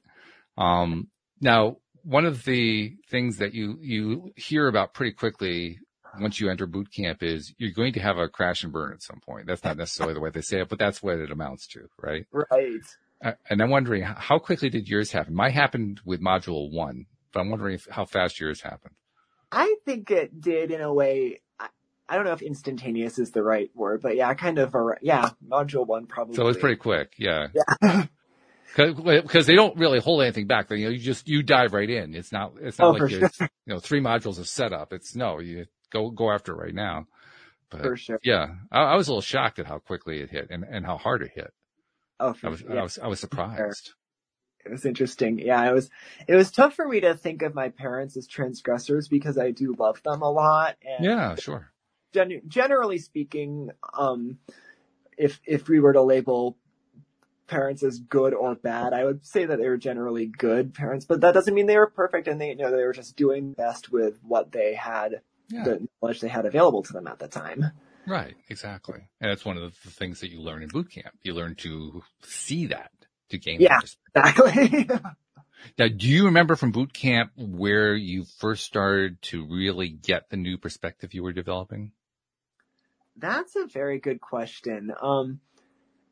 Um, 0.58 1.10
now 1.42 1.78
one 2.04 2.26
of 2.26 2.46
the 2.46 2.96
things 3.10 3.40
that 3.40 3.54
you, 3.54 3.78
you 3.82 4.32
hear 4.38 4.70
about 4.70 4.94
pretty 4.94 5.12
quickly 5.12 5.80
once 6.22 6.40
you 6.40 6.50
enter 6.50 6.66
boot 6.66 6.90
camp 6.90 7.22
is 7.22 7.54
you're 7.58 7.74
going 7.74 7.92
to 7.92 8.00
have 8.00 8.18
a 8.18 8.30
crash 8.30 8.64
and 8.64 8.72
burn 8.72 8.94
at 8.94 9.02
some 9.04 9.20
point. 9.26 9.46
That's 9.46 9.66
not 9.66 9.76
necessarily 9.76 10.14
the 10.14 10.22
way 10.22 10.30
they 10.30 10.40
say 10.40 10.62
it, 10.62 10.70
but 10.70 10.80
that's 10.80 11.04
what 11.04 11.18
it 11.18 11.32
amounts 11.32 11.68
to, 11.74 11.90
right? 12.02 12.26
Right. 12.32 12.80
Uh, 13.22 13.34
And 13.50 13.62
I'm 13.62 13.70
wondering 13.72 14.04
how 14.04 14.40
quickly 14.40 14.70
did 14.70 14.88
yours 14.88 15.12
happen? 15.12 15.36
Mine 15.36 15.52
happened 15.52 16.00
with 16.06 16.22
module 16.22 16.72
one, 16.72 17.08
but 17.34 17.42
I'm 17.42 17.50
wondering 17.50 17.76
if, 17.76 17.88
how 17.92 18.06
fast 18.06 18.40
yours 18.40 18.62
happened. 18.62 18.96
I 19.52 19.76
think 19.84 20.12
it 20.12 20.40
did 20.40 20.72
in 20.72 20.80
a 20.80 20.94
way. 20.94 21.42
I, 22.08 22.14
I 22.14 22.16
don't 22.16 22.26
know 22.26 22.34
if 22.34 22.42
instantaneous 22.42 23.20
is 23.20 23.32
the 23.32 23.44
right 23.44 23.70
word, 23.76 24.02
but 24.02 24.16
yeah, 24.16 24.34
kind 24.34 24.60
of 24.60 24.74
a, 24.76 24.96
yeah, 25.02 25.30
module 25.48 25.86
one 25.88 26.06
probably. 26.06 26.36
So 26.36 26.44
it 26.44 26.48
was 26.48 26.58
pretty 26.58 26.78
quick. 26.78 27.14
Yeah. 27.18 27.48
Yeah. 27.82 28.06
Because 28.76 29.46
they 29.46 29.56
don't 29.56 29.78
really 29.78 30.02
hold 30.02 30.22
anything 30.22 30.48
back. 30.48 30.70
You 30.70 30.86
know, 30.86 30.90
you 30.90 31.00
just, 31.00 31.30
you 31.30 31.44
dive 31.44 31.72
right 31.72 31.90
in. 31.90 32.14
It's 32.14 32.34
not, 32.34 32.56
it's 32.60 32.78
not 32.78 32.88
Oh, 32.88 32.92
like 32.92 33.10
there's, 33.10 33.40
you 33.40 33.48
know, 33.68 33.80
three 33.80 34.02
modules 34.02 34.38
of 34.38 34.50
setup. 34.50 34.92
It's 34.92 35.16
no, 35.16 35.40
you 35.40 35.66
go, 35.92 36.10
go 36.10 36.30
after 36.30 36.52
it 36.52 36.58
right 36.58 36.74
now. 36.76 37.08
But 37.70 37.84
for 37.84 37.96
sure. 37.96 38.20
yeah, 38.22 38.48
I, 38.72 38.82
I 38.82 38.96
was 38.96 39.08
a 39.08 39.12
little 39.12 39.22
shocked 39.22 39.60
at 39.60 39.66
how 39.66 39.80
quickly 39.80 40.20
it 40.20 40.30
hit 40.30 40.48
and, 40.50 40.66
and 40.70 40.86
how 40.86 40.98
hard 40.98 41.22
it 41.22 41.32
hit. 41.34 41.54
Oh, 42.20 42.30
I 42.30 42.34
for 42.34 42.50
was, 42.50 42.60
sure. 42.60 42.78
I 42.78 42.84
was, 42.84 43.00
I 43.00 43.08
was 43.08 43.20
surprised. 43.22 43.94
it 44.66 44.72
was 44.72 44.86
interesting. 44.86 45.40
Yeah, 45.40 45.70
it 45.70 45.74
was 45.74 45.90
it 46.28 46.36
was 46.36 46.52
tough 46.52 46.74
for 46.74 46.86
me 46.86 47.00
to 47.00 47.14
think 47.16 47.44
of 47.44 47.56
my 47.56 47.70
parents 47.70 48.18
as 48.18 48.28
transgressors 48.28 49.08
because 49.08 49.38
I 49.38 49.52
do 49.52 49.74
love 49.80 50.04
them 50.04 50.22
a 50.22 50.30
lot. 50.30 50.76
And 50.86 51.06
Yeah, 51.06 51.36
sure. 51.36 51.72
Gen- 52.16 52.42
generally 52.48 52.98
speaking, 52.98 53.70
um, 53.98 54.38
if 55.18 55.40
if 55.46 55.68
we 55.68 55.80
were 55.80 55.94
to 55.94 56.02
label 56.02 56.58
parents 57.48 57.84
as 57.84 58.00
good 58.00 58.34
or 58.34 58.56
bad, 58.56 58.94
I 58.94 59.06
would 59.06 59.26
say 59.26 59.46
that 59.46 59.60
they 59.60 59.70
were 59.70 59.78
generally 59.78 60.26
good 60.26 60.74
parents, 60.74 61.06
but 61.06 61.22
that 61.22 61.34
doesn't 61.34 61.54
mean 61.54 61.68
they 61.68 61.78
were 61.78 61.88
perfect 61.90 62.28
and 62.28 62.42
they 62.42 62.50
you 62.50 62.56
know 62.56 62.72
they 62.72 62.84
were 62.84 62.94
just 62.94 63.16
doing 63.16 63.54
best 63.54 63.92
with 63.92 64.18
what 64.24 64.52
they 64.52 64.74
had, 64.74 65.22
Yeah. 65.50 65.64
the 65.64 65.88
knowledge 66.02 66.22
they 66.22 66.28
had 66.28 66.46
available 66.46 66.84
to 66.84 66.94
them 66.94 67.08
at 67.08 67.20
the 67.20 67.28
time. 67.28 67.66
Right, 68.08 68.36
exactly. 68.50 69.00
And 69.20 69.32
that's 69.32 69.46
one 69.46 69.58
of 69.58 69.64
the 69.84 69.90
things 69.92 70.20
that 70.22 70.30
you 70.32 70.40
learn 70.40 70.62
in 70.64 70.70
boot 70.70 70.92
camp. 70.92 71.16
You 71.24 71.34
learn 71.34 71.56
to 71.56 72.04
see 72.24 72.68
that, 72.68 72.92
to 73.30 73.38
gain 73.38 73.60
Yeah. 73.62 73.80
Exactly. 74.16 74.90
Now, 75.80 75.88
do 75.88 76.08
you 76.08 76.26
remember 76.26 76.56
from 76.56 76.72
boot 76.72 76.94
camp 76.94 77.32
where 77.36 77.96
you 77.96 78.26
first 78.38 78.66
started 78.66 79.22
to 79.24 79.46
really 79.46 79.90
get 79.90 80.30
the 80.30 80.38
new 80.38 80.58
perspective 80.58 81.14
you 81.14 81.24
were 81.24 81.34
developing? 81.34 81.92
That's 83.18 83.56
a 83.56 83.66
very 83.66 84.00
good 84.00 84.20
question. 84.20 84.92
Um, 85.02 85.40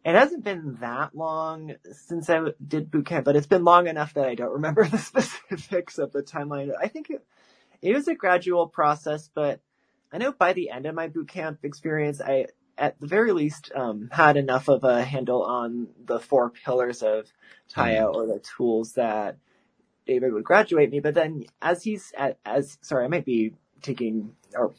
it 0.06 0.16
hasn't 0.16 0.44
been 0.44 0.78
that 0.82 1.16
long 1.16 1.76
since 1.92 2.30
I 2.30 2.40
did 2.66 2.92
boot 2.92 3.06
camp, 3.06 3.26
but 3.26 3.36
it's 3.36 3.48
been 3.48 3.64
long 3.64 3.88
enough 3.88 4.14
that 4.16 4.28
I 4.28 4.36
don't 4.36 4.52
remember 4.54 4.86
the 4.86 4.98
specifics 4.98 5.98
of 5.98 6.12
the 6.12 6.24
timeline. 6.24 6.72
I 6.80 6.88
think 6.88 7.10
it, 7.10 7.26
it 7.82 7.94
was 7.94 8.08
a 8.08 8.16
gradual 8.16 8.68
process, 8.68 9.30
but 9.34 9.62
I 10.12 10.18
know 10.18 10.32
by 10.32 10.54
the 10.54 10.70
end 10.70 10.86
of 10.86 10.96
my 10.96 11.08
boot 11.08 11.28
camp 11.28 11.60
experience, 11.64 12.22
I, 12.22 12.48
at 12.78 13.00
the 13.00 13.08
very 13.08 13.32
least, 13.32 13.72
um, 13.76 14.10
had 14.12 14.38
enough 14.38 14.68
of 14.68 14.84
a 14.84 15.04
handle 15.04 15.44
on 15.44 15.88
the 16.06 16.20
four 16.20 16.50
pillars 16.50 17.02
of 17.02 17.32
Taya 17.74 18.14
or 18.14 18.28
the 18.28 18.40
tools 18.40 18.94
that 18.94 19.38
David 20.06 20.34
would 20.34 20.44
graduate 20.44 20.92
me. 20.92 21.00
But 21.00 21.16
then 21.16 21.46
as 21.62 21.84
he's, 21.84 22.14
as, 22.46 22.78
sorry, 22.82 23.06
I 23.06 23.08
might 23.08 23.26
be 23.26 23.54
taking, 23.82 24.36
or 24.54 24.74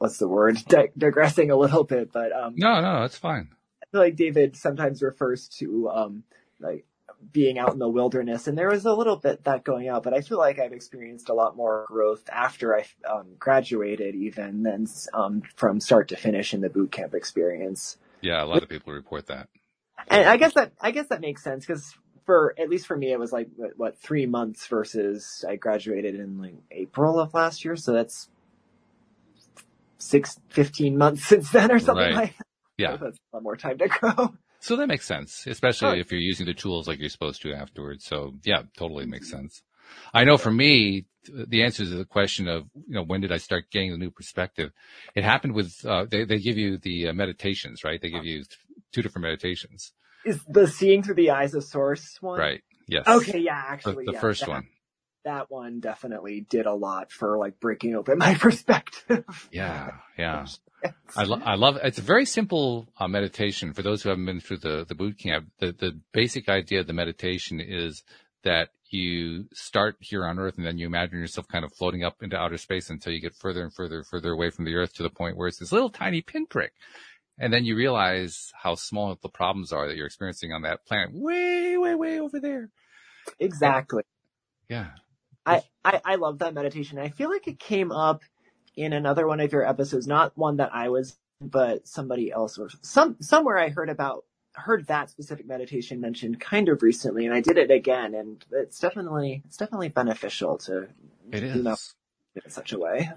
what's 0.00 0.18
the 0.18 0.26
word, 0.26 0.58
Di- 0.68 0.90
digressing 0.96 1.50
a 1.50 1.56
little 1.56 1.84
bit, 1.84 2.10
but, 2.10 2.32
um, 2.32 2.54
No, 2.56 2.80
no, 2.80 3.02
that's 3.02 3.18
fine. 3.18 3.48
I 3.82 3.86
feel 3.92 4.00
like 4.00 4.16
David 4.16 4.56
sometimes 4.56 5.02
refers 5.02 5.48
to 5.58 5.88
um 5.90 6.24
like 6.60 6.84
being 7.32 7.58
out 7.58 7.72
in 7.72 7.78
the 7.78 7.88
wilderness, 7.88 8.46
and 8.46 8.56
there 8.56 8.70
was 8.70 8.86
a 8.86 8.94
little 8.94 9.16
bit 9.16 9.44
that 9.44 9.64
going 9.64 9.88
out, 9.88 10.02
but 10.02 10.14
I 10.14 10.20
feel 10.22 10.38
like 10.38 10.58
I've 10.58 10.72
experienced 10.72 11.28
a 11.28 11.34
lot 11.34 11.56
more 11.56 11.84
growth 11.86 12.22
after 12.30 12.76
I 12.76 12.86
um, 13.08 13.26
graduated, 13.38 14.14
even 14.14 14.62
than 14.62 14.86
um, 15.12 15.42
from 15.56 15.80
start 15.80 16.08
to 16.08 16.16
finish 16.16 16.54
in 16.54 16.60
the 16.60 16.70
boot 16.70 16.92
camp 16.92 17.14
experience. 17.14 17.98
Yeah, 18.20 18.42
a 18.42 18.46
lot 18.46 18.62
of 18.62 18.68
people 18.68 18.92
report 18.92 19.26
that. 19.26 19.48
And 20.08 20.28
I 20.28 20.36
guess 20.38 20.54
that 20.54 20.72
I 20.80 20.92
guess 20.92 21.08
that 21.08 21.20
makes 21.20 21.42
sense 21.42 21.66
because 21.66 21.94
for 22.24 22.54
at 22.58 22.70
least 22.70 22.86
for 22.86 22.96
me, 22.96 23.12
it 23.12 23.18
was 23.18 23.32
like 23.32 23.48
what, 23.56 23.72
what 23.76 23.98
three 23.98 24.26
months 24.26 24.66
versus 24.66 25.44
I 25.46 25.56
graduated 25.56 26.14
in 26.14 26.40
like 26.40 26.54
April 26.70 27.18
of 27.18 27.34
last 27.34 27.64
year, 27.64 27.76
so 27.76 27.92
that's 27.92 28.28
six, 30.00 30.38
15 30.50 30.96
months 30.98 31.24
since 31.28 31.50
then 31.50 31.70
or 31.70 31.78
something 31.78 32.04
Right. 32.04 32.14
like. 32.14 32.36
that. 32.38 32.46
Yeah. 32.78 32.92
So 32.98 33.04
that's 33.04 33.18
a 33.32 33.36
lot 33.36 33.42
more 33.42 33.56
time 33.56 33.78
to 33.78 33.88
grow. 33.88 34.34
So 34.62 34.76
that 34.76 34.88
makes 34.88 35.06
sense, 35.06 35.46
especially 35.46 35.96
Oh. 35.96 36.00
if 36.00 36.12
you're 36.12 36.20
using 36.20 36.44
the 36.44 36.52
tools 36.52 36.86
like 36.86 36.98
you're 36.98 37.08
supposed 37.08 37.40
to 37.42 37.54
afterwards. 37.54 38.04
So 38.04 38.34
yeah, 38.44 38.64
totally 38.76 39.06
makes 39.06 39.30
sense. 39.30 39.62
I 40.12 40.24
know 40.24 40.36
for 40.36 40.50
me, 40.50 41.06
the 41.32 41.62
answer 41.62 41.82
to 41.84 41.90
the 41.90 42.04
question 42.04 42.46
of, 42.46 42.64
you 42.74 42.94
know, 42.94 43.02
when 43.02 43.22
did 43.22 43.32
I 43.32 43.38
start 43.38 43.70
getting 43.70 43.90
the 43.90 43.96
new 43.96 44.10
perspective? 44.10 44.70
It 45.14 45.24
happened 45.24 45.54
with, 45.54 45.82
uh, 45.86 46.04
they, 46.10 46.24
they 46.26 46.36
give 46.38 46.58
you 46.58 46.76
the 46.76 47.08
uh, 47.08 47.12
meditations, 47.14 47.84
right? 47.84 48.02
They 48.02 48.10
give 48.10 48.26
you 48.26 48.44
two 48.92 49.00
different 49.00 49.22
meditations. 49.22 49.92
Is 50.26 50.44
the 50.46 50.66
seeing 50.66 51.02
through 51.02 51.14
the 51.14 51.30
eyes 51.30 51.54
of 51.54 51.64
source 51.64 52.18
one? 52.20 52.38
Right. 52.38 52.60
Yes. 52.86 53.08
Okay, 53.08 53.38
yeah, 53.38 53.62
The, 53.66 53.72
actually. 53.72 54.04
the 54.04 54.12
yeah, 54.12 54.20
first 54.20 54.46
one. 54.46 54.64
That 55.24 55.50
one 55.50 55.80
definitely 55.80 56.46
did 56.48 56.66
a 56.66 56.74
lot 56.74 57.12
for 57.12 57.38
like 57.38 57.60
breaking 57.60 57.94
open 57.94 58.18
my 58.18 58.34
perspective. 58.34 59.48
Yeah, 59.50 59.90
yeah. 60.18 60.46
I, 61.16 61.24
lo- 61.24 61.42
I 61.44 61.56
love 61.56 61.78
It's 61.82 61.98
a 61.98 62.02
very 62.02 62.24
simple 62.24 62.88
uh, 62.98 63.08
meditation 63.08 63.74
for 63.74 63.82
those 63.82 64.02
who 64.02 64.08
haven't 64.08 64.26
been 64.26 64.40
through 64.40 64.58
the, 64.58 64.86
the 64.88 64.94
boot 64.94 65.18
camp. 65.18 65.48
The, 65.58 65.72
the 65.72 65.98
basic 66.12 66.48
idea 66.48 66.80
of 66.80 66.86
the 66.86 66.94
meditation 66.94 67.60
is 67.60 68.02
that 68.44 68.70
you 68.88 69.44
start 69.52 69.96
here 70.00 70.24
on 70.24 70.38
earth 70.38 70.56
and 70.56 70.66
then 70.66 70.78
you 70.78 70.86
imagine 70.86 71.18
yourself 71.18 71.46
kind 71.48 71.64
of 71.64 71.72
floating 71.74 72.02
up 72.02 72.22
into 72.22 72.36
outer 72.36 72.56
space 72.56 72.90
until 72.90 73.12
you 73.12 73.20
get 73.20 73.34
further 73.34 73.62
and 73.62 73.72
further, 73.74 73.98
and 73.98 74.06
further 74.06 74.30
away 74.30 74.50
from 74.50 74.64
the 74.64 74.74
earth 74.74 74.94
to 74.94 75.02
the 75.02 75.10
point 75.10 75.36
where 75.36 75.48
it's 75.48 75.58
this 75.58 75.72
little 75.72 75.90
tiny 75.90 76.22
pinprick. 76.22 76.72
And 77.38 77.52
then 77.52 77.64
you 77.64 77.76
realize 77.76 78.52
how 78.54 78.74
small 78.74 79.16
the 79.22 79.28
problems 79.28 79.72
are 79.72 79.86
that 79.86 79.96
you're 79.96 80.06
experiencing 80.06 80.52
on 80.52 80.62
that 80.62 80.84
planet 80.86 81.10
way, 81.12 81.76
way, 81.76 81.94
way 81.94 82.20
over 82.20 82.40
there. 82.40 82.70
Exactly. 83.38 84.02
Yeah. 84.68 84.88
I, 85.46 85.62
I, 85.84 86.00
I 86.04 86.14
love 86.16 86.38
that 86.38 86.54
meditation. 86.54 86.98
I 86.98 87.08
feel 87.08 87.30
like 87.30 87.48
it 87.48 87.58
came 87.58 87.92
up 87.92 88.22
in 88.76 88.92
another 88.92 89.26
one 89.26 89.40
of 89.40 89.52
your 89.52 89.66
episodes, 89.66 90.06
not 90.06 90.36
one 90.36 90.56
that 90.58 90.70
I 90.74 90.88
was, 90.88 91.16
but 91.40 91.86
somebody 91.88 92.30
else 92.30 92.58
or 92.58 92.68
some, 92.82 93.16
somewhere 93.20 93.58
I 93.58 93.68
heard 93.68 93.88
about, 93.90 94.24
heard 94.52 94.86
that 94.88 95.10
specific 95.10 95.46
meditation 95.46 96.00
mentioned 96.00 96.40
kind 96.40 96.68
of 96.68 96.82
recently 96.82 97.24
and 97.24 97.34
I 97.34 97.40
did 97.40 97.56
it 97.56 97.70
again 97.70 98.14
and 98.14 98.44
it's 98.50 98.78
definitely, 98.78 99.42
it's 99.46 99.56
definitely 99.56 99.88
beneficial 99.88 100.58
to 100.58 100.88
It 101.32 101.40
do 101.40 101.62
that 101.62 101.72
is. 101.72 101.94
in 102.44 102.50
such 102.50 102.72
a 102.72 102.78
way. 102.78 103.10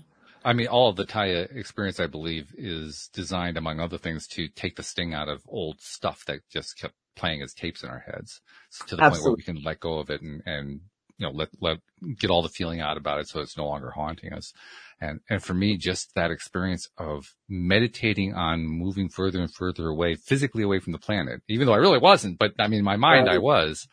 I 0.45 0.53
mean, 0.53 0.67
all 0.67 0.89
of 0.89 0.95
the 0.95 1.05
Taya 1.05 1.55
experience, 1.55 1.99
I 1.99 2.07
believe, 2.07 2.53
is 2.57 3.09
designed, 3.13 3.57
among 3.57 3.79
other 3.79 3.97
things, 3.97 4.27
to 4.29 4.47
take 4.49 4.75
the 4.75 4.83
sting 4.83 5.13
out 5.13 5.29
of 5.29 5.41
old 5.47 5.79
stuff 5.79 6.25
that 6.25 6.41
just 6.49 6.77
kept 6.79 6.93
playing 7.15 7.41
as 7.41 7.53
tapes 7.53 7.83
in 7.83 7.89
our 7.89 7.99
heads 7.99 8.41
to 8.87 8.95
the 8.95 9.01
point 9.01 9.23
where 9.23 9.33
we 9.33 9.43
can 9.43 9.61
let 9.63 9.79
go 9.79 9.99
of 9.99 10.09
it 10.09 10.21
and, 10.21 10.41
and, 10.45 10.81
you 11.17 11.25
know, 11.25 11.31
let, 11.31 11.49
let, 11.61 11.77
get 12.17 12.29
all 12.29 12.41
the 12.41 12.49
feeling 12.49 12.81
out 12.81 12.97
about 12.97 13.19
it 13.19 13.27
so 13.27 13.39
it's 13.39 13.57
no 13.57 13.67
longer 13.67 13.91
haunting 13.91 14.33
us. 14.33 14.53
And, 14.99 15.21
and 15.29 15.41
for 15.43 15.53
me, 15.53 15.77
just 15.77 16.13
that 16.15 16.31
experience 16.31 16.89
of 16.97 17.35
meditating 17.47 18.33
on 18.33 18.65
moving 18.65 19.09
further 19.09 19.39
and 19.41 19.53
further 19.53 19.87
away, 19.87 20.15
physically 20.15 20.63
away 20.63 20.79
from 20.79 20.93
the 20.93 20.99
planet, 20.99 21.41
even 21.47 21.67
though 21.67 21.73
I 21.73 21.77
really 21.77 21.99
wasn't, 21.99 22.39
but 22.39 22.53
I 22.59 22.67
mean, 22.67 22.79
in 22.79 22.85
my 22.85 22.97
mind, 22.97 23.29
I 23.29 23.37
was, 23.37 23.87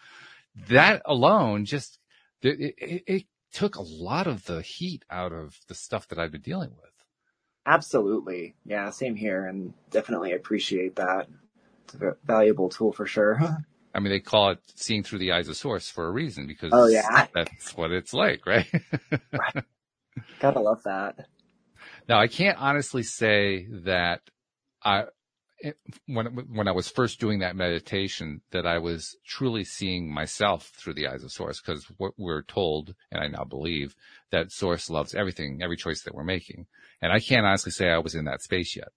that 0.69 1.03
alone 1.05 1.65
just, 1.65 1.99
it, 2.43 2.75
it, 2.79 3.03
it 3.07 3.25
took 3.53 3.77
a 3.77 3.83
lot 3.83 4.27
of 4.27 4.45
the 4.47 4.63
heat 4.63 5.05
out 5.11 5.33
of 5.33 5.57
the 5.69 5.75
stuff 5.75 6.09
that 6.09 6.19
I've 6.19 6.33
been 6.33 6.41
dealing 6.41 6.71
with. 6.71 6.91
Absolutely. 7.67 8.55
Yeah, 8.65 8.91
same 8.91 9.15
here 9.15 9.47
and 9.47 9.75
definitely 9.91 10.33
appreciate 10.33 10.97
that. 10.97 11.29
It's 11.85 11.95
a 11.95 12.17
valuable 12.25 12.69
tool 12.69 12.93
for 12.93 13.07
sure. 13.07 13.41
I 13.95 14.01
mean, 14.01 14.11
they 14.13 14.21
call 14.21 14.51
it 14.51 14.59
seeing 14.77 15.03
through 15.03 15.19
the 15.19 15.33
eyes 15.33 15.49
of 15.49 15.57
source 15.57 15.89
for 15.91 16.07
a 16.07 16.11
reason 16.13 16.47
because 16.47 16.71
Oh, 16.73 16.87
yeah. 16.87 17.27
that's 17.35 17.77
what 17.77 17.91
it's 17.91 18.15
like, 18.15 18.47
right? 18.47 18.67
Gotta 20.41 20.61
love 20.61 20.83
that. 20.85 21.27
now, 22.09 22.19
I 22.21 22.27
can't 22.29 22.59
honestly 22.59 23.03
say 23.03 23.67
that 23.85 24.21
I, 24.83 25.05
it- 25.59 25.79
when, 26.07 26.27
when 26.53 26.69
I 26.69 26.73
was 26.73 26.89
first 26.89 27.21
doing 27.21 27.41
that 27.41 27.57
meditation, 27.57 28.41
that 28.51 28.67
I 28.67 28.79
was 28.79 29.17
truly 29.27 29.65
seeing 29.65 30.13
myself 30.13 30.71
through 30.77 30.95
the 30.95 31.07
eyes 31.09 31.23
of 31.23 31.33
source 31.33 31.61
because 31.61 31.85
what 31.99 32.13
we're 32.17 32.43
told, 32.43 32.95
and 33.13 33.23
I 33.23 33.27
now 33.29 33.45
believe 33.45 33.95
that 34.31 34.53
source 34.53 34.89
loves 34.89 35.15
everything, 35.15 35.61
every 35.63 35.77
choice 35.77 36.03
that 36.03 36.15
we're 36.15 36.25
making. 36.25 36.67
And 37.03 37.13
I 37.13 37.21
can't 37.21 37.47
honestly 37.47 37.73
say 37.73 37.89
I 37.91 37.99
was 37.99 38.15
in 38.15 38.25
that 38.27 38.43
space 38.43 38.75
yet. 38.77 38.89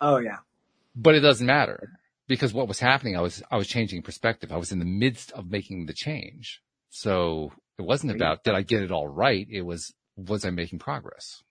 Oh 0.00 0.18
yeah. 0.18 0.38
but 0.94 1.14
it 1.14 1.20
doesn't 1.20 1.46
matter 1.46 1.90
because 2.28 2.52
what 2.52 2.68
was 2.68 2.80
happening, 2.80 3.16
I 3.16 3.20
was, 3.20 3.42
I 3.50 3.56
was 3.56 3.68
changing 3.68 4.02
perspective. 4.02 4.52
I 4.52 4.56
was 4.56 4.72
in 4.72 4.78
the 4.78 4.84
midst 4.84 5.32
of 5.32 5.50
making 5.50 5.86
the 5.86 5.92
change. 5.92 6.60
So 6.90 7.52
it 7.78 7.82
wasn't 7.82 8.12
about, 8.14 8.44
did 8.44 8.54
I 8.54 8.62
get 8.62 8.82
it 8.82 8.90
all 8.90 9.08
right? 9.08 9.46
It 9.50 9.62
was, 9.62 9.92
was 10.16 10.44
I 10.44 10.50
making 10.50 10.78
progress? 10.78 11.42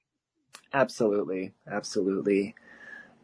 Absolutely. 0.73 1.53
Absolutely. 1.71 2.55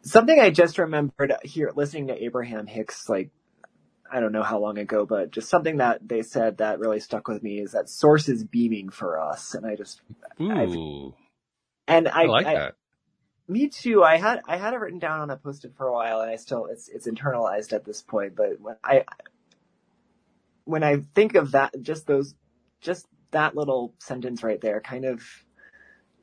Something 0.02 0.40
I 0.40 0.50
just 0.50 0.78
remembered 0.78 1.32
here 1.42 1.72
listening 1.74 2.08
to 2.08 2.24
Abraham 2.24 2.66
Hicks, 2.66 3.08
like, 3.08 3.30
I 4.10 4.20
don't 4.20 4.32
know 4.32 4.42
how 4.42 4.58
long 4.58 4.78
ago, 4.78 5.06
but 5.06 5.30
just 5.30 5.48
something 5.48 5.78
that 5.78 6.06
they 6.06 6.22
said 6.22 6.58
that 6.58 6.78
really 6.80 7.00
stuck 7.00 7.28
with 7.28 7.42
me 7.42 7.60
is 7.60 7.72
that 7.72 7.88
source 7.88 8.28
is 8.28 8.44
beaming 8.44 8.90
for 8.90 9.18
us. 9.18 9.54
And 9.54 9.64
I 9.66 9.74
just, 9.74 10.00
I've- 10.38 10.72
Ooh, 10.76 11.14
and 11.88 12.08
I, 12.08 12.22
I, 12.22 12.26
like 12.26 12.46
I- 12.46 12.54
that. 12.54 12.74
Me 13.48 13.68
too. 13.68 14.02
I 14.02 14.16
had, 14.16 14.40
I 14.46 14.56
had 14.56 14.74
it 14.74 14.80
written 14.80 14.98
down 14.98 15.20
on 15.20 15.30
a 15.30 15.36
post-it 15.36 15.74
for 15.76 15.86
a 15.86 15.92
while 15.92 16.20
and 16.20 16.30
I 16.30 16.36
still, 16.36 16.66
it's, 16.66 16.88
it's 16.88 17.06
internalized 17.06 17.72
at 17.72 17.84
this 17.84 18.02
point, 18.02 18.36
but 18.36 18.60
when 18.60 18.76
I, 18.84 19.04
when 20.64 20.82
I 20.82 21.02
think 21.14 21.34
of 21.34 21.52
that, 21.52 21.74
just 21.82 22.06
those, 22.06 22.34
just 22.80 23.06
that 23.32 23.56
little 23.56 23.94
sentence 23.98 24.42
right 24.42 24.60
there 24.60 24.80
kind 24.80 25.04
of 25.04 25.22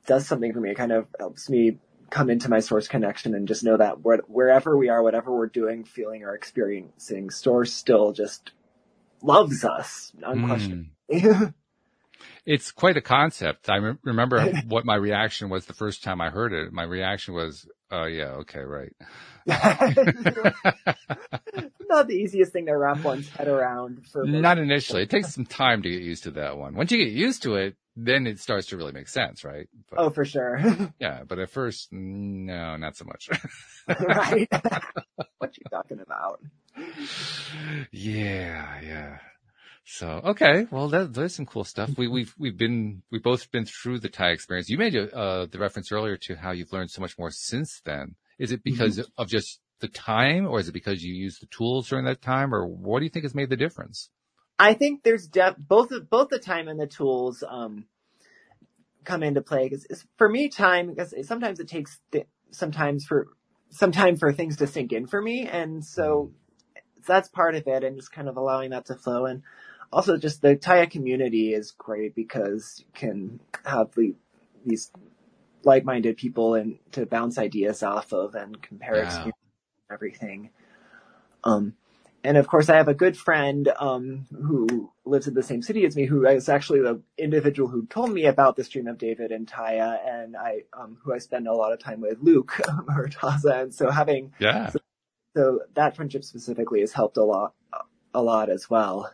does 0.06 0.26
something 0.26 0.52
for 0.52 0.60
me. 0.60 0.70
It 0.70 0.76
kind 0.76 0.92
of 0.92 1.06
helps 1.18 1.50
me 1.50 1.78
come 2.10 2.28
into 2.30 2.48
my 2.48 2.60
source 2.60 2.88
connection 2.88 3.34
and 3.34 3.46
just 3.46 3.64
know 3.64 3.76
that 3.76 4.00
where, 4.00 4.18
wherever 4.26 4.76
we 4.76 4.88
are, 4.88 5.02
whatever 5.02 5.32
we're 5.32 5.46
doing, 5.46 5.84
feeling 5.84 6.24
or 6.24 6.34
experiencing, 6.34 7.30
source 7.30 7.72
still 7.72 8.12
just 8.12 8.50
loves 9.22 9.64
us 9.64 10.12
unquestionably. 10.22 10.90
Mm. 11.10 11.54
It's 12.50 12.72
quite 12.72 12.96
a 12.96 13.00
concept. 13.00 13.70
I 13.70 13.76
re- 13.76 13.94
remember 14.02 14.44
what 14.66 14.84
my 14.84 14.96
reaction 14.96 15.50
was 15.50 15.66
the 15.66 15.72
first 15.72 16.02
time 16.02 16.20
I 16.20 16.30
heard 16.30 16.52
it. 16.52 16.72
My 16.72 16.82
reaction 16.82 17.32
was, 17.32 17.64
oh 17.92 18.06
yeah, 18.06 18.40
okay, 18.42 18.58
right. 18.58 18.92
Not 21.88 22.08
the 22.08 22.16
easiest 22.16 22.52
thing 22.52 22.66
to 22.66 22.76
wrap 22.76 23.04
one's 23.04 23.28
head 23.28 23.46
around 23.46 24.04
for 24.08 24.26
Not 24.26 24.58
initially. 24.58 25.02
It 25.02 25.10
takes 25.10 25.32
some 25.32 25.46
time 25.46 25.82
to 25.82 25.88
get 25.88 26.02
used 26.02 26.24
to 26.24 26.32
that 26.32 26.58
one. 26.58 26.74
Once 26.74 26.90
you 26.90 26.98
get 26.98 27.12
used 27.12 27.44
to 27.44 27.54
it, 27.54 27.76
then 27.94 28.26
it 28.26 28.40
starts 28.40 28.66
to 28.68 28.76
really 28.76 28.90
make 28.90 29.06
sense, 29.06 29.44
right? 29.44 29.68
But, 29.88 30.00
Oh, 30.00 30.10
for 30.10 30.24
sure. 30.24 30.58
Yeah, 30.98 31.22
but 31.28 31.38
at 31.38 31.50
first, 31.50 31.92
no, 31.92 32.76
not 32.76 32.96
so 32.96 33.04
much. 33.04 33.30
right? 33.86 34.48
what 35.38 35.56
you 35.56 35.62
talking 35.70 36.00
about? 36.00 36.42
yeah, 37.92 38.80
yeah. 38.80 39.18
So, 39.84 40.20
okay. 40.24 40.66
Well, 40.70 40.88
that, 40.88 41.14
there's 41.14 41.34
some 41.34 41.46
cool 41.46 41.64
stuff. 41.64 41.90
We, 41.96 42.06
we've, 42.06 42.34
we've 42.38 42.56
been, 42.56 43.02
we've 43.10 43.22
both 43.22 43.50
been 43.50 43.66
through 43.66 44.00
the 44.00 44.08
Taya 44.08 44.32
experience. 44.32 44.68
You 44.68 44.78
made, 44.78 44.94
uh, 44.94 45.46
the 45.50 45.58
reference 45.58 45.90
earlier 45.90 46.16
to 46.18 46.36
how 46.36 46.52
you've 46.52 46.72
learned 46.72 46.90
so 46.90 47.00
much 47.00 47.18
more 47.18 47.30
since 47.30 47.80
then. 47.84 48.14
Is 48.38 48.52
it 48.52 48.62
because 48.62 49.06
of 49.18 49.28
just 49.28 49.60
the 49.80 49.88
time 49.88 50.46
or 50.46 50.60
is 50.60 50.68
it 50.68 50.72
because 50.72 51.02
you 51.02 51.12
used 51.12 51.42
the 51.42 51.46
tools 51.46 51.88
during 51.88 52.04
that 52.04 52.22
time 52.22 52.54
or 52.54 52.66
what 52.66 53.00
do 53.00 53.04
you 53.04 53.10
think 53.10 53.24
has 53.24 53.34
made 53.34 53.50
the 53.50 53.56
difference? 53.56 54.10
I 54.58 54.74
think 54.74 55.02
there's 55.02 55.26
def- 55.26 55.56
both 55.58 55.90
both 56.10 56.28
the 56.28 56.38
time 56.38 56.68
and 56.68 56.78
the 56.78 56.86
tools 56.86 57.42
um, 57.48 57.86
come 59.04 59.22
into 59.22 59.40
play. 59.40 59.68
Because 59.68 60.04
for 60.18 60.28
me, 60.28 60.48
time 60.50 60.90
because 60.90 61.14
sometimes 61.26 61.60
it 61.60 61.68
takes 61.68 61.98
th- 62.12 62.26
sometimes 62.50 63.06
for 63.06 63.28
some 63.70 63.90
time 63.90 64.16
for 64.16 64.32
things 64.32 64.58
to 64.58 64.66
sink 64.66 64.92
in 64.92 65.06
for 65.06 65.20
me, 65.22 65.48
and 65.48 65.84
so 65.84 66.32
that's 67.06 67.28
part 67.28 67.54
of 67.54 67.66
it, 67.66 67.84
and 67.84 67.96
just 67.96 68.12
kind 68.12 68.28
of 68.28 68.36
allowing 68.36 68.70
that 68.70 68.84
to 68.86 68.94
flow. 68.94 69.24
And 69.24 69.42
also, 69.92 70.16
just 70.16 70.42
the 70.42 70.56
Taya 70.56 70.90
community 70.90 71.54
is 71.54 71.72
great 71.72 72.14
because 72.14 72.76
you 72.78 72.86
can 72.94 73.40
have 73.64 73.92
the, 73.94 74.14
these 74.64 74.92
like-minded 75.64 76.16
people 76.16 76.54
and 76.54 76.78
to 76.92 77.06
bounce 77.06 77.38
ideas 77.38 77.82
off 77.82 78.12
of 78.12 78.34
and 78.34 78.60
compare 78.62 78.96
Yeah. 78.96 79.04
experiences 79.04 79.34
and 79.88 79.94
everything. 79.94 80.50
Um, 81.44 81.74
and 82.22 82.36
of 82.36 82.46
course, 82.48 82.68
I 82.68 82.76
have 82.76 82.88
a 82.88 82.94
good 82.94 83.16
friend 83.16 83.68
um, 83.80 84.26
who 84.30 84.92
lives 85.06 85.26
in 85.26 85.34
the 85.34 85.42
same 85.42 85.62
city 85.62 85.86
as 85.86 85.96
me, 85.96 86.04
who 86.04 86.26
is 86.26 86.48
actually 86.48 86.80
the 86.80 87.00
individual 87.16 87.68
who 87.68 87.86
told 87.86 88.12
me 88.12 88.26
about 88.26 88.56
the 88.56 88.64
Stream 88.64 88.86
of 88.88 88.98
David 88.98 89.32
and 89.32 89.46
Taya, 89.46 89.98
and 90.06 90.36
I, 90.36 90.64
um, 90.78 90.98
who 91.02 91.14
I 91.14 91.18
spend 91.18 91.48
a 91.48 91.54
lot 91.54 91.72
of 91.72 91.78
time 91.78 92.00
with, 92.00 92.18
Luke 92.20 92.52
Murtaza. 92.88 93.62
And 93.62 93.74
so 93.74 93.90
having 93.90 94.32
Yeah. 94.38 94.70
so 95.36 95.60
that 95.74 95.96
friendship 95.96 96.24
specifically 96.24 96.80
has 96.80 96.92
helped 96.92 97.16
a 97.16 97.24
lot, 97.24 97.54
a 98.14 98.22
lot 98.22 98.50
as 98.50 98.68
well. 98.68 99.12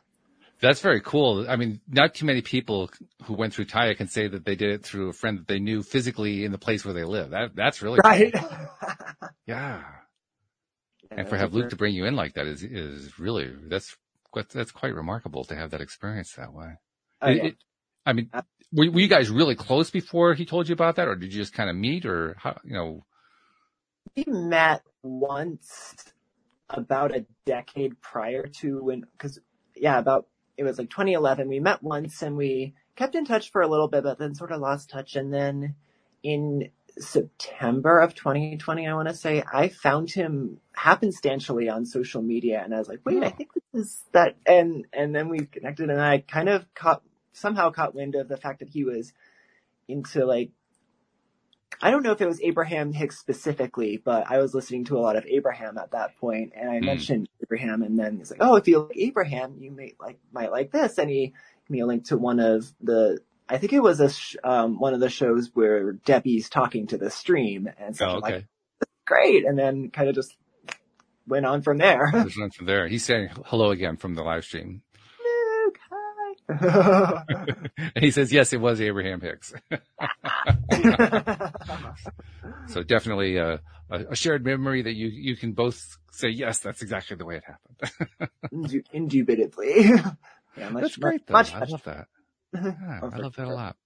That's 0.61 0.80
very 0.80 1.00
cool. 1.02 1.46
I 1.48 1.57
mean, 1.57 1.80
not 1.88 2.14
too 2.14 2.24
many 2.24 2.40
people 2.40 2.90
who 3.24 3.34
went 3.34 3.52
through 3.52 3.66
Taya 3.66 3.96
can 3.96 4.09
say 4.09 4.26
that 4.26 4.44
they 4.44 4.57
did 4.57 4.70
it 4.70 4.82
through 4.84 5.11
a 5.11 5.12
friend 5.12 5.38
that 5.38 5.46
they 5.48 5.59
knew 5.59 5.82
physically 5.82 6.44
in 6.44 6.52
the 6.52 6.59
place 6.59 6.84
where 6.84 6.94
they 6.94 7.04
live. 7.04 7.30
That, 7.30 7.54
that's 7.54 7.82
really 7.82 8.00
Right. 8.02 8.32
cool. 8.34 9.28
Yeah. 9.46 9.82
and 11.11 11.28
for 11.28 11.36
have 11.36 11.52
Luke 11.54 11.70
to 11.70 11.76
bring 11.76 11.94
you 11.94 12.04
in 12.07 12.16
like 12.16 12.34
that 12.34 12.46
is 12.46 12.62
is 12.62 13.18
really 13.18 13.52
that's 13.68 13.96
quite- 14.30 14.48
that's 14.48 14.72
quite 14.72 14.94
remarkable 14.94 15.44
to 15.44 15.54
have 15.54 15.70
that 15.70 15.80
experience 15.80 16.32
that 16.34 16.52
way. 16.52 16.74
Oh, 17.22 17.28
It- 17.28 17.36
yeah. 17.36 17.44
it- 17.44 17.57
I 18.09 18.12
mean, 18.12 18.30
uh, 18.32 18.42
were, 18.72 18.88
were 18.90 19.00
you 19.00 19.09
guys 19.09 19.30
really 19.30 19.57
close 19.57 19.90
before 19.90 20.34
he 20.34 20.44
told 20.46 20.68
you 20.68 20.72
about 20.74 20.94
that, 20.96 21.09
or 21.09 21.16
did 21.16 21.32
you 21.34 21.40
just 21.40 21.52
kind 21.52 21.68
of 21.68 21.74
meet, 21.74 22.07
or 22.07 22.36
how? 22.38 22.57
You 22.64 22.72
know, 22.74 23.04
we 24.16 24.24
met 24.28 24.82
once 25.02 25.96
about 26.70 27.14
a 27.16 27.26
decade 27.46 28.00
prior 28.00 28.46
to 28.61 28.82
when, 28.84 29.04
cause 29.18 29.40
yeah, 29.74 29.98
about, 29.98 30.26
it 30.57 30.64
was 30.64 30.78
like 30.78 30.90
2011. 30.90 31.48
We 31.48 31.61
met 31.61 31.82
once 31.82 32.22
and 32.22 32.36
we 32.36 32.74
kept 32.96 33.14
in 33.14 33.24
touch 33.24 33.50
for 33.50 33.62
a 33.62 33.68
little 33.68 33.88
bit, 33.88 34.04
but 34.04 34.18
then 34.18 34.34
sort 34.34 34.52
of 34.52 34.61
lost 34.61 34.90
touch. 34.90 35.16
And 35.16 35.32
then 35.32 35.74
in 36.22 36.70
September 36.98 38.00
of 38.00 38.14
2020, 38.14 38.86
I 38.88 38.94
want 38.94 39.09
to 39.09 39.14
say, 39.14 39.42
I 39.52 39.68
found 39.68 40.11
him 40.11 40.61
happenstantially 40.78 41.72
on 41.72 41.86
social 41.86 42.22
media 42.22 42.62
and 42.64 42.74
I 42.74 42.78
was 42.78 42.88
like, 42.88 43.00
wait, 43.04 43.22
I 43.22 43.30
think 43.30 43.50
this 43.54 43.82
is 43.84 44.04
that. 44.12 44.36
And, 44.46 44.86
and 44.92 45.14
then 45.14 45.28
we 45.28 45.46
connected 45.46 45.90
and 45.90 46.00
I 46.00 46.18
kind 46.18 46.48
of 46.48 46.66
caught, 46.74 47.02
somehow 47.32 47.70
caught 47.70 47.94
wind 47.94 48.14
of 48.14 48.28
the 48.28 48.38
fact 48.38 48.61
that 48.61 48.70
he 48.70 48.84
was 48.84 49.12
into 49.88 50.24
like 50.26 50.50
I 51.83 51.91
don't 51.91 52.03
know 52.03 52.12
if 52.12 52.20
it 52.20 52.27
was 52.27 52.41
Abraham 52.41 52.93
Hicks 52.93 53.18
specifically, 53.18 53.97
but 54.03 54.31
I 54.31 54.39
was 54.39 54.55
listening 54.55 54.85
to 54.87 54.97
a 54.97 55.01
lot 55.01 55.16
of 55.16 55.27
Abraham 55.27 55.77
at 55.79 55.91
that 55.93 56.16
point, 56.16 56.53
and 56.57 56.70
I 56.70 56.79
Mm. 56.79 56.85
mentioned 56.85 57.29
Abraham, 57.43 57.83
and 57.83 57.99
then 57.99 58.18
he's 58.18 58.31
like, 58.31 58.41
"Oh, 58.43 58.57
if 58.57 58.66
you 58.68 58.81
like 58.81 58.97
Abraham, 58.97 59.57
you 59.59 59.70
may 59.70 59.95
like 60.01 60.18
might 60.33 60.51
like 60.51 60.70
this," 60.72 60.99
and 60.99 61.11
he 61.11 61.27
gave 61.29 61.70
me 61.70 61.81
a 61.81 61.87
link 61.87 62.07
to 62.07 62.16
one 62.16 62.41
of 62.41 62.66
the. 62.81 63.18
I 63.49 63.59
think 63.59 63.72
it 63.72 63.81
was 63.83 64.01
a 64.01 64.11
sh- 64.11 64.37
um, 64.43 64.79
one 64.81 64.95
of 64.95 65.01
the 65.01 65.09
shows 65.11 65.51
where 65.55 65.93
Debbie's 65.93 66.49
talking 66.49 66.87
to 66.89 66.99
the 66.99 67.11
stream, 67.11 67.68
and 67.79 67.95
so 67.97 68.07
Oh, 68.07 68.14
I'm 68.16 68.20
like, 68.20 68.47
"Great," 69.05 69.45
and 69.45 69.59
then 69.59 69.91
kind 69.91 70.09
of 70.09 70.14
just 70.14 70.37
went 71.29 71.47
on 71.47 71.62
from 71.62 71.79
there. 71.79 72.11
One 72.12 72.51
from 72.51 72.66
there. 72.66 72.87
He's 72.89 73.05
saying 73.05 73.31
hello 73.47 73.70
again 73.70 73.97
from 73.97 74.14
the 74.14 74.22
live 74.22 74.45
stream. 74.45 74.83
And 76.49 77.70
he 77.97 78.11
says, 78.11 78.32
yes, 78.32 78.53
it 78.53 78.61
was 78.61 78.80
Abraham 78.80 79.20
Hicks. 79.20 79.55
so 82.68 82.82
definitely 82.82 83.36
a, 83.36 83.61
a, 83.90 84.14
shared 84.14 84.44
memory 84.44 84.82
that 84.82 84.94
you, 84.94 85.09
you 85.09 85.36
can 85.36 85.53
both 85.53 85.99
say, 86.12 86.28
yes, 86.28 86.61
that's 86.61 86.82
exactly 86.82 87.16
the 87.16 87.24
way 87.24 87.36
it 87.36 87.44
happened. 87.44 88.84
Indubitably. 88.92 89.74
yeah, 90.57 90.68
much, 90.70 90.82
that's 90.82 90.97
great 90.97 91.26
though. 91.26 91.32
Much, 91.32 91.55
I 91.55 91.64
love 91.64 91.82
that. 91.84 92.07
Yeah, 92.55 93.01
I 93.03 93.18
love 93.18 93.36
that 93.36 93.49
a 93.49 93.53
lot. 93.53 93.76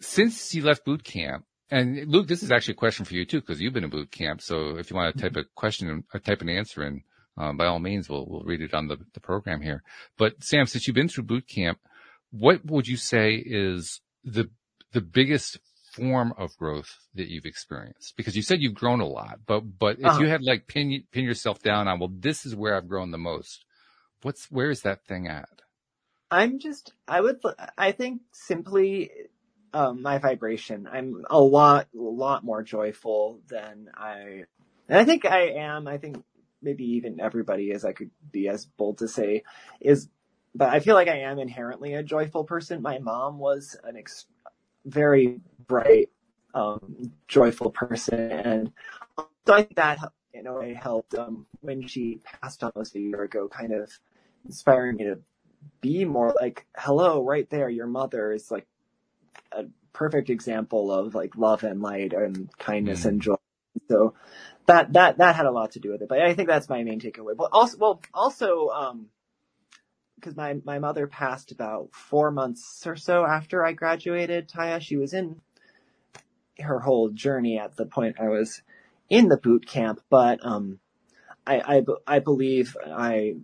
Since 0.00 0.54
you 0.54 0.62
left 0.62 0.84
boot 0.84 1.04
camp, 1.04 1.44
and 1.70 2.08
Luke, 2.08 2.28
this 2.28 2.42
is 2.42 2.50
actually 2.50 2.72
a 2.72 2.76
question 2.76 3.04
for 3.04 3.14
you 3.14 3.24
too, 3.24 3.40
because 3.40 3.60
you've 3.60 3.72
been 3.72 3.84
in 3.84 3.90
boot 3.90 4.10
camp. 4.10 4.42
So 4.42 4.78
if 4.78 4.90
you 4.90 4.96
want 4.96 5.16
to 5.16 5.22
mm-hmm. 5.22 5.34
type 5.34 5.44
a 5.44 5.48
question 5.54 6.04
or 6.12 6.20
type 6.20 6.40
an 6.40 6.48
answer 6.48 6.84
in, 6.84 7.02
um, 7.36 7.56
by 7.56 7.66
all 7.66 7.78
means, 7.78 8.08
we'll, 8.08 8.26
we'll 8.26 8.42
read 8.44 8.60
it 8.60 8.74
on 8.74 8.88
the, 8.88 8.96
the 9.12 9.20
program 9.20 9.60
here. 9.60 9.82
But 10.16 10.42
Sam, 10.42 10.66
since 10.66 10.86
you've 10.86 10.94
been 10.94 11.08
through 11.08 11.24
boot 11.24 11.46
camp, 11.48 11.78
what 12.30 12.64
would 12.64 12.86
you 12.86 12.96
say 12.96 13.34
is 13.34 14.00
the, 14.24 14.50
the 14.92 15.00
biggest 15.00 15.58
form 15.92 16.32
of 16.36 16.56
growth 16.56 16.98
that 17.14 17.28
you've 17.28 17.44
experienced? 17.46 18.14
Because 18.16 18.34
you 18.36 18.42
said 18.42 18.60
you've 18.60 18.74
grown 18.74 19.00
a 19.00 19.06
lot, 19.06 19.40
but, 19.46 19.60
but 19.78 19.98
if 19.98 20.04
Uh-huh. 20.06 20.20
you 20.22 20.28
had 20.28 20.42
like 20.42 20.66
pin, 20.66 21.04
pin 21.12 21.24
yourself 21.24 21.60
down 21.62 21.86
on, 21.88 21.98
well, 22.00 22.10
this 22.12 22.44
is 22.44 22.54
where 22.56 22.76
I've 22.76 22.88
grown 22.88 23.10
the 23.10 23.18
most. 23.18 23.64
What's, 24.22 24.50
where 24.50 24.70
is 24.70 24.82
that 24.82 25.04
thing 25.06 25.28
at? 25.28 25.48
I'm 26.30 26.58
just, 26.58 26.92
I 27.06 27.20
would, 27.20 27.40
I 27.78 27.92
think 27.92 28.22
simply, 28.32 29.10
um, 29.72 30.02
my 30.02 30.18
vibration. 30.18 30.88
I'm 30.90 31.24
a 31.30 31.40
lot, 31.40 31.88
a 31.94 32.00
lot 32.00 32.44
more 32.44 32.62
joyful 32.62 33.40
than 33.48 33.90
I, 33.94 34.44
and 34.88 34.98
I 34.98 35.04
think 35.04 35.24
I 35.24 35.48
am. 35.50 35.86
I 35.86 35.98
think 35.98 36.24
maybe 36.64 36.84
even 36.84 37.20
everybody 37.20 37.70
is, 37.72 37.84
I 37.86 37.92
could 37.92 38.10
be 38.32 38.48
as 38.48 38.66
bold 38.66 38.98
to 39.00 39.08
say 39.08 39.44
is, 39.80 40.08
but 40.54 40.70
I 40.70 40.80
feel 40.80 40.96
like 40.96 41.08
I 41.08 41.20
am 41.20 41.38
inherently 41.40 41.94
a 41.94 42.04
joyful 42.04 42.44
person. 42.44 42.82
My 42.82 42.98
mom 42.98 43.38
was 43.38 43.76
an 43.84 43.96
ex- 43.96 44.26
very 44.86 45.40
bright, 45.68 46.10
um, 46.54 47.12
joyful 47.28 47.70
person. 47.70 48.30
And 48.32 48.72
so 49.46 49.54
I 49.54 49.62
think 49.62 49.76
that 49.76 49.98
in 50.34 50.46
a 50.48 50.54
way 50.54 50.74
helped, 50.74 51.14
um, 51.16 51.46
when 51.62 51.86
she 51.88 52.20
passed 52.42 52.64
almost 52.64 52.96
a 52.96 53.00
year 53.00 53.22
ago, 53.24 53.48
kind 53.48 53.72
of 53.72 53.90
inspiring 54.46 54.96
me 54.96 55.04
to 55.04 55.18
be 55.82 56.04
more 56.06 56.34
like, 56.40 56.66
hello, 56.76 57.24
right 57.24 57.48
there, 57.50 57.70
your 57.70 57.88
mother 57.88 58.32
is 58.32 58.50
like 58.50 58.66
a 59.52 59.64
perfect 59.92 60.30
example 60.30 60.92
of 60.92 61.14
like 61.14 61.36
love 61.36 61.64
and 61.64 61.82
light 61.82 62.12
and 62.14 62.50
kindness 62.58 63.04
Mm. 63.04 63.10
and 63.10 63.22
joy. 63.22 63.36
So 63.90 64.14
that, 64.66 64.92
that, 64.94 65.18
that 65.18 65.36
had 65.36 65.46
a 65.46 65.50
lot 65.50 65.72
to 65.72 65.80
do 65.80 65.90
with 65.90 66.02
it, 66.02 66.08
but 66.08 66.20
I 66.20 66.34
think 66.34 66.48
that's 66.48 66.68
my 66.68 66.82
main 66.84 67.00
takeaway. 67.00 67.36
But 67.36 67.50
also, 67.52 67.76
well, 67.78 68.02
also, 68.12 68.68
um, 68.68 69.06
cause 70.22 70.36
my, 70.36 70.56
my 70.64 70.78
mother 70.78 71.06
passed 71.06 71.52
about 71.52 71.90
four 71.92 72.30
months 72.30 72.86
or 72.86 72.96
so 72.96 73.26
after 73.26 73.64
I 73.64 73.72
graduated, 73.72 74.48
Taya. 74.48 74.80
She 74.80 74.96
was 74.96 75.12
in 75.14 75.40
her 76.60 76.80
whole 76.80 77.10
journey 77.10 77.58
at 77.58 77.76
the 77.76 77.86
point 77.86 78.16
I 78.20 78.28
was 78.28 78.62
in 79.10 79.28
the 79.28 79.36
boot 79.36 79.66
camp, 79.66 80.00
but, 80.10 80.44
um, 80.44 80.78
I, 81.46 81.60
I, 82.06 82.16
I 82.16 82.18
believe 82.20 82.76
I 82.86 83.36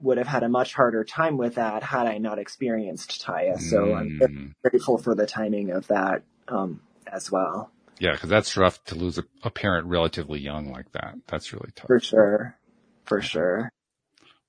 would 0.00 0.18
have 0.18 0.26
had 0.28 0.42
a 0.42 0.48
much 0.48 0.74
harder 0.74 1.04
time 1.04 1.36
with 1.36 1.56
that 1.56 1.82
had 1.82 2.06
I 2.06 2.18
not 2.18 2.38
experienced 2.38 3.24
Taya. 3.24 3.60
So 3.60 3.94
I'm 3.94 4.12
Mm. 4.20 4.52
grateful 4.62 4.98
for 4.98 5.14
the 5.14 5.26
timing 5.26 5.70
of 5.70 5.86
that, 5.88 6.22
um, 6.48 6.80
as 7.06 7.30
well. 7.30 7.70
Yeah, 7.98 8.12
because 8.12 8.30
that's 8.30 8.56
rough 8.56 8.82
to 8.84 8.94
lose 8.94 9.18
a, 9.18 9.24
a 9.42 9.50
parent 9.50 9.86
relatively 9.86 10.40
young 10.40 10.70
like 10.72 10.90
that. 10.92 11.14
That's 11.28 11.52
really 11.52 11.70
tough. 11.76 11.86
For 11.86 12.00
sure. 12.00 12.56
For 13.04 13.20
sure. 13.22 13.70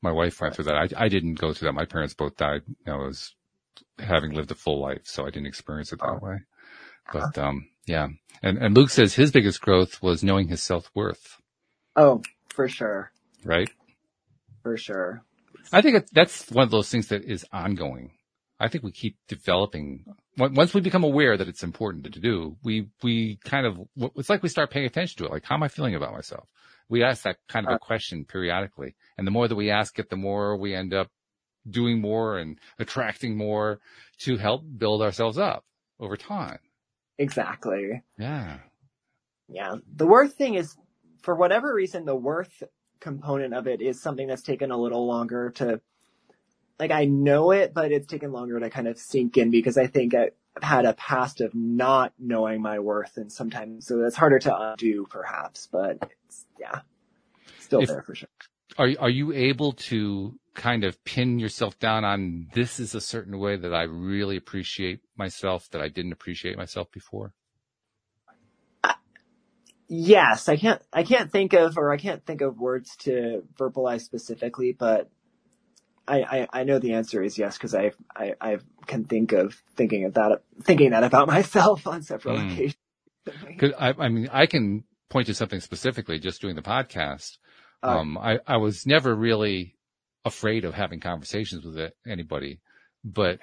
My 0.01 0.11
wife 0.11 0.39
went 0.41 0.55
through 0.55 0.65
that. 0.65 0.75
I, 0.75 1.05
I 1.05 1.09
didn't 1.09 1.35
go 1.35 1.53
through 1.53 1.67
that. 1.67 1.73
My 1.73 1.85
parents 1.85 2.13
both 2.13 2.35
died. 2.37 2.61
You 2.67 2.75
know, 2.87 3.01
I 3.03 3.07
was 3.07 3.35
having 3.99 4.31
lived 4.33 4.51
a 4.51 4.55
full 4.55 4.79
life, 4.81 5.01
so 5.03 5.23
I 5.25 5.29
didn't 5.29 5.47
experience 5.47 5.91
it 5.93 5.99
that 5.99 6.19
Oh. 6.21 6.25
way. 6.25 6.37
But 7.13 7.37
um, 7.37 7.67
yeah. 7.85 8.07
And 8.41 8.57
and 8.57 8.75
Luke 8.75 8.89
says 8.89 9.13
his 9.13 9.31
biggest 9.31 9.61
growth 9.61 10.01
was 10.01 10.23
knowing 10.23 10.47
his 10.47 10.63
self 10.63 10.89
worth. 10.95 11.37
Oh, 11.95 12.21
for 12.49 12.67
sure. 12.67 13.11
Right. 13.43 13.69
For 14.63 14.75
sure. 14.75 15.23
I 15.71 15.81
think 15.81 16.07
that's 16.11 16.49
one 16.51 16.63
of 16.63 16.71
those 16.71 16.89
things 16.89 17.07
that 17.09 17.23
is 17.23 17.45
ongoing. 17.53 18.11
I 18.59 18.67
think 18.69 18.83
we 18.83 18.91
keep 18.91 19.17
developing. 19.27 20.05
Once 20.37 20.73
we 20.73 20.81
become 20.81 21.03
aware 21.03 21.35
that 21.37 21.47
it's 21.47 21.63
important 21.63 22.11
to 22.13 22.19
do, 22.19 22.57
we, 22.63 22.89
we 23.03 23.37
kind 23.43 23.65
of, 23.65 23.79
it's 24.15 24.29
like 24.29 24.43
we 24.43 24.49
start 24.49 24.71
paying 24.71 24.85
attention 24.85 25.17
to 25.19 25.25
it. 25.25 25.31
Like, 25.31 25.43
how 25.45 25.55
am 25.55 25.63
I 25.63 25.67
feeling 25.67 25.95
about 25.95 26.13
myself? 26.13 26.47
We 26.87 27.03
ask 27.03 27.23
that 27.23 27.37
kind 27.49 27.65
of 27.65 27.71
a 27.73 27.75
uh. 27.75 27.79
question 27.79 28.25
periodically. 28.25 28.95
And 29.17 29.25
the 29.25 29.31
more 29.31 29.47
that 29.47 29.55
we 29.55 29.71
ask 29.71 29.97
it, 29.99 30.09
the 30.09 30.15
more 30.15 30.55
we 30.55 30.73
end 30.75 30.93
up 30.93 31.09
doing 31.69 31.99
more 31.99 32.37
and 32.37 32.59
attracting 32.79 33.35
more 33.35 33.79
to 34.19 34.37
help 34.37 34.63
build 34.77 35.01
ourselves 35.01 35.37
up 35.37 35.65
over 35.99 36.15
time. 36.15 36.59
Exactly. 37.17 38.03
Yeah. 38.17 38.59
Yeah. 39.49 39.75
The 39.95 40.05
worth 40.05 40.35
thing 40.35 40.55
is, 40.55 40.75
for 41.21 41.35
whatever 41.35 41.73
reason, 41.73 42.05
the 42.05 42.15
worth 42.15 42.63
component 42.99 43.53
of 43.53 43.67
it 43.67 43.81
is 43.81 44.01
something 44.01 44.27
that's 44.27 44.43
taken 44.43 44.71
a 44.71 44.77
little 44.77 45.07
longer 45.07 45.51
to, 45.55 45.81
like, 46.79 46.91
I 46.91 47.05
know 47.05 47.51
it, 47.51 47.73
but 47.73 47.91
it's 47.91 48.07
taken 48.07 48.31
longer 48.31 48.59
to 48.59 48.69
kind 48.69 48.87
of 48.87 48.97
sink 48.97 49.37
in 49.37 49.51
because 49.51 49.77
I 49.77 49.87
think 49.87 50.13
I've 50.13 50.31
had 50.61 50.85
a 50.85 50.93
past 50.93 51.41
of 51.41 51.53
not 51.53 52.13
knowing 52.19 52.61
my 52.61 52.79
worth 52.79 53.17
and 53.17 53.31
sometimes, 53.31 53.87
so 53.87 54.03
it's 54.03 54.15
harder 54.15 54.39
to 54.39 54.57
undo 54.57 55.05
perhaps, 55.09 55.67
but 55.71 55.97
it's, 56.25 56.45
yeah, 56.59 56.81
still 57.59 57.81
If- 57.81 57.89
there 57.89 58.01
for 58.01 58.15
sure. 58.15 58.29
Are, 58.77 58.89
are 58.99 59.09
you 59.09 59.31
able 59.31 59.73
to 59.73 60.37
kind 60.53 60.83
of 60.83 61.01
pin 61.05 61.39
yourself 61.39 61.77
down 61.79 62.03
on 62.03 62.47
this 62.53 62.79
is 62.79 62.93
a 62.95 62.99
certain 62.99 63.37
way 63.37 63.55
that 63.55 63.73
I 63.73 63.83
really 63.83 64.35
appreciate 64.35 64.99
myself 65.15 65.69
that 65.69 65.81
I 65.81 65.87
didn't 65.87 66.11
appreciate 66.11 66.57
myself 66.57 66.91
before? 66.91 67.33
Yes, 69.87 70.49
I 70.49 70.57
can't, 70.57 70.81
I 70.91 71.03
can't 71.03 71.31
think 71.31 71.53
of, 71.53 71.77
or 71.77 71.91
I 71.93 71.97
can't 71.97 72.25
think 72.25 72.41
of 72.41 72.59
words 72.59 72.95
to 73.01 73.43
verbalize 73.55 74.01
specifically, 74.01 74.73
but 74.73 75.09
I, 76.07 76.21
I, 76.21 76.47
I 76.53 76.63
know 76.63 76.79
the 76.79 76.93
answer 76.93 77.23
is 77.23 77.37
yes, 77.37 77.57
because 77.57 77.73
I, 77.73 77.91
I, 78.15 78.33
I 78.39 78.57
can 78.85 79.05
think 79.05 79.31
of 79.31 79.61
thinking 79.75 80.05
of 80.05 80.13
that, 80.15 80.41
thinking 80.63 80.91
that 80.91 81.03
about 81.03 81.27
myself 81.37 81.87
on 81.87 82.03
several 82.03 82.37
Hmm. 82.39 82.51
occasions. 82.51 82.75
Cause 83.59 83.71
I, 83.79 83.93
I 83.97 84.09
mean, 84.09 84.29
I 84.31 84.45
can 84.45 84.83
point 85.09 85.27
to 85.27 85.33
something 85.33 85.59
specifically 85.59 86.19
just 86.19 86.41
doing 86.41 86.55
the 86.55 86.61
podcast. 86.61 87.37
Uh, 87.81 87.97
Um, 87.99 88.17
I, 88.17 88.39
I 88.45 88.57
was 88.57 88.85
never 88.85 89.15
really 89.15 89.75
afraid 90.23 90.63
of 90.65 90.73
having 90.75 90.99
conversations 90.99 91.65
with 91.65 91.91
anybody, 92.07 92.59
but 93.03 93.39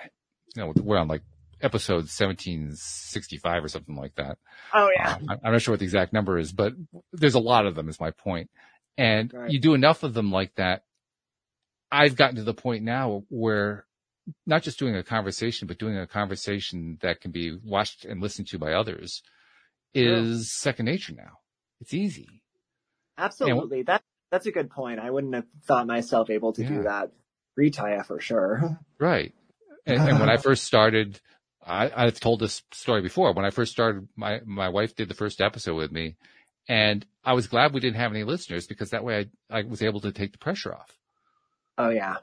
you 0.55 0.63
know, 0.63 0.73
we're 0.83 0.99
on 0.99 1.09
like 1.09 1.23
episode 1.61 2.07
1765 2.09 3.65
or 3.65 3.69
something 3.69 3.97
like 3.97 4.15
that. 4.17 4.39
oh 4.75 4.91
yeah. 4.95 5.17
Uh, 5.29 5.37
I'm 5.45 5.53
not 5.53 5.63
sure 5.63 5.73
what 5.73 5.79
the 5.81 5.85
exact 5.85 6.13
number 6.13 6.39
is, 6.39 6.53
but 6.53 6.73
there's 7.13 7.35
a 7.35 7.41
lot 7.41 7.67
of 7.67 7.75
them 7.75 7.89
is 7.89 8.01
my 8.01 8.11
point. 8.11 8.51
And 8.99 9.33
Right. 9.33 9.51
you 9.51 9.61
do 9.61 9.75
enough 9.75 10.03
of 10.03 10.15
them 10.15 10.31
like 10.31 10.55
that. 10.57 10.85
I've 11.93 12.17
gotten 12.17 12.37
to 12.37 12.43
the 12.43 12.55
point 12.55 12.83
now 12.83 13.25
where 13.29 13.87
not 14.47 14.63
just 14.63 14.79
doing 14.79 14.97
a 14.97 15.03
conversation, 15.03 15.69
but 15.69 15.79
doing 15.79 15.97
a 15.97 16.07
conversation 16.07 16.99
that 17.03 17.21
can 17.21 17.31
be 17.31 17.57
watched 17.65 18.05
and 18.05 18.21
listened 18.21 18.49
to 18.49 18.59
by 18.59 18.73
others 18.73 19.23
is 19.95 20.53
second 20.59 20.87
nature 20.87 21.13
now. 21.15 21.39
It's 21.81 21.93
easy. 21.93 22.43
Absolutely. 23.19 23.83
That, 23.83 24.03
that's 24.31 24.47
a 24.47 24.53
good 24.53 24.71
point. 24.71 25.01
I 25.01 25.11
wouldn't 25.11 25.35
have 25.35 25.47
thought 25.67 25.87
myself 25.87 26.31
able 26.31 26.53
to 26.55 26.63
Yeah. 26.63 26.69
do 26.69 26.83
that 26.85 27.13
retire 27.57 28.03
for 28.05 28.21
sure. 28.21 28.79
Right. 28.99 29.35
And, 29.85 30.09
and 30.09 30.21
when 30.21 30.31
I 30.31 30.37
first 30.43 30.65
started, 30.65 31.21
I, 31.65 31.91
I've 31.95 32.21
told 32.21 32.41
this 32.41 32.63
story 32.73 33.03
before. 33.03 33.33
When 33.35 33.45
I 33.45 33.51
first 33.51 33.73
started, 33.73 34.09
my, 34.17 34.41
my 34.47 34.71
wife 34.71 34.97
did 34.97 35.09
the 35.09 35.15
first 35.15 35.41
episode 35.41 35.75
with 35.75 35.93
me 35.93 36.17
and 36.69 37.05
I 37.25 37.35
was 37.35 37.49
glad 37.49 37.75
we 37.75 37.81
didn't 37.81 37.97
have 37.97 38.13
any 38.13 38.25
listeners 38.25 38.67
because 38.67 38.91
that 38.91 39.05
way 39.05 39.29
I, 39.51 39.59
I 39.59 39.63
was 39.65 39.83
able 39.83 40.01
to 40.01 40.13
take 40.13 40.33
the 40.33 40.39
pressure 40.39 40.75
off. 40.75 40.97
Oh 41.79 41.89
yeah. 41.91 42.17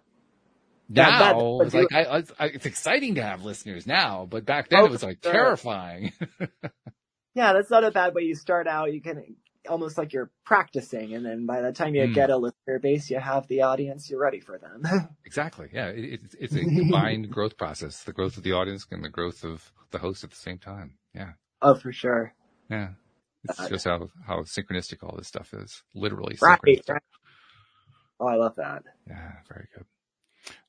That- 0.91 1.36
Now 1.36 1.60
it's 1.62 1.74
you- 1.74 1.88
like, 1.91 2.08
I, 2.08 2.24
I, 2.43 2.45
it's 2.47 2.66
exciting 2.66 3.16
to 3.16 3.22
have 3.24 3.43
listeners 3.43 3.86
now, 3.86 4.28
but 4.30 4.45
back 4.45 4.70
then 4.70 4.80
Oh, 4.80 4.86
it 4.86 4.91
was 4.91 5.04
like 5.04 5.20
sure. 5.24 5.32
terrifying. 5.32 6.14
Yeah, 7.36 7.54
that's 7.54 7.70
not 7.70 7.84
a 7.84 7.91
bad 7.91 8.16
way 8.16 8.24
you 8.24 8.36
start 8.36 8.68
out. 8.68 8.91
You 8.91 9.02
can 9.02 9.36
almost 9.70 9.97
like 10.00 10.14
you're 10.14 10.32
practicing, 10.45 11.14
and 11.14 11.24
then 11.26 11.45
by 11.45 11.62
the 11.62 11.72
time 11.72 11.93
you 11.93 12.02
Mm. 12.02 12.14
get 12.14 12.32
a 12.32 12.36
listener 12.38 12.80
base, 12.80 13.10
you 13.10 13.20
have 13.20 13.47
the 13.47 13.62
audience, 13.62 14.10
you're 14.10 14.20
ready 14.20 14.39
for 14.39 14.58
them. 14.58 14.82
Exactly. 15.26 15.70
Yeah. 15.72 15.89
It, 15.89 16.22
it's 16.24 16.36
it's 16.39 16.56
a 16.56 16.62
combined 16.62 17.30
growth 17.36 17.56
process, 17.56 18.04
the 18.04 18.14
growth 18.14 18.36
of 18.38 18.43
the 18.43 18.54
audience 18.54 18.88
and 18.91 19.04
the 19.06 19.10
growth 19.10 19.43
of 19.43 19.72
the 19.91 20.00
host 20.00 20.24
at 20.24 20.32
the 20.32 20.36
same 20.36 20.58
time. 20.58 20.95
Yeah. 21.14 21.34
oh, 21.62 21.76
for 21.76 21.91
sure. 21.93 22.34
Yeah. 22.70 22.89
It's 23.47 23.60
Uh, 23.60 23.70
just 23.70 23.86
how, 23.86 24.10
how 24.26 24.39
synchronistic 24.41 25.04
all 25.04 25.16
this 25.16 25.28
stuff 25.28 25.54
is. 25.54 25.84
Literally 25.93 26.36
Right, 26.41 26.60
synchronistic. 26.60 26.89
right. 26.89 27.04
Oh, 28.20 28.28
I 28.28 28.36
love 28.36 28.55
that. 28.57 28.84
Yeah. 29.07 29.32
Very 29.47 29.67
good. 29.76 29.86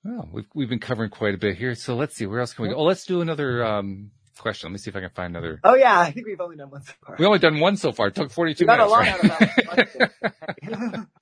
Well, 0.04 0.28
we've, 0.32 0.46
we've 0.54 0.68
been 0.68 0.78
covering 0.80 1.10
quite 1.10 1.34
a 1.34 1.38
bit 1.38 1.56
here. 1.56 1.74
So 1.74 1.94
let's 1.96 2.14
see. 2.16 2.26
Where 2.26 2.40
else 2.40 2.52
can 2.54 2.64
we 2.64 2.68
go? 2.70 2.76
Oh, 2.76 2.84
let's 2.84 3.04
do 3.04 3.20
another, 3.20 3.64
um, 3.64 4.10
question. 4.38 4.68
Let 4.68 4.72
me 4.72 4.78
see 4.78 4.88
if 4.90 4.96
I 4.96 5.00
can 5.00 5.10
find 5.10 5.36
another. 5.36 5.60
Oh 5.64 5.74
yeah, 5.74 6.00
I 6.00 6.10
think 6.12 6.26
we've 6.26 6.40
only 6.40 6.56
done 6.56 6.70
one 6.70 6.82
so 6.82 6.92
far. 7.06 7.16
We 7.18 7.26
only 7.26 7.38
done 7.38 7.60
one 7.60 7.76
so 7.76 7.92
far. 7.92 8.06
It 8.06 8.14
took 8.14 8.30
42 8.30 8.64
We 8.64 8.66
got 8.66 8.80
a 8.80 8.86
minutes. 8.86 8.90
lot 8.90 8.98
right? 8.98 9.78
out 9.78 9.78
of 9.78 10.78
that. 10.78 11.06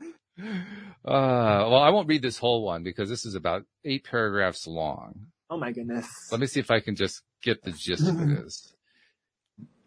Uh, 1.04 1.66
well, 1.68 1.78
I 1.82 1.88
won't 1.90 2.06
read 2.08 2.22
this 2.22 2.38
whole 2.38 2.64
one 2.64 2.84
because 2.84 3.08
this 3.08 3.24
is 3.26 3.34
about 3.34 3.64
eight 3.84 4.04
paragraphs 4.04 4.66
long. 4.68 5.26
oh 5.50 5.56
my 5.56 5.72
goodness. 5.72 6.06
Let 6.30 6.40
me 6.40 6.46
see 6.46 6.60
if 6.60 6.70
I 6.70 6.78
can 6.80 6.94
just 6.96 7.22
get 7.42 7.62
the 7.64 7.72
gist 7.72 8.06
of 8.06 8.20
it 8.20 8.38
is. 8.46 8.72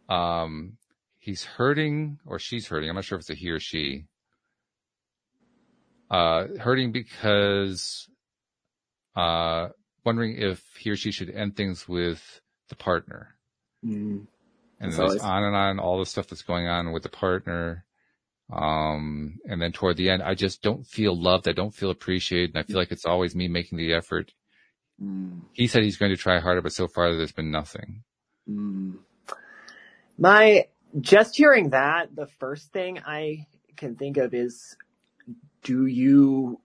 Um, 0.09 0.77
he's 1.19 1.43
hurting 1.45 2.17
or 2.25 2.37
she's 2.39 2.67
hurting. 2.67 2.89
I'm 2.89 2.95
not 2.95 3.05
sure 3.05 3.17
if 3.17 3.21
it's 3.21 3.29
a 3.29 3.35
he 3.35 3.49
or 3.49 3.59
she. 3.59 4.07
Uh, 6.11 6.47
hurting 6.59 6.91
because, 6.91 8.09
uh, 9.15 9.69
wondering 10.03 10.35
if 10.37 10.61
he 10.77 10.89
or 10.89 10.97
she 10.97 11.09
should 11.09 11.29
end 11.29 11.55
things 11.55 11.87
with 11.87 12.41
the 12.67 12.75
partner. 12.75 13.37
Mm. 13.85 14.27
And 14.81 14.99
always- 14.99 15.21
on 15.21 15.43
and 15.43 15.55
on, 15.55 15.79
all 15.79 15.99
the 15.99 16.05
stuff 16.05 16.27
that's 16.27 16.41
going 16.41 16.67
on 16.67 16.91
with 16.91 17.03
the 17.03 17.09
partner. 17.09 17.85
Um, 18.51 19.39
and 19.45 19.61
then 19.61 19.71
toward 19.71 19.95
the 19.95 20.09
end, 20.09 20.21
I 20.21 20.33
just 20.33 20.61
don't 20.61 20.85
feel 20.85 21.15
loved. 21.17 21.47
I 21.47 21.53
don't 21.53 21.73
feel 21.73 21.91
appreciated. 21.91 22.55
And 22.55 22.59
I 22.59 22.63
feel 22.63 22.75
like 22.75 22.91
it's 22.91 23.05
always 23.05 23.33
me 23.33 23.47
making 23.47 23.77
the 23.77 23.93
effort. 23.93 24.33
Mm. 25.01 25.43
He 25.53 25.67
said 25.67 25.83
he's 25.83 25.97
going 25.97 26.11
to 26.11 26.17
try 26.17 26.39
harder, 26.39 26.61
but 26.61 26.73
so 26.73 26.89
far 26.89 27.15
there's 27.15 27.31
been 27.31 27.51
nothing. 27.51 28.03
Mm. 28.49 28.97
My 30.17 30.67
just 30.99 31.37
hearing 31.37 31.69
that, 31.69 32.13
the 32.13 32.27
first 32.27 32.73
thing 32.73 32.99
I 32.99 33.47
can 33.77 33.95
think 33.95 34.17
of 34.17 34.33
is 34.33 34.75
do 35.63 35.85
you 35.85 36.59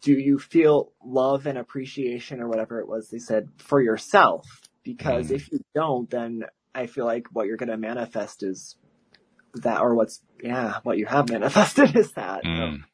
do 0.00 0.12
you 0.12 0.38
feel 0.38 0.92
love 1.04 1.46
and 1.46 1.56
appreciation 1.56 2.40
or 2.40 2.48
whatever 2.48 2.80
it 2.80 2.88
was 2.88 3.08
they 3.08 3.18
said 3.18 3.48
for 3.58 3.80
yourself? 3.80 4.60
Because 4.82 5.30
Mm. 5.30 5.36
if 5.36 5.52
you 5.52 5.60
don't, 5.74 6.10
then 6.10 6.44
I 6.74 6.86
feel 6.86 7.04
like 7.04 7.28
what 7.32 7.46
you're 7.46 7.56
gonna 7.56 7.76
manifest 7.76 8.42
is 8.42 8.76
that 9.54 9.80
or 9.80 9.94
what's 9.94 10.22
yeah, 10.42 10.80
what 10.82 10.98
you 10.98 11.06
have 11.06 11.28
manifested 11.30 11.96
is 11.96 12.12
that. 12.12 12.44
Mm. 12.44 12.84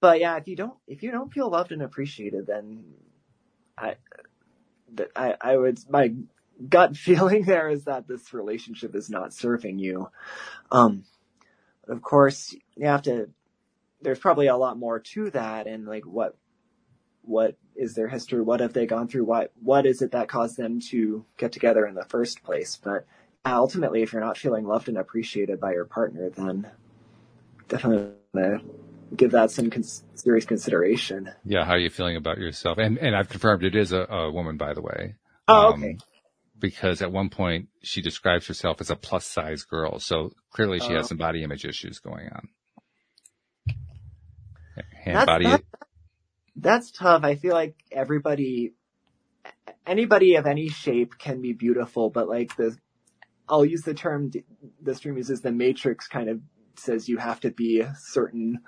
But 0.00 0.20
yeah, 0.20 0.36
if 0.36 0.46
you 0.46 0.56
don't 0.56 0.78
if 0.86 1.02
you 1.02 1.10
don't 1.10 1.32
feel 1.32 1.50
loved 1.50 1.72
and 1.72 1.82
appreciated, 1.82 2.46
then 2.46 2.84
I 3.76 3.96
that 4.94 5.10
I 5.16 5.34
I 5.40 5.56
would 5.56 5.80
my 5.90 6.14
gut 6.68 6.96
feeling 7.06 7.44
there 7.44 7.68
is 7.68 7.84
that 7.84 8.06
this 8.06 8.32
relationship 8.32 8.94
is 8.94 9.10
not 9.10 9.34
serving 9.34 9.78
you. 9.78 10.08
Um, 10.70 11.04
of 11.88 12.02
course, 12.02 12.54
you 12.76 12.86
have 12.86 13.02
to. 13.02 13.30
There's 14.00 14.18
probably 14.18 14.46
a 14.46 14.56
lot 14.56 14.78
more 14.78 15.00
to 15.00 15.30
that, 15.30 15.66
and 15.66 15.86
like 15.86 16.04
what 16.04 16.36
what 17.22 17.56
is 17.76 17.94
their 17.94 18.08
history? 18.08 18.40
What 18.40 18.60
have 18.60 18.72
they 18.72 18.86
gone 18.86 19.08
through? 19.08 19.24
What 19.24 19.52
what 19.62 19.86
is 19.86 20.02
it 20.02 20.12
that 20.12 20.28
caused 20.28 20.56
them 20.56 20.80
to 20.90 21.24
get 21.36 21.52
together 21.52 21.86
in 21.86 21.94
the 21.94 22.04
first 22.04 22.42
place? 22.42 22.78
But 22.82 23.06
ultimately, 23.44 24.02
if 24.02 24.12
you're 24.12 24.22
not 24.22 24.38
feeling 24.38 24.66
loved 24.66 24.88
and 24.88 24.96
appreciated 24.98 25.60
by 25.60 25.72
your 25.72 25.84
partner, 25.84 26.30
then 26.30 26.68
definitely 27.68 28.12
give 29.16 29.30
that 29.32 29.50
some 29.50 29.70
cons- 29.70 30.04
serious 30.14 30.44
consideration. 30.44 31.30
Yeah. 31.44 31.64
How 31.64 31.72
are 31.72 31.78
you 31.78 31.90
feeling 31.90 32.16
about 32.16 32.38
yourself? 32.38 32.78
And, 32.78 32.98
and 32.98 33.16
I've 33.16 33.28
confirmed 33.28 33.64
it 33.64 33.74
is 33.74 33.92
a, 33.92 34.02
a 34.02 34.30
woman, 34.30 34.56
by 34.56 34.74
the 34.74 34.82
way. 34.82 35.14
Oh, 35.48 35.72
Um, 35.72 35.82
okay. 35.82 35.96
because 36.58 37.00
at 37.00 37.10
one 37.10 37.30
point 37.30 37.68
she 37.82 38.02
describes 38.02 38.46
herself 38.46 38.80
as 38.80 38.90
a 38.90 38.96
plus 38.96 39.26
size 39.26 39.62
girl. 39.62 39.98
So 39.98 40.32
clearly 40.52 40.78
she 40.78 40.92
Oh. 40.92 40.96
has 40.98 41.08
some 41.08 41.16
body 41.16 41.42
image 41.42 41.64
issues 41.64 42.00
going 42.00 42.28
on. 42.28 42.48
Hand 45.02 45.16
That's- 45.16 45.26
body. 45.26 45.44
that- 45.46 45.64
That's 46.56 46.90
tough. 46.90 47.22
I 47.24 47.36
feel 47.36 47.54
like 47.54 47.76
everybody, 47.92 48.74
anybody 49.86 50.34
of 50.36 50.46
any 50.46 50.68
shape 50.68 51.16
can 51.18 51.40
be 51.40 51.52
beautiful, 51.52 52.10
but 52.10 52.28
like 52.28 52.56
the, 52.56 52.76
I'll 53.48 53.64
use 53.64 53.82
the 53.82 53.94
term 53.94 54.30
the 54.82 54.94
stream 54.94 55.16
uses 55.16 55.40
the 55.40 55.52
matrix 55.52 56.06
kind 56.08 56.28
of 56.28 56.40
says 56.76 57.08
you 57.08 57.16
have 57.18 57.40
to 57.40 57.50
be 57.50 57.80
a 57.80 57.94
certain, 57.98 58.58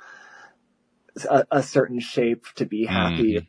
a, 1.29 1.45
a 1.51 1.63
certain 1.63 2.01
shape 2.01 2.47
to 2.57 2.65
be 2.65 2.87
happy, 2.87 3.35
Mhm. 3.41 3.47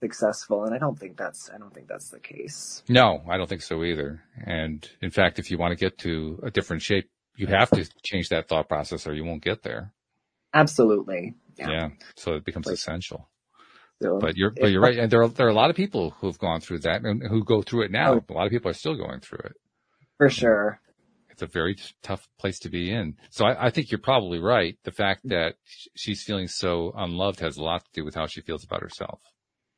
successful. 0.00 0.64
And 0.64 0.74
I 0.74 0.78
don't 0.78 0.98
think 0.98 1.16
that's, 1.16 1.50
I 1.54 1.58
don't 1.58 1.72
think 1.72 1.86
that's 1.88 2.08
the 2.10 2.18
case. 2.20 2.82
No, 2.88 3.22
I 3.28 3.36
don't 3.36 3.48
think 3.48 3.62
so 3.62 3.84
either. 3.84 4.22
And 4.44 4.88
in 5.00 5.10
fact, 5.10 5.38
if 5.38 5.50
you 5.50 5.58
want 5.58 5.72
to 5.72 5.76
get 5.76 5.98
to 5.98 6.40
a 6.42 6.50
different 6.50 6.82
shape, 6.82 7.08
you 7.36 7.46
have 7.46 7.70
to 7.70 7.88
change 8.02 8.30
that 8.30 8.48
thought 8.48 8.68
process 8.68 9.06
or 9.06 9.14
you 9.14 9.24
won't 9.24 9.42
get 9.44 9.62
there. 9.62 9.92
Absolutely. 10.54 11.34
Yeah. 11.56 11.70
Yeah. 11.70 11.88
So 12.16 12.34
it 12.34 12.44
becomes 12.44 12.66
Like- 12.66 12.74
essential. 12.74 13.28
So, 14.02 14.18
But 14.18 14.36
you're, 14.36 14.50
but 14.50 14.72
you're 14.72 14.80
right. 14.82 14.98
And 14.98 15.10
there 15.12 15.22
are, 15.22 15.28
there 15.28 15.46
are 15.46 15.50
a 15.50 15.54
lot 15.54 15.70
of 15.70 15.76
people 15.76 16.10
who 16.10 16.26
have 16.26 16.38
gone 16.38 16.60
through 16.60 16.80
that 16.80 17.02
and 17.04 17.22
who 17.22 17.44
go 17.44 17.62
through 17.62 17.82
it 17.84 17.92
now. 17.92 18.14
Oh. 18.14 18.24
A 18.30 18.32
lot 18.32 18.46
of 18.46 18.50
people 18.50 18.68
are 18.68 18.74
still 18.74 18.96
going 18.96 19.20
through 19.20 19.40
it. 19.44 19.52
for 20.18 20.28
sure. 20.28 20.80
It's 21.30 21.40
a 21.42 21.46
very 21.46 21.76
tough 22.02 22.28
place 22.38 22.58
to 22.60 22.68
be 22.68 22.90
in. 22.90 23.16
So 23.30 23.46
I, 23.46 23.66
I 23.66 23.70
think 23.70 23.90
you're 23.90 24.00
probably 24.00 24.38
right. 24.40 24.76
The 24.84 24.90
fact 24.92 25.20
mm-hmm. 25.20 25.34
that 25.36 25.54
she's 25.94 26.22
feeling 26.24 26.48
so 26.48 26.92
unloved 26.96 27.40
has 27.40 27.56
a 27.56 27.62
lot 27.62 27.84
to 27.84 27.90
do 27.94 28.04
with 28.04 28.14
how 28.16 28.26
she 28.26 28.40
feels 28.42 28.64
about 28.64 28.82
herself, 28.82 29.20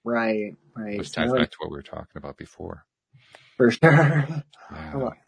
Right. 0.04 0.56
Right. 0.74 0.98
which 0.98 1.12
ties 1.12 1.30
No, 1.30 1.38
back 1.38 1.50
to 1.50 1.56
what 1.60 1.70
we 1.70 1.76
were 1.76 1.82
talking 1.82 2.16
about 2.16 2.36
before. 2.38 2.86
for 3.58 3.70
sure. 3.70 4.26
Yeah. 4.72 5.10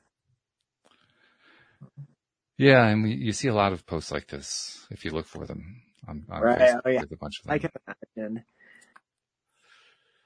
Yeah, 2.59 2.87
and 2.87 3.03
we, 3.03 3.13
you 3.15 3.33
see 3.33 3.49
a 3.49 3.55
lot 3.55 3.75
of 3.75 3.85
posts 3.87 4.11
like 4.11 4.29
this 4.29 4.87
if 4.91 5.05
you 5.05 5.11
look 5.11 5.27
for 5.27 5.47
them 5.47 5.83
on, 6.09 6.25
on 6.31 6.43
Right, 6.43 6.59
Facebook. 6.61 6.81
oh, 6.85 6.89
yeah. 6.91 6.99
There's 7.01 7.13
a 7.13 7.17
bunch 7.17 7.41
of 7.41 7.45
them. 7.47 7.55
I 7.55 7.59
can 7.59 7.71
imagine. 8.17 8.45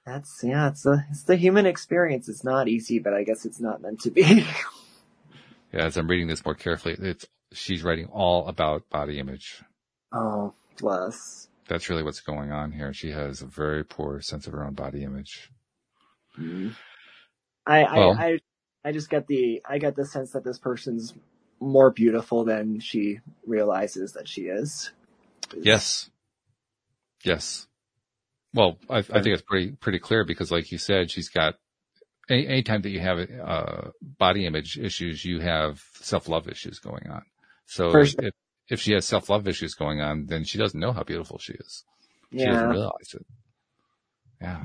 That's 0.07 0.41
yeah, 0.43 0.68
it's 0.68 0.83
the 0.83 1.05
it's 1.11 1.24
the 1.24 1.37
human 1.37 1.66
experience. 1.66 2.28
It's 2.28 2.43
not 2.43 2.68
easy, 2.68 2.99
but 2.99 3.12
I 3.14 3.22
guess 3.22 3.45
it's 3.45 3.61
not 3.61 3.83
meant 3.83 4.01
to 4.01 4.11
be. 4.11 4.22
yeah, 5.72 5.85
as 5.85 5.97
I'm 5.97 6.09
reading 6.09 6.26
this 6.26 6.45
more 6.45 6.55
carefully, 6.55 6.97
it's 6.99 7.26
she's 7.53 7.83
writing 7.85 8.07
all 8.07 8.49
about 8.49 8.89
body 8.89 9.18
image. 9.18 9.62
oh, 10.12 10.55
bless. 10.78 11.49
That's 11.68 11.89
really 11.89 12.03
what's 12.03 12.20
going 12.20 12.51
on 12.51 12.72
here. 12.72 12.93
She 12.93 13.11
has 13.11 13.43
a 13.43 13.47
very 13.47 13.85
poor 13.85 14.20
sense 14.20 14.47
of 14.49 14.55
her 14.55 14.64
own 14.64 14.74
body 14.74 15.05
image. 15.05 15.51
Mm-hmm. 16.39 16.70
I, 17.66 17.85
I 17.85 17.99
Well- 17.99 18.16
I 18.18 18.39
I 18.85 18.93
just 18.93 19.11
get 19.11 19.26
the 19.26 19.62
I 19.68 19.78
get 19.78 19.95
the 19.97 20.07
sense 20.07 20.31
that 20.33 20.43
this 20.45 20.59
person's 20.59 21.14
more 21.61 21.91
beautiful 21.91 22.45
than 22.45 22.81
she 22.81 23.20
realizes 23.47 24.12
that 24.14 24.26
she 24.26 24.43
is. 24.43 24.91
Yes. 25.57 26.11
Yes. 27.24 27.66
Well, 28.53 28.78
I, 28.88 28.98
I 28.98 29.03
think 29.03 29.26
it's 29.28 29.42
pretty, 29.42 29.72
pretty 29.72 29.98
clear 29.98 30.24
because 30.24 30.51
like 30.51 30.72
you 30.72 30.78
said, 30.78 31.11
she's 31.11 31.28
got, 31.28 31.55
any, 32.28 32.46
anytime 32.46 32.82
that 32.82 32.90
you 32.90 33.01
have, 33.01 33.18
uh, 33.18 33.90
body 34.18 34.46
image 34.46 34.78
issues, 34.78 35.24
you 35.24 35.40
have 35.40 35.80
self-love 35.94 36.48
issues 36.48 36.78
going 36.78 37.09
on. 37.09 37.22
So 37.66 37.96
if, 37.96 38.14
if, 38.68 38.80
she 38.80 38.92
has 38.94 39.07
self-love 39.07 39.46
issues 39.46 39.74
going 39.74 40.01
on, 40.01 40.26
then 40.26 40.44
she 40.44 40.59
doesn't 40.59 40.78
know 40.78 40.92
how 40.92 41.05
beautiful 41.05 41.38
she 41.38 41.53
is. 41.53 41.84
She 42.32 42.44
doesn't 42.44 42.68
realize 42.68 43.14
it. 43.14 43.26
Yeah. 44.40 44.64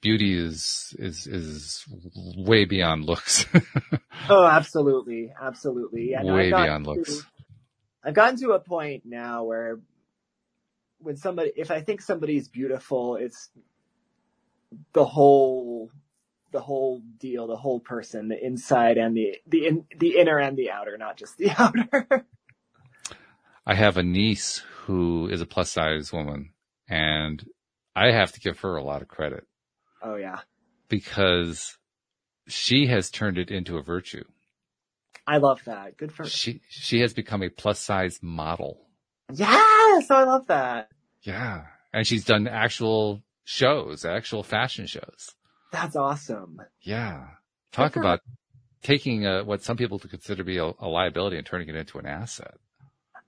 beauty 0.00 0.38
is, 0.38 0.94
is, 0.98 1.26
is 1.26 1.84
way 2.36 2.64
beyond 2.64 3.04
looks. 3.04 3.46
oh, 4.28 4.46
absolutely, 4.46 5.32
absolutely. 5.40 6.10
Yeah, 6.10 6.22
no, 6.22 6.34
way 6.34 6.50
beyond 6.50 6.86
looks. 6.86 7.24
I've 8.04 8.14
gotten 8.14 8.38
to 8.40 8.52
a 8.52 8.60
point 8.60 9.02
now 9.04 9.44
where 9.44 9.78
when 10.98 11.16
somebody, 11.16 11.52
if 11.56 11.70
I 11.70 11.80
think 11.80 12.00
somebody's 12.00 12.48
beautiful, 12.48 13.16
it's 13.16 13.50
the 14.92 15.04
whole, 15.04 15.90
the 16.52 16.60
whole 16.60 17.02
deal, 17.18 17.46
the 17.46 17.56
whole 17.56 17.80
person, 17.80 18.28
the 18.28 18.44
inside 18.44 18.98
and 18.98 19.16
the, 19.16 19.36
the 19.46 19.66
in, 19.66 19.84
the 19.98 20.16
inner 20.16 20.38
and 20.38 20.56
the 20.56 20.70
outer, 20.70 20.96
not 20.96 21.16
just 21.16 21.36
the 21.38 21.50
outer. 21.58 22.26
I 23.66 23.74
have 23.74 23.96
a 23.96 24.02
niece 24.02 24.62
who 24.84 25.28
is 25.28 25.40
a 25.40 25.46
plus 25.46 25.70
size 25.70 26.12
woman 26.12 26.50
and 26.88 27.44
I 27.94 28.12
have 28.12 28.32
to 28.32 28.40
give 28.40 28.60
her 28.60 28.76
a 28.76 28.82
lot 28.82 29.02
of 29.02 29.08
credit 29.08 29.44
oh 30.02 30.16
yeah. 30.16 30.40
because 30.88 31.76
she 32.46 32.86
has 32.86 33.10
turned 33.10 33.38
it 33.38 33.50
into 33.50 33.76
a 33.76 33.82
virtue. 33.82 34.24
I 35.28 35.36
love 35.36 35.60
that. 35.66 35.98
Good 35.98 36.10
for, 36.10 36.22
her. 36.22 36.28
She, 36.28 36.62
she 36.68 37.00
has 37.00 37.12
become 37.12 37.42
a 37.42 37.50
plus 37.50 37.78
size 37.78 38.18
model. 38.22 38.80
yes, 39.30 40.10
I 40.10 40.24
love 40.24 40.46
that. 40.46 40.88
Yeah. 41.22 41.64
And 41.92 42.06
she's 42.06 42.24
done 42.24 42.48
actual 42.48 43.22
shows, 43.44 44.06
actual 44.06 44.42
fashion 44.42 44.86
shows. 44.86 45.34
That's 45.70 45.96
awesome. 45.96 46.62
Yeah. 46.80 47.26
Talk 47.72 47.96
about 47.96 48.20
taking 48.82 49.26
a, 49.26 49.44
what 49.44 49.62
some 49.62 49.76
people 49.76 49.98
consider 49.98 50.36
to 50.36 50.44
be 50.44 50.56
a, 50.56 50.72
a 50.78 50.88
liability 50.88 51.36
and 51.36 51.46
turning 51.46 51.68
it 51.68 51.76
into 51.76 51.98
an 51.98 52.06
asset. 52.06 52.54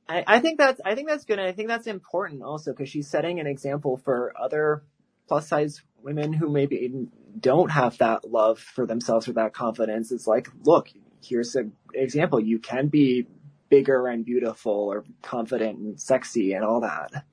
I, 0.08 0.24
I 0.26 0.40
think 0.40 0.58
that's 0.58 0.80
I 0.84 0.94
think 0.94 1.08
that's 1.08 1.24
good. 1.24 1.38
And 1.38 1.46
I 1.46 1.52
think 1.52 1.68
that's 1.68 1.86
important 1.86 2.42
also 2.42 2.72
because 2.72 2.88
she's 2.88 3.08
setting 3.08 3.40
an 3.40 3.46
example 3.46 3.98
for 3.98 4.32
other 4.40 4.84
plus 5.28 5.48
size 5.48 5.82
women 6.02 6.32
who 6.32 6.48
maybe 6.48 6.90
don't 7.38 7.70
have 7.70 7.98
that 7.98 8.28
love 8.28 8.58
for 8.58 8.86
themselves 8.86 9.28
or 9.28 9.34
that 9.34 9.52
confidence. 9.52 10.10
It's 10.10 10.26
like, 10.26 10.48
look, 10.64 10.88
here's 11.22 11.54
an 11.56 11.72
example. 11.94 12.40
You 12.40 12.58
can 12.58 12.88
be 12.88 13.26
bigger 13.68 14.08
and 14.08 14.24
beautiful 14.24 14.72
or 14.72 15.04
confident 15.22 15.78
and 15.78 16.00
sexy 16.00 16.52
and 16.52 16.64
all 16.64 16.80
that. 16.80 17.24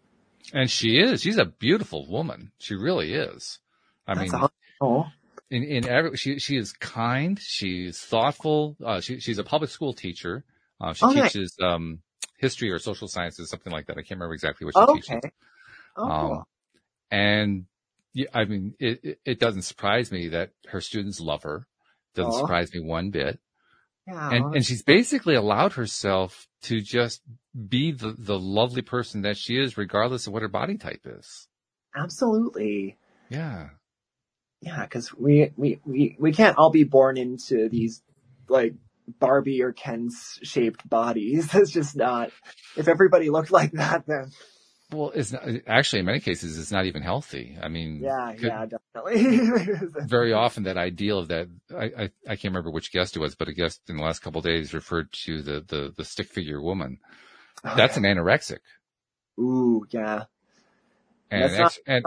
And 0.54 0.70
she 0.70 0.98
is. 0.98 1.22
She's 1.22 1.38
a 1.38 1.46
beautiful 1.46 2.08
woman. 2.08 2.52
She 2.60 2.76
really 2.76 3.14
is. 3.14 3.60
I 4.08 4.16
That's 4.16 4.32
mean, 4.32 4.50
awesome. 4.82 5.12
in 5.50 5.64
in 5.64 5.88
every 5.88 6.16
she 6.16 6.40
she 6.40 6.58
is 6.58 6.72
kind. 6.74 7.38
She's 7.42 8.00
thoughtful. 8.00 8.78
Uh, 8.84 9.02
she 9.02 9.20
she's 9.20 9.40
a 9.40 9.44
public 9.44 9.70
school 9.70 9.94
teacher. 9.94 10.46
Uh, 10.80 10.94
she 10.94 11.06
okay. 11.06 11.24
teaches 11.24 11.58
um 11.62 12.00
history 12.38 12.72
or 12.72 12.80
social 12.80 13.08
sciences, 13.08 13.50
something 13.50 13.74
like 13.74 13.88
that. 13.88 13.98
I 13.98 14.02
can't 14.02 14.20
remember 14.20 14.34
exactly 14.34 14.66
what 14.66 14.76
she 14.76 14.80
okay. 14.80 15.16
teaches. 15.16 15.32
Oh, 15.98 16.10
um, 16.10 16.44
and 17.12 17.66
yeah, 18.14 18.28
I 18.34 18.46
mean, 18.46 18.76
it, 18.80 19.00
it, 19.04 19.20
it 19.26 19.40
doesn't 19.40 19.64
surprise 19.64 20.12
me 20.12 20.30
that 20.30 20.52
her 20.68 20.82
students 20.82 21.20
love 21.20 21.44
her. 21.44 21.68
Doesn't 22.16 22.40
surprise 22.40 22.74
me 22.74 22.80
one 22.80 23.10
bit. 23.12 23.40
Yeah. 24.08 24.30
And, 24.32 24.55
and 24.55 24.66
she's 24.66 24.84
basically 24.84 25.36
allowed 25.36 25.74
herself 25.74 26.47
to 26.64 26.82
just 26.82 27.22
be 27.68 27.91
the, 27.91 28.16
the 28.18 28.39
lovely 28.39 28.82
person 28.82 29.22
that 29.24 29.38
she 29.38 29.58
is, 29.58 29.78
regardless 29.78 30.28
of 30.28 30.34
what 30.34 30.41
her 30.43 30.47
body 30.47 30.78
type 30.78 31.01
is. 31.05 31.47
Absolutely. 31.95 32.97
Yeah. 33.30 33.70
Yeah, 34.62 34.86
cause 34.88 35.14
we, 35.14 35.51
we, 35.55 35.80
we, 35.86 36.16
we 36.20 36.32
can't 36.32 36.58
all 36.58 36.72
be 36.72 36.84
born 36.84 37.18
into 37.18 37.70
these 37.70 38.01
like 38.47 38.74
Barbie 39.20 39.62
or 39.62 39.74
Ken's 39.74 40.39
shaped 40.41 40.88
bodies. 40.88 41.47
That's 41.51 41.72
just 41.72 41.95
not, 41.95 42.32
if 42.76 42.88
everybody 42.88 43.30
looked 43.30 43.51
like 43.51 43.74
that, 43.74 44.05
then. 44.08 44.32
Well, 44.92 45.12
it's 45.14 45.34
not, 45.34 45.44
actually 45.68 46.00
in 46.00 46.06
many 46.06 46.22
cases, 46.22 46.58
it's 46.58 46.72
not 46.72 46.86
even 46.86 47.02
healthy. 47.02 47.58
I 47.62 47.68
mean, 47.68 48.00
yeah, 48.02 48.34
yeah, 48.40 48.66
definitely. 48.66 49.90
very 50.06 50.32
often 50.32 50.64
that 50.64 50.78
ideal 50.78 51.20
of 51.20 51.28
that, 51.28 51.50
I, 51.76 52.04
I, 52.04 52.10
I, 52.26 52.36
can't 52.36 52.46
remember 52.46 52.72
which 52.72 52.94
guest 52.94 53.18
it 53.18 53.20
was, 53.20 53.36
but 53.36 53.50
a 53.50 53.54
guest 53.54 53.82
in 53.90 53.98
the 53.98 54.04
last 54.04 54.22
couple 54.22 54.42
days 54.42 54.74
referred 54.74 55.12
to 55.26 55.42
the, 55.42 55.66
the, 55.68 55.94
the 55.98 56.06
stick 56.06 56.30
figure 56.30 56.62
woman. 56.62 57.00
Oh, 57.66 57.76
That's 57.76 57.98
yeah. 57.98 58.12
an 58.12 58.18
anorexic. 58.18 58.60
Ooh, 59.38 59.86
yeah. 59.90 60.24
And, 61.30 61.54
ex- 61.54 61.80
and 61.86 62.06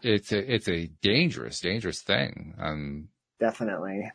it's 0.00 0.30
a, 0.30 0.54
it's 0.54 0.68
a 0.68 0.86
dangerous, 1.02 1.58
dangerous 1.58 2.02
thing. 2.02 2.54
Um, 2.60 3.08
definitely. 3.40 4.12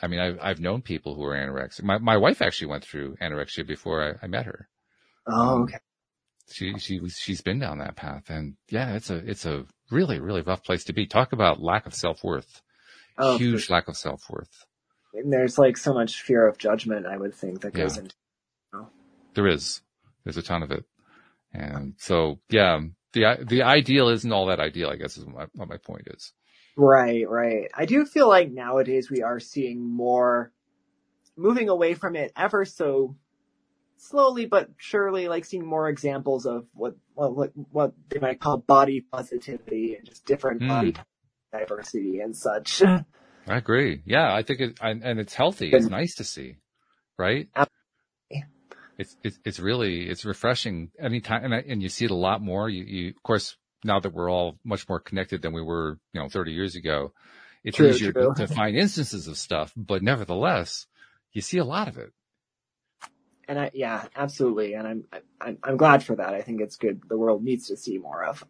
I 0.00 0.06
mean, 0.06 0.20
I've, 0.20 0.38
I've 0.40 0.60
known 0.60 0.80
people 0.80 1.16
who 1.16 1.24
are 1.24 1.34
anorexic. 1.34 1.82
My, 1.82 1.98
my 1.98 2.16
wife 2.16 2.40
actually 2.40 2.68
went 2.68 2.84
through 2.84 3.16
anorexia 3.16 3.66
before 3.66 4.16
I, 4.22 4.24
I 4.24 4.28
met 4.28 4.46
her. 4.46 4.68
Oh, 5.26 5.62
okay. 5.62 5.78
She, 6.48 6.78
she 6.78 7.00
she's 7.08 7.40
been 7.40 7.58
down 7.58 7.78
that 7.78 7.96
path 7.96 8.30
and 8.30 8.54
yeah, 8.70 8.94
it's 8.94 9.10
a, 9.10 9.16
it's 9.16 9.46
a 9.46 9.64
really, 9.90 10.20
really 10.20 10.42
rough 10.42 10.62
place 10.62 10.84
to 10.84 10.92
be. 10.92 11.06
Talk 11.06 11.32
about 11.32 11.60
lack 11.60 11.86
of 11.86 11.94
self-worth. 11.94 12.62
Oh, 13.18 13.38
Huge 13.38 13.68
lack 13.70 13.88
of 13.88 13.96
self-worth. 13.96 14.64
And 15.14 15.32
there's 15.32 15.58
like 15.58 15.76
so 15.76 15.94
much 15.94 16.22
fear 16.22 16.46
of 16.46 16.58
judgment, 16.58 17.06
I 17.06 17.16
would 17.16 17.34
think 17.34 17.62
that 17.62 17.72
goes 17.72 17.96
yeah. 17.96 18.02
into, 18.02 18.14
you 18.72 18.78
know? 18.78 18.88
There 19.34 19.48
is. 19.48 19.80
There's 20.24 20.36
a 20.36 20.42
ton 20.42 20.62
of 20.62 20.70
it. 20.70 20.84
And 21.52 21.94
so, 21.98 22.38
yeah, 22.50 22.80
the, 23.12 23.44
the 23.46 23.62
ideal 23.62 24.08
isn't 24.08 24.32
all 24.32 24.46
that 24.46 24.60
ideal, 24.60 24.90
I 24.90 24.96
guess 24.96 25.16
is 25.16 25.24
what 25.24 25.34
my, 25.34 25.46
what 25.54 25.68
my 25.68 25.78
point 25.78 26.08
is. 26.08 26.32
Right, 26.76 27.28
right. 27.28 27.70
I 27.74 27.86
do 27.86 28.04
feel 28.04 28.28
like 28.28 28.52
nowadays 28.52 29.10
we 29.10 29.22
are 29.22 29.40
seeing 29.40 29.80
more 29.80 30.52
moving 31.36 31.68
away 31.68 31.94
from 31.94 32.16
it 32.16 32.32
ever 32.36 32.64
so 32.64 33.16
slowly 33.96 34.46
but 34.46 34.70
surely, 34.76 35.28
like 35.28 35.44
seeing 35.44 35.66
more 35.66 35.88
examples 35.88 36.46
of 36.46 36.66
what 36.72 36.96
what 37.14 37.52
what 37.70 37.92
they 38.08 38.18
might 38.18 38.40
call 38.40 38.58
body 38.58 39.00
positivity 39.00 39.94
and 39.94 40.06
just 40.06 40.24
different 40.24 40.62
mm. 40.62 40.68
body 40.68 40.94
diversity 41.52 42.20
and 42.20 42.36
such. 42.36 42.82
I 43.48 43.58
agree. 43.58 44.02
Yeah, 44.04 44.34
I 44.34 44.42
think 44.42 44.60
it, 44.60 44.78
and 44.80 45.20
it's 45.20 45.34
healthy. 45.34 45.70
It's 45.72 45.86
nice 45.86 46.16
to 46.16 46.24
see, 46.24 46.56
right? 47.16 47.48
Absolutely. 47.54 47.76
It's, 48.98 49.16
it's, 49.22 49.38
it's 49.44 49.60
really, 49.60 50.08
it's 50.08 50.24
refreshing 50.24 50.90
anytime, 50.98 51.44
and, 51.44 51.54
and 51.54 51.82
you 51.82 51.88
see 51.88 52.06
it 52.06 52.10
a 52.10 52.14
lot 52.14 52.40
more. 52.40 52.68
You, 52.68 52.84
you, 52.84 53.08
of 53.10 53.22
course, 53.22 53.56
now 53.84 54.00
that 54.00 54.12
we're 54.12 54.30
all 54.30 54.58
much 54.64 54.88
more 54.88 55.00
connected 55.00 55.42
than 55.42 55.52
we 55.52 55.62
were, 55.62 55.98
you 56.12 56.20
know, 56.20 56.28
30 56.28 56.52
years 56.52 56.76
ago, 56.76 57.12
it's 57.62 57.76
true, 57.76 57.90
easier 57.90 58.12
true. 58.12 58.32
to 58.36 58.46
find 58.46 58.76
instances 58.76 59.28
of 59.28 59.36
stuff, 59.36 59.72
but 59.76 60.02
nevertheless, 60.02 60.86
you 61.32 61.42
see 61.42 61.58
a 61.58 61.64
lot 61.64 61.88
of 61.88 61.98
it. 61.98 62.12
And 63.48 63.58
I, 63.58 63.70
yeah, 63.74 64.04
absolutely. 64.16 64.74
And 64.74 64.86
I'm, 64.86 65.04
I'm, 65.40 65.58
I'm 65.62 65.76
glad 65.76 66.02
for 66.02 66.16
that. 66.16 66.34
I 66.34 66.42
think 66.42 66.60
it's 66.60 66.76
good. 66.76 67.02
The 67.08 67.16
world 67.16 67.44
needs 67.44 67.68
to 67.68 67.76
see 67.76 67.98
more 67.98 68.24
of, 68.24 68.44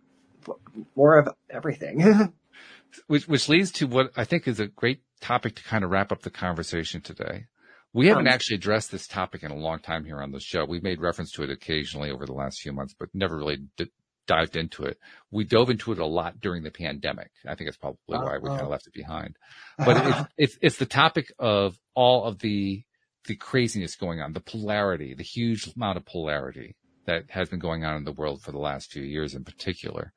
more 0.95 1.19
of 1.19 1.29
everything. 1.51 2.33
which, 3.07 3.29
which 3.29 3.49
leads 3.49 3.73
to 3.73 3.87
what 3.87 4.11
I 4.17 4.25
think 4.25 4.49
is 4.49 4.61
a 4.61 4.67
great 4.67 5.03
topic 5.21 5.57
to 5.57 5.65
kind 5.65 5.85
of 5.85 5.91
wrap 5.91 6.13
up 6.13 6.23
the 6.23 6.31
conversation 6.31 7.01
today. 7.01 7.47
We 7.93 8.09
haven't 8.09 8.29
um, 8.29 8.33
actually 8.33 8.57
addressed 8.57 8.91
this 8.91 9.07
topic 9.07 9.43
in 9.43 9.51
a 9.51 9.57
long 9.57 9.79
time 9.79 10.05
here 10.05 10.21
on 10.21 10.31
the 10.31 10.41
show. 10.41 10.65
We've 10.65 10.83
made 10.83 11.01
reference 11.01 11.33
to 11.33 11.43
it 11.45 11.51
occasionally 11.51 12.11
over 12.11 12.27
the 12.27 12.35
last 12.35 12.61
few 12.61 12.73
months, 12.73 12.95
but 12.99 13.09
never 13.15 13.37
really 13.37 13.59
did, 13.77 13.89
dived 14.27 14.57
into 14.57 14.85
it. 14.85 14.99
We 15.31 15.45
dove 15.45 15.71
into 15.71 15.93
it 15.93 15.99
a 15.99 16.07
lot 16.07 16.41
during 16.41 16.63
the 16.63 16.71
pandemic. 16.71 17.31
I 17.47 17.55
think 17.55 17.69
it's 17.69 17.79
probably 17.79 17.99
why 18.07 18.39
we 18.39 18.49
kind 18.49 18.63
of 18.63 18.69
left 18.69 18.87
it 18.87 18.93
behind. 18.93 19.37
But 19.79 20.07
it's, 20.07 20.29
it's, 20.37 20.59
it's 20.61 20.77
the 20.77 20.87
topic 20.87 21.33
of 21.39 21.79
all 21.95 22.25
of 22.25 22.39
the 22.39 22.83
the 23.27 23.37
craziness 23.37 23.97
going 23.97 24.21
on, 24.21 24.33
the 24.33 24.41
polarity, 24.41 25.15
the 25.15 25.23
huge 25.23 25.73
amount 25.77 25.97
of 25.99 26.07
polarity 26.07 26.77
that 27.07 27.25
has 27.29 27.49
been 27.49 27.59
going 27.59 27.85
on 27.85 27.97
in 27.97 28.05
the 28.05 28.13
world 28.13 28.43
for 28.43 28.53
the 28.53 28.59
last 28.59 28.91
few 28.91 29.03
years 29.03 29.35
in 29.35 29.45
particular. 29.45 30.13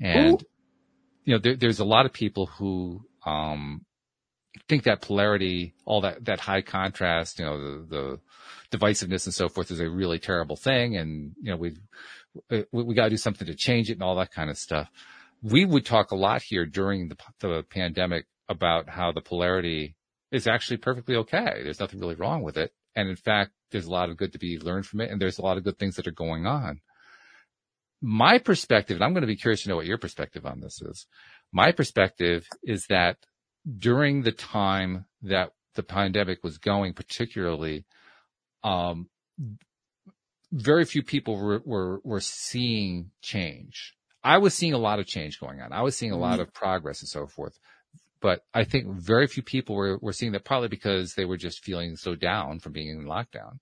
And, 0.00 0.42
Ooh. 0.42 0.46
you 1.24 1.34
know, 1.34 1.38
there, 1.38 1.56
there's 1.56 1.80
a 1.80 1.84
lot 1.84 2.06
of 2.06 2.12
people 2.12 2.46
who, 2.46 3.02
um, 3.26 3.84
think 4.68 4.82
that 4.84 5.00
polarity, 5.00 5.74
all 5.84 6.00
that, 6.00 6.24
that 6.24 6.40
high 6.40 6.62
contrast, 6.62 7.38
you 7.38 7.44
know, 7.44 7.58
the, 7.58 8.20
the 8.70 8.76
divisiveness 8.76 9.26
and 9.26 9.34
so 9.34 9.48
forth 9.48 9.70
is 9.70 9.80
a 9.80 9.88
really 9.88 10.18
terrible 10.18 10.56
thing. 10.56 10.96
And, 10.96 11.32
you 11.40 11.50
know, 11.50 11.56
we 11.56 11.76
we, 12.48 12.64
we 12.72 12.94
got 12.94 13.04
to 13.04 13.10
do 13.10 13.16
something 13.16 13.46
to 13.46 13.54
change 13.54 13.90
it 13.90 13.94
and 13.94 14.02
all 14.02 14.16
that 14.16 14.32
kind 14.32 14.50
of 14.50 14.58
stuff. 14.58 14.88
We 15.42 15.64
would 15.64 15.84
talk 15.84 16.10
a 16.10 16.16
lot 16.16 16.42
here 16.42 16.66
during 16.66 17.08
the, 17.08 17.16
the 17.40 17.62
pandemic 17.62 18.26
about 18.48 18.88
how 18.88 19.12
the 19.12 19.20
polarity 19.20 19.94
is 20.32 20.46
actually 20.46 20.76
perfectly 20.76 21.16
okay. 21.16 21.60
There's 21.62 21.80
nothing 21.80 22.00
really 22.00 22.14
wrong 22.14 22.42
with 22.42 22.56
it. 22.56 22.72
And 22.94 23.08
in 23.08 23.16
fact, 23.16 23.52
there's 23.70 23.86
a 23.86 23.90
lot 23.90 24.10
of 24.10 24.16
good 24.16 24.32
to 24.32 24.38
be 24.38 24.58
learned 24.58 24.86
from 24.86 25.00
it. 25.00 25.10
And 25.10 25.20
there's 25.20 25.38
a 25.38 25.42
lot 25.42 25.56
of 25.56 25.64
good 25.64 25.78
things 25.78 25.96
that 25.96 26.06
are 26.06 26.12
going 26.12 26.46
on. 26.46 26.80
My 28.02 28.38
perspective, 28.38 28.96
and 28.96 29.04
I'm 29.04 29.12
going 29.12 29.22
to 29.22 29.26
be 29.26 29.36
curious 29.36 29.62
to 29.62 29.68
know 29.68 29.76
what 29.76 29.86
your 29.86 29.98
perspective 29.98 30.46
on 30.46 30.60
this 30.60 30.80
is. 30.80 31.06
My 31.52 31.72
perspective 31.72 32.46
is 32.62 32.86
that 32.88 33.16
during 33.78 34.22
the 34.22 34.32
time 34.32 35.04
that 35.22 35.50
the 35.74 35.82
pandemic 35.82 36.42
was 36.42 36.58
going, 36.58 36.94
particularly, 36.94 37.84
um, 38.64 39.08
very 40.52 40.84
few 40.84 41.02
people 41.02 41.36
were, 41.36 41.62
were, 41.64 42.00
were 42.02 42.20
seeing 42.20 43.10
change. 43.22 43.94
I 44.22 44.38
was 44.38 44.54
seeing 44.54 44.72
a 44.72 44.78
lot 44.78 44.98
of 44.98 45.06
change 45.06 45.38
going 45.38 45.60
on. 45.60 45.72
I 45.72 45.82
was 45.82 45.96
seeing 45.96 46.12
a 46.12 46.18
lot 46.18 46.34
mm-hmm. 46.34 46.42
of 46.42 46.54
progress 46.54 47.00
and 47.00 47.08
so 47.08 47.26
forth. 47.26 47.58
But 48.20 48.44
I 48.52 48.64
think 48.64 48.86
very 48.86 49.26
few 49.26 49.42
people 49.42 49.76
were, 49.76 49.98
were 50.00 50.12
seeing 50.12 50.32
that 50.32 50.44
probably 50.44 50.68
because 50.68 51.14
they 51.14 51.24
were 51.24 51.38
just 51.38 51.64
feeling 51.64 51.96
so 51.96 52.14
down 52.14 52.60
from 52.60 52.72
being 52.72 52.88
in 52.88 53.04
lockdown. 53.06 53.58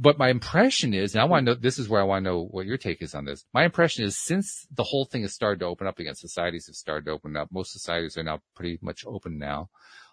But 0.00 0.18
my 0.18 0.28
impression 0.28 0.94
is, 0.94 1.14
and 1.14 1.22
I 1.22 1.24
want 1.24 1.46
to 1.46 1.54
know, 1.54 1.60
this 1.60 1.78
is 1.78 1.88
where 1.88 2.00
I 2.00 2.04
want 2.04 2.24
to 2.24 2.30
know 2.30 2.44
what 2.44 2.66
your 2.66 2.76
take 2.76 3.02
is 3.02 3.14
on 3.14 3.24
this. 3.24 3.44
My 3.52 3.64
impression 3.64 4.04
is 4.04 4.16
since 4.16 4.66
the 4.72 4.84
whole 4.84 5.04
thing 5.04 5.22
has 5.22 5.34
started 5.34 5.58
to 5.60 5.66
open 5.66 5.88
up 5.88 5.98
again, 5.98 6.14
societies 6.14 6.66
have 6.68 6.76
started 6.76 7.06
to 7.06 7.10
open 7.10 7.36
up. 7.36 7.48
Most 7.50 7.72
societies 7.72 8.16
are 8.16 8.22
now 8.22 8.40
pretty 8.54 8.78
much 8.80 9.04
open 9.06 9.38
now. 9.38 9.70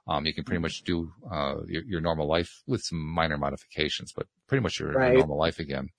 Um, 0.07 0.25
you 0.25 0.33
can 0.33 0.43
pretty 0.43 0.61
much 0.61 0.83
do, 0.83 1.11
uh, 1.31 1.55
your, 1.67 1.83
your, 1.83 2.01
normal 2.01 2.27
life 2.27 2.61
with 2.67 2.81
some 2.81 2.99
minor 2.99 3.37
modifications, 3.37 4.11
but 4.11 4.27
pretty 4.47 4.61
much 4.61 4.79
your, 4.79 4.91
right. 4.91 5.09
your 5.09 5.19
normal 5.19 5.39
life 5.39 5.57
again. 5.59 5.89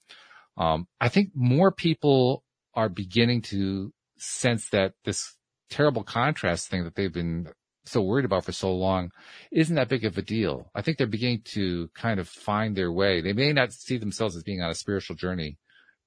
Um, 0.57 0.87
I 1.01 1.09
think 1.09 1.31
more 1.35 1.73
people 1.73 2.45
are 2.75 2.89
beginning 2.89 3.43
to 3.43 3.93
sense 4.17 4.69
that 4.71 4.93
this 5.05 5.37
terrible 5.71 6.05
contrast 6.05 6.69
thing 6.69 6.85
that 6.85 6.95
they've 6.95 7.13
been 7.13 7.49
so 7.89 8.03
worried 8.03 8.25
about 8.25 8.45
for 8.45 8.53
so 8.53 8.75
long 8.75 9.11
isn't 9.51 9.77
that 9.77 9.89
big 9.89 10.05
of 10.05 10.19
a 10.19 10.23
deal. 10.23 10.71
I 10.75 10.83
think 10.83 10.99
they're 10.99 11.07
beginning 11.07 11.43
to 11.53 11.89
kind 11.95 12.21
of 12.21 12.29
find 12.29 12.77
their 12.77 12.93
way. 12.93 13.21
They 13.21 13.33
may 13.33 13.53
not 13.53 13.73
see 13.73 13.99
themselves 13.99 14.37
as 14.37 14.43
being 14.43 14.63
on 14.63 14.71
a 14.71 14.75
spiritual 14.75 15.17
journey, 15.17 15.59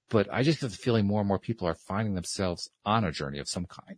but 0.09 0.27
I 0.31 0.43
just 0.43 0.61
get 0.61 0.71
the 0.71 0.77
feeling 0.77 1.05
more 1.05 1.21
and 1.21 1.27
more 1.27 1.39
people 1.39 1.67
are 1.67 1.75
finding 1.75 2.15
themselves 2.15 2.69
on 2.85 3.03
a 3.03 3.11
journey 3.11 3.39
of 3.39 3.47
some 3.47 3.65
kind. 3.65 3.97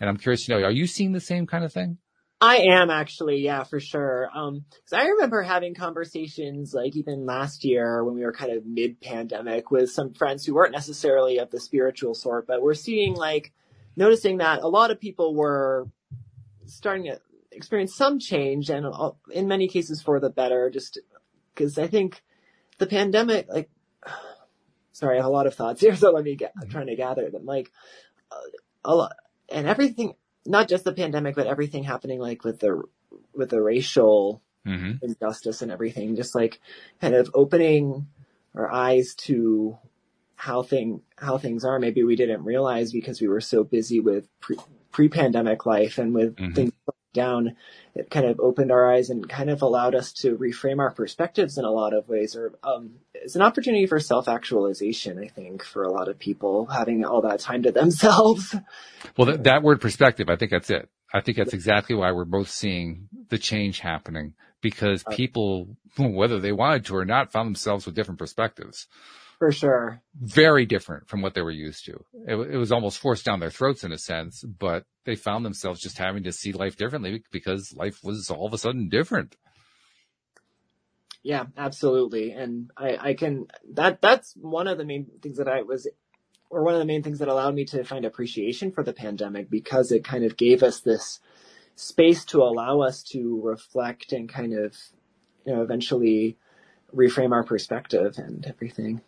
And 0.00 0.08
I'm 0.08 0.16
curious 0.16 0.46
to 0.46 0.52
know, 0.52 0.64
are 0.64 0.70
you 0.70 0.86
seeing 0.86 1.12
the 1.12 1.20
same 1.20 1.46
kind 1.46 1.64
of 1.64 1.72
thing? 1.72 1.98
I 2.40 2.58
am 2.58 2.88
actually, 2.88 3.38
yeah, 3.38 3.64
for 3.64 3.80
sure. 3.80 4.30
Um, 4.32 4.64
cause 4.88 4.92
I 4.92 5.06
remember 5.06 5.42
having 5.42 5.74
conversations 5.74 6.72
like 6.72 6.94
even 6.94 7.26
last 7.26 7.64
year 7.64 8.04
when 8.04 8.14
we 8.14 8.24
were 8.24 8.32
kind 8.32 8.52
of 8.52 8.64
mid 8.64 9.00
pandemic 9.00 9.72
with 9.72 9.90
some 9.90 10.14
friends 10.14 10.46
who 10.46 10.54
weren't 10.54 10.72
necessarily 10.72 11.38
of 11.38 11.50
the 11.50 11.58
spiritual 11.58 12.14
sort, 12.14 12.46
but 12.46 12.62
we're 12.62 12.74
seeing 12.74 13.14
like, 13.14 13.52
noticing 13.98 14.38
that 14.38 14.62
a 14.62 14.68
lot 14.68 14.92
of 14.92 15.00
people 15.00 15.34
were 15.34 15.88
starting 16.68 17.04
to 17.04 17.20
experience 17.50 17.94
some 17.94 18.18
change 18.18 18.70
and 18.70 18.86
in 19.30 19.48
many 19.48 19.68
cases 19.68 20.02
for 20.02 20.20
the 20.20 20.30
better, 20.30 20.70
just 20.70 20.98
because 21.54 21.78
I 21.78 21.86
think 21.86 22.22
the 22.78 22.86
pandemic, 22.86 23.48
like, 23.48 23.70
sorry, 24.92 25.18
I 25.18 25.22
have 25.22 25.26
a 25.26 25.30
lot 25.30 25.46
of 25.46 25.54
thoughts 25.54 25.80
here, 25.80 25.96
so 25.96 26.10
let 26.10 26.24
me 26.24 26.36
get, 26.36 26.52
I'm 26.60 26.68
trying 26.68 26.86
to 26.86 26.96
gather 26.96 27.30
them. 27.30 27.44
Like, 27.44 27.70
uh, 28.30 28.36
a 28.84 28.94
lot, 28.94 29.16
and 29.48 29.66
everything, 29.66 30.14
not 30.46 30.68
just 30.68 30.84
the 30.84 30.92
pandemic, 30.92 31.34
but 31.34 31.46
everything 31.46 31.84
happening 31.84 32.20
like 32.20 32.44
with 32.44 32.60
the, 32.60 32.82
with 33.34 33.50
the 33.50 33.60
racial 33.60 34.42
mm-hmm. 34.66 34.92
injustice 35.02 35.62
and 35.62 35.72
everything, 35.72 36.16
just 36.16 36.34
like 36.34 36.60
kind 37.00 37.14
of 37.14 37.30
opening 37.34 38.06
our 38.54 38.70
eyes 38.70 39.14
to 39.14 39.76
how 40.36 40.62
thing, 40.62 41.02
how 41.16 41.38
things 41.38 41.64
are. 41.64 41.78
Maybe 41.78 42.04
we 42.04 42.16
didn't 42.16 42.44
realize 42.44 42.92
because 42.92 43.20
we 43.20 43.28
were 43.28 43.40
so 43.40 43.64
busy 43.64 44.00
with 44.00 44.28
pre, 44.40 44.56
pre-pandemic 44.92 45.66
life 45.66 45.98
and 45.98 46.14
with 46.14 46.36
mm-hmm. 46.36 46.54
things 46.54 46.72
down, 47.12 47.56
it 47.94 48.10
kind 48.10 48.26
of 48.26 48.38
opened 48.40 48.70
our 48.70 48.92
eyes 48.92 49.10
and 49.10 49.28
kind 49.28 49.50
of 49.50 49.62
allowed 49.62 49.94
us 49.94 50.12
to 50.12 50.36
reframe 50.36 50.78
our 50.78 50.90
perspectives 50.90 51.58
in 51.58 51.64
a 51.64 51.70
lot 51.70 51.92
of 51.92 52.08
ways. 52.08 52.36
Or 52.36 52.52
um, 52.62 52.92
it's 53.14 53.34
an 53.34 53.42
opportunity 53.42 53.86
for 53.86 53.98
self-actualization, 53.98 55.18
I 55.18 55.28
think, 55.28 55.64
for 55.64 55.82
a 55.82 55.90
lot 55.90 56.08
of 56.08 56.18
people 56.18 56.66
having 56.66 57.04
all 57.04 57.22
that 57.22 57.40
time 57.40 57.62
to 57.64 57.72
themselves. 57.80 58.54
Well, 59.16 59.26
that, 59.26 59.44
that 59.44 59.62
word 59.62 59.80
perspective, 59.80 60.28
I 60.28 60.36
think 60.36 60.50
that's 60.50 60.70
it. 60.70 60.88
I 61.12 61.20
think 61.20 61.38
that's 61.38 61.54
exactly 61.54 61.96
why 61.96 62.12
we're 62.12 62.26
both 62.26 62.50
seeing 62.50 63.08
the 63.30 63.38
change 63.38 63.80
happening 63.80 64.34
because 64.60 65.04
uh, 65.06 65.10
people, 65.10 65.76
whether 65.98 66.38
they 66.38 66.52
wanted 66.52 66.84
to 66.86 66.96
or 66.96 67.04
not, 67.04 67.32
found 67.32 67.46
themselves 67.46 67.86
with 67.86 67.94
different 67.94 68.18
perspectives 68.18 68.86
for 69.38 69.52
sure. 69.52 70.02
Very 70.20 70.66
different 70.66 71.08
from 71.08 71.22
what 71.22 71.34
they 71.34 71.42
were 71.42 71.50
used 71.50 71.84
to. 71.86 72.04
It, 72.26 72.34
it, 72.34 72.56
was 72.56 72.72
almost 72.72 72.98
forced 72.98 73.24
down 73.24 73.38
their 73.38 73.50
throats 73.50 73.84
in 73.84 73.92
a 73.92 73.98
sense, 73.98 74.42
but 74.42 74.84
they 75.04 75.14
found 75.14 75.44
themselves 75.44 75.80
just 75.80 75.98
having 75.98 76.24
to 76.24 76.32
see 76.32 76.52
life 76.52 76.76
differently 76.76 77.22
because 77.30 77.72
life 77.74 78.02
was 78.02 78.30
all 78.30 78.46
of 78.46 78.52
a 78.52 78.58
sudden 78.58 78.88
different. 78.88 79.36
Yeah, 81.22 81.46
absolutely. 81.56 82.32
And 82.32 82.70
I, 82.76 82.96
I 83.10 83.14
can, 83.14 83.46
that, 83.74 84.00
that's 84.00 84.34
one 84.34 84.66
of 84.66 84.78
the 84.78 84.84
main 84.84 85.06
things 85.22 85.38
that 85.38 85.48
I 85.48 85.62
was, 85.62 85.88
or 86.50 86.64
one 86.64 86.74
of 86.74 86.80
the 86.80 86.86
main 86.86 87.02
things 87.02 87.20
that 87.20 87.28
allowed 87.28 87.54
me 87.54 87.64
to 87.66 87.84
find 87.84 88.04
appreciation 88.04 88.72
for 88.72 88.82
the 88.82 88.92
pandemic 88.92 89.50
because 89.50 89.92
it 89.92 90.04
kind 90.04 90.24
of 90.24 90.36
gave 90.36 90.62
us 90.62 90.80
this 90.80 91.20
space 91.76 92.24
to 92.24 92.42
allow 92.42 92.80
us 92.80 93.04
to 93.04 93.40
reflect 93.44 94.12
and 94.12 94.28
kind 94.28 94.52
of, 94.52 94.74
you 95.46 95.54
know, 95.54 95.62
eventually 95.62 96.36
reframe 96.94 97.32
our 97.32 97.44
perspective 97.44 98.14
and 98.16 98.44
everything. 98.46 99.00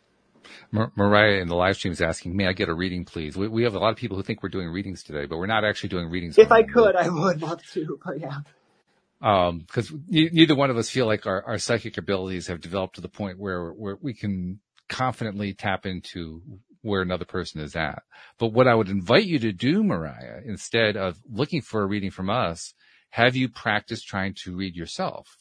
Mar- 0.72 0.92
Mariah 0.96 1.40
in 1.40 1.48
the 1.48 1.54
live 1.54 1.76
stream 1.76 1.92
is 1.92 2.00
asking, 2.00 2.36
may 2.36 2.46
I 2.46 2.52
get 2.52 2.68
a 2.68 2.74
reading, 2.74 3.04
please? 3.04 3.36
We, 3.36 3.48
we 3.48 3.62
have 3.64 3.74
a 3.74 3.78
lot 3.78 3.90
of 3.90 3.96
people 3.96 4.16
who 4.16 4.22
think 4.22 4.42
we're 4.42 4.48
doing 4.48 4.68
readings 4.68 5.02
today, 5.02 5.26
but 5.26 5.38
we're 5.38 5.46
not 5.46 5.64
actually 5.64 5.90
doing 5.90 6.08
readings. 6.08 6.38
If 6.38 6.52
I 6.52 6.62
could, 6.62 6.96
I 6.96 7.08
would 7.08 7.42
love 7.42 7.62
to, 7.72 7.98
but 8.04 8.20
yeah. 8.20 8.38
Um, 9.22 9.66
cause 9.70 9.92
neither 10.08 10.54
one 10.54 10.70
of 10.70 10.78
us 10.78 10.88
feel 10.88 11.06
like 11.06 11.26
our, 11.26 11.42
our 11.44 11.58
psychic 11.58 11.98
abilities 11.98 12.46
have 12.46 12.60
developed 12.60 12.94
to 12.94 13.02
the 13.02 13.08
point 13.08 13.38
where, 13.38 13.70
where 13.70 13.98
we 14.00 14.14
can 14.14 14.60
confidently 14.88 15.52
tap 15.52 15.84
into 15.84 16.42
where 16.82 17.02
another 17.02 17.26
person 17.26 17.60
is 17.60 17.76
at. 17.76 18.02
But 18.38 18.52
what 18.52 18.66
I 18.66 18.74
would 18.74 18.88
invite 18.88 19.26
you 19.26 19.38
to 19.40 19.52
do, 19.52 19.84
Mariah, 19.84 20.40
instead 20.46 20.96
of 20.96 21.18
looking 21.30 21.60
for 21.60 21.82
a 21.82 21.86
reading 21.86 22.10
from 22.10 22.30
us, 22.30 22.72
have 23.10 23.36
you 23.36 23.48
practiced 23.48 24.06
trying 24.06 24.34
to 24.44 24.56
read 24.56 24.74
yourself? 24.74 25.36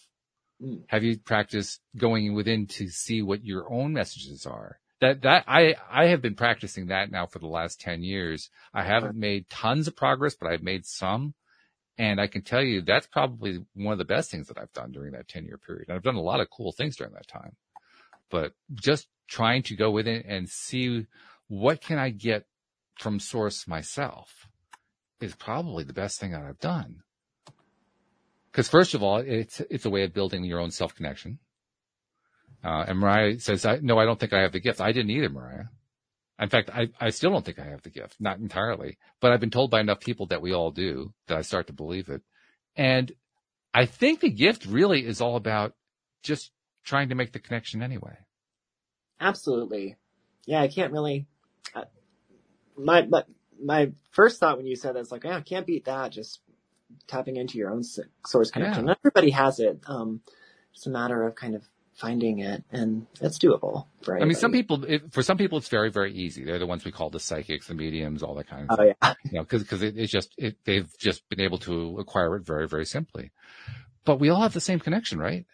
Mm. 0.62 0.82
Have 0.88 1.04
you 1.04 1.18
practiced 1.20 1.80
going 1.96 2.34
within 2.34 2.68
to 2.68 2.90
see 2.90 3.22
what 3.22 3.46
your 3.46 3.72
own 3.72 3.94
messages 3.94 4.46
are? 4.46 4.80
That 5.02 5.22
that 5.22 5.46
I 5.48 5.76
I 5.90 6.08
have 6.08 6.22
been 6.22 6.36
practicing 6.36 6.88
that 6.88 7.12
now 7.12 7.26
for 7.26 7.40
the 7.40 7.48
last 7.48 7.80
10 7.82 8.04
years. 8.04 8.50
I 8.74 8.84
haven't 8.84 9.16
made 9.16 9.50
tons 9.50 9.88
of 9.88 9.96
progress, 9.96 10.36
but 10.36 10.50
I've 10.50 10.64
made 10.64 10.86
some. 10.86 11.34
And 11.98 12.22
I 12.22 12.28
can 12.28 12.42
tell 12.44 12.62
you 12.62 12.82
that's 12.82 13.08
probably 13.08 13.66
one 13.74 13.92
of 13.92 13.98
the 13.98 14.06
best 14.06 14.32
things 14.32 14.48
that 14.48 14.58
I've 14.58 14.72
done 14.72 14.92
during 14.92 15.12
that 15.14 15.28
10 15.28 15.46
year 15.46 15.58
period. 15.58 15.90
And 15.90 15.96
I've 15.96 16.04
done 16.04 16.16
a 16.16 16.22
lot 16.22 16.40
of 16.40 16.50
cool 16.50 16.72
things 16.72 16.96
during 16.96 17.14
that 17.14 17.28
time. 17.28 17.56
But 18.30 18.54
just 18.74 19.08
trying 19.28 19.64
to 19.64 19.76
go 19.76 19.92
within 19.92 20.24
and 20.28 20.50
see 20.50 21.08
what 21.48 21.82
can 21.82 21.98
I 21.98 22.10
get 22.10 22.46
from 22.98 23.20
source 23.20 23.68
myself 23.68 24.48
is 25.20 25.36
probably 25.36 25.84
the 25.84 25.94
best 25.94 26.20
thing 26.20 26.32
that 26.32 26.44
I've 26.44 26.60
done. 26.60 27.04
Cause 28.54 28.70
first 28.70 28.94
of 28.94 29.04
all, 29.04 29.18
it's, 29.18 29.62
it's 29.70 29.86
a 29.86 29.90
way 29.90 30.04
of 30.04 30.14
building 30.14 30.44
your 30.44 30.60
own 30.60 30.72
self 30.72 30.96
connection. 30.96 31.40
Uh, 32.64 32.86
and 32.88 33.00
Mariah 33.00 33.40
says, 33.40 33.66
I, 33.66 33.80
no, 33.82 33.98
I 33.98 34.06
don't 34.06 34.20
think 34.20 34.34
I 34.34 34.42
have 34.42 34.52
the 34.52 34.60
gift. 34.60 34.82
I 34.82 34.92
didn't 34.92 35.12
either, 35.12 35.30
Mariah. 35.30 35.66
In 36.40 36.50
fact, 36.50 36.70
I, 36.70 36.90
I 37.00 37.10
still 37.10 37.32
don't 37.32 37.44
think 37.44 37.60
I 37.60 37.66
have 37.66 37.82
the 37.82 37.90
gift, 37.90 38.16
not 38.20 38.40
entirely, 38.40 38.98
but 39.20 39.32
I've 39.32 39.42
been 39.42 39.50
told 39.50 39.72
by 39.72 39.82
enough 39.82 40.00
people 40.00 40.28
that 40.28 40.42
we 40.42 40.54
all 40.54 40.72
do 40.72 41.14
that 41.28 41.38
I 41.38 41.42
start 41.42 41.68
to 41.68 41.74
believe 41.74 42.10
it. 42.10 42.22
And 42.76 43.12
I 43.74 43.86
think 43.86 44.22
the 44.22 44.30
gift 44.30 44.66
really 44.66 45.06
is 45.06 45.22
all 45.22 45.36
about 45.36 45.74
just 46.24 46.52
trying 46.86 47.10
to 47.10 47.16
make 47.16 47.34
the 47.34 47.40
connection 47.40 47.84
anyway. 47.84 48.18
Absolutely. 49.20 49.98
Yeah, 50.46 50.62
I 50.62 50.70
can't 50.70 50.94
really, 50.94 51.28
uh, 51.76 51.84
my, 52.78 53.06
my, 53.06 53.24
my 53.62 53.92
first 54.12 54.40
thought 54.40 54.58
when 54.58 54.66
you 54.66 54.78
said 54.78 54.96
that 54.96 55.02
is 55.02 55.12
like, 55.12 55.26
yeah, 55.26 55.36
I 55.36 55.42
can't 55.42 55.68
beat 55.68 55.86
that. 55.86 56.12
Just 56.12 56.40
tapping 57.08 57.36
into 57.36 57.58
your 57.58 57.70
own 57.70 57.84
source 58.26 58.50
connection. 58.50 58.88
Yeah. 58.88 58.96
Everybody 59.04 59.32
has 59.32 59.60
it. 59.60 59.82
Um, 59.88 60.22
it's 60.74 60.88
a 60.88 60.90
matter 60.90 61.28
of 61.28 61.36
kind 61.36 61.56
of 61.56 61.64
finding 62.00 62.40
it 62.40 62.64
and 62.72 63.06
it's 63.22 63.38
doable 63.38 63.86
for 64.02 64.14
anybody. 64.14 64.24
I 64.24 64.26
mean, 64.26 64.36
some 64.36 64.52
people, 64.52 64.84
it, 64.86 65.12
for 65.12 65.22
some 65.22 65.38
people, 65.38 65.58
it's 65.58 65.68
very, 65.68 65.92
very 65.92 66.14
easy. 66.14 66.44
They're 66.44 66.60
the 66.60 66.66
ones 66.66 66.86
we 66.86 66.92
call 66.92 67.10
the 67.10 67.20
psychics, 67.20 67.68
the 67.68 67.74
mediums, 67.74 68.24
all 68.24 68.36
that 68.36 68.48
kind 68.48 68.68
of 68.70 68.70
oh, 68.72 68.84
thing. 68.84 68.94
yeah. 69.02 69.14
You 69.26 69.40
know, 69.40 69.46
cause, 69.46 69.64
cause 69.64 69.82
it, 69.82 69.98
it's 69.98 70.12
just, 70.12 70.34
it, 70.38 70.58
they've 70.66 70.90
just 70.98 71.28
been 71.30 71.42
able 71.42 71.58
to 71.60 71.98
acquire 72.00 72.36
it 72.38 72.46
very, 72.46 72.68
very 72.68 72.86
simply. 72.86 73.32
But 74.06 74.20
we 74.20 74.30
all 74.30 74.42
have 74.42 74.54
the 74.54 74.62
same 74.62 74.80
connection, 74.80 75.20
right? 75.20 75.46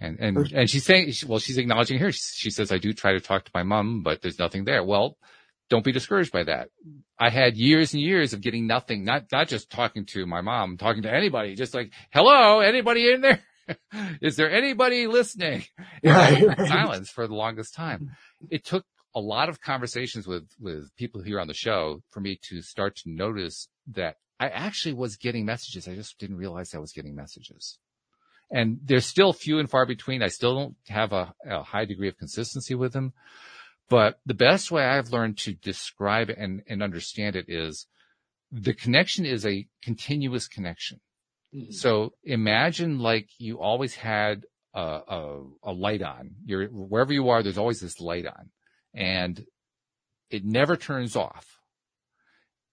And, 0.00 0.18
and, 0.20 0.52
and 0.52 0.70
she's 0.70 0.84
saying, 0.84 1.12
well, 1.26 1.38
she's 1.38 1.58
acknowledging 1.58 1.98
here. 1.98 2.12
She, 2.12 2.20
she 2.34 2.50
says, 2.50 2.70
I 2.70 2.78
do 2.78 2.92
try 2.92 3.12
to 3.12 3.20
talk 3.20 3.44
to 3.44 3.50
my 3.54 3.62
mom, 3.62 4.02
but 4.02 4.22
there's 4.22 4.38
nothing 4.38 4.64
there. 4.64 4.84
Well, 4.84 5.16
don't 5.70 5.84
be 5.84 5.92
discouraged 5.92 6.32
by 6.32 6.44
that. 6.44 6.68
I 7.18 7.30
had 7.30 7.56
years 7.56 7.92
and 7.94 8.02
years 8.02 8.32
of 8.32 8.40
getting 8.40 8.66
nothing, 8.66 9.04
not, 9.04 9.24
not 9.32 9.48
just 9.48 9.70
talking 9.70 10.06
to 10.06 10.26
my 10.26 10.40
mom, 10.40 10.76
talking 10.76 11.02
to 11.02 11.12
anybody, 11.12 11.54
just 11.54 11.74
like, 11.74 11.92
hello, 12.10 12.60
anybody 12.60 13.10
in 13.12 13.20
there? 13.20 13.42
is 14.20 14.36
there 14.36 14.50
anybody 14.50 15.06
listening? 15.06 15.64
Right, 16.04 16.46
right. 16.46 16.68
Silence 16.68 17.10
for 17.10 17.26
the 17.26 17.34
longest 17.34 17.74
time. 17.74 18.12
It 18.50 18.64
took 18.64 18.84
a 19.16 19.20
lot 19.20 19.48
of 19.48 19.60
conversations 19.60 20.28
with, 20.28 20.48
with 20.60 20.94
people 20.96 21.22
here 21.22 21.40
on 21.40 21.48
the 21.48 21.54
show 21.54 22.02
for 22.10 22.20
me 22.20 22.38
to 22.48 22.62
start 22.62 22.94
to 22.96 23.10
notice 23.10 23.68
that 23.88 24.16
I 24.38 24.48
actually 24.48 24.94
was 24.94 25.16
getting 25.16 25.44
messages. 25.44 25.88
I 25.88 25.96
just 25.96 26.18
didn't 26.18 26.36
realize 26.36 26.72
I 26.72 26.78
was 26.78 26.92
getting 26.92 27.16
messages. 27.16 27.78
And 28.50 28.78
they're 28.84 29.00
still 29.00 29.32
few 29.32 29.58
and 29.58 29.68
far 29.68 29.86
between. 29.86 30.22
I 30.22 30.28
still 30.28 30.54
don't 30.54 30.76
have 30.86 31.12
a, 31.12 31.34
a 31.44 31.62
high 31.62 31.84
degree 31.84 32.08
of 32.08 32.16
consistency 32.16 32.74
with 32.74 32.92
them. 32.92 33.12
But 33.88 34.20
the 34.24 34.34
best 34.34 34.70
way 34.70 34.84
I've 34.84 35.10
learned 35.10 35.38
to 35.38 35.54
describe 35.54 36.30
and, 36.30 36.62
and 36.68 36.82
understand 36.82 37.36
it 37.36 37.46
is 37.48 37.86
the 38.52 38.74
connection 38.74 39.26
is 39.26 39.44
a 39.44 39.66
continuous 39.82 40.46
connection. 40.46 41.00
Mm-hmm. 41.54 41.72
So 41.72 42.12
imagine 42.24 42.98
like 42.98 43.28
you 43.38 43.60
always 43.60 43.94
had 43.94 44.44
a, 44.74 44.80
a, 44.80 45.42
a 45.64 45.72
light 45.72 46.02
on. 46.02 46.32
You're 46.44 46.66
wherever 46.68 47.12
you 47.12 47.30
are, 47.30 47.42
there's 47.42 47.58
always 47.58 47.80
this 47.80 48.00
light 48.00 48.26
on, 48.26 48.50
and 48.94 49.44
it 50.30 50.44
never 50.44 50.76
turns 50.76 51.16
off. 51.16 51.46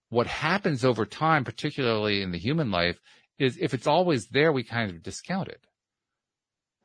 What 0.09 0.27
happens 0.27 0.85
over 0.85 1.05
time, 1.05 1.43
particularly 1.43 2.21
in 2.21 2.31
the 2.31 2.37
human 2.37 2.69
life, 2.69 2.99
is 3.39 3.57
if 3.57 3.73
it's 3.73 3.87
always 3.87 4.27
there, 4.27 4.51
we 4.51 4.63
kind 4.63 4.91
of 4.91 5.03
discount 5.03 5.47
it. 5.47 5.65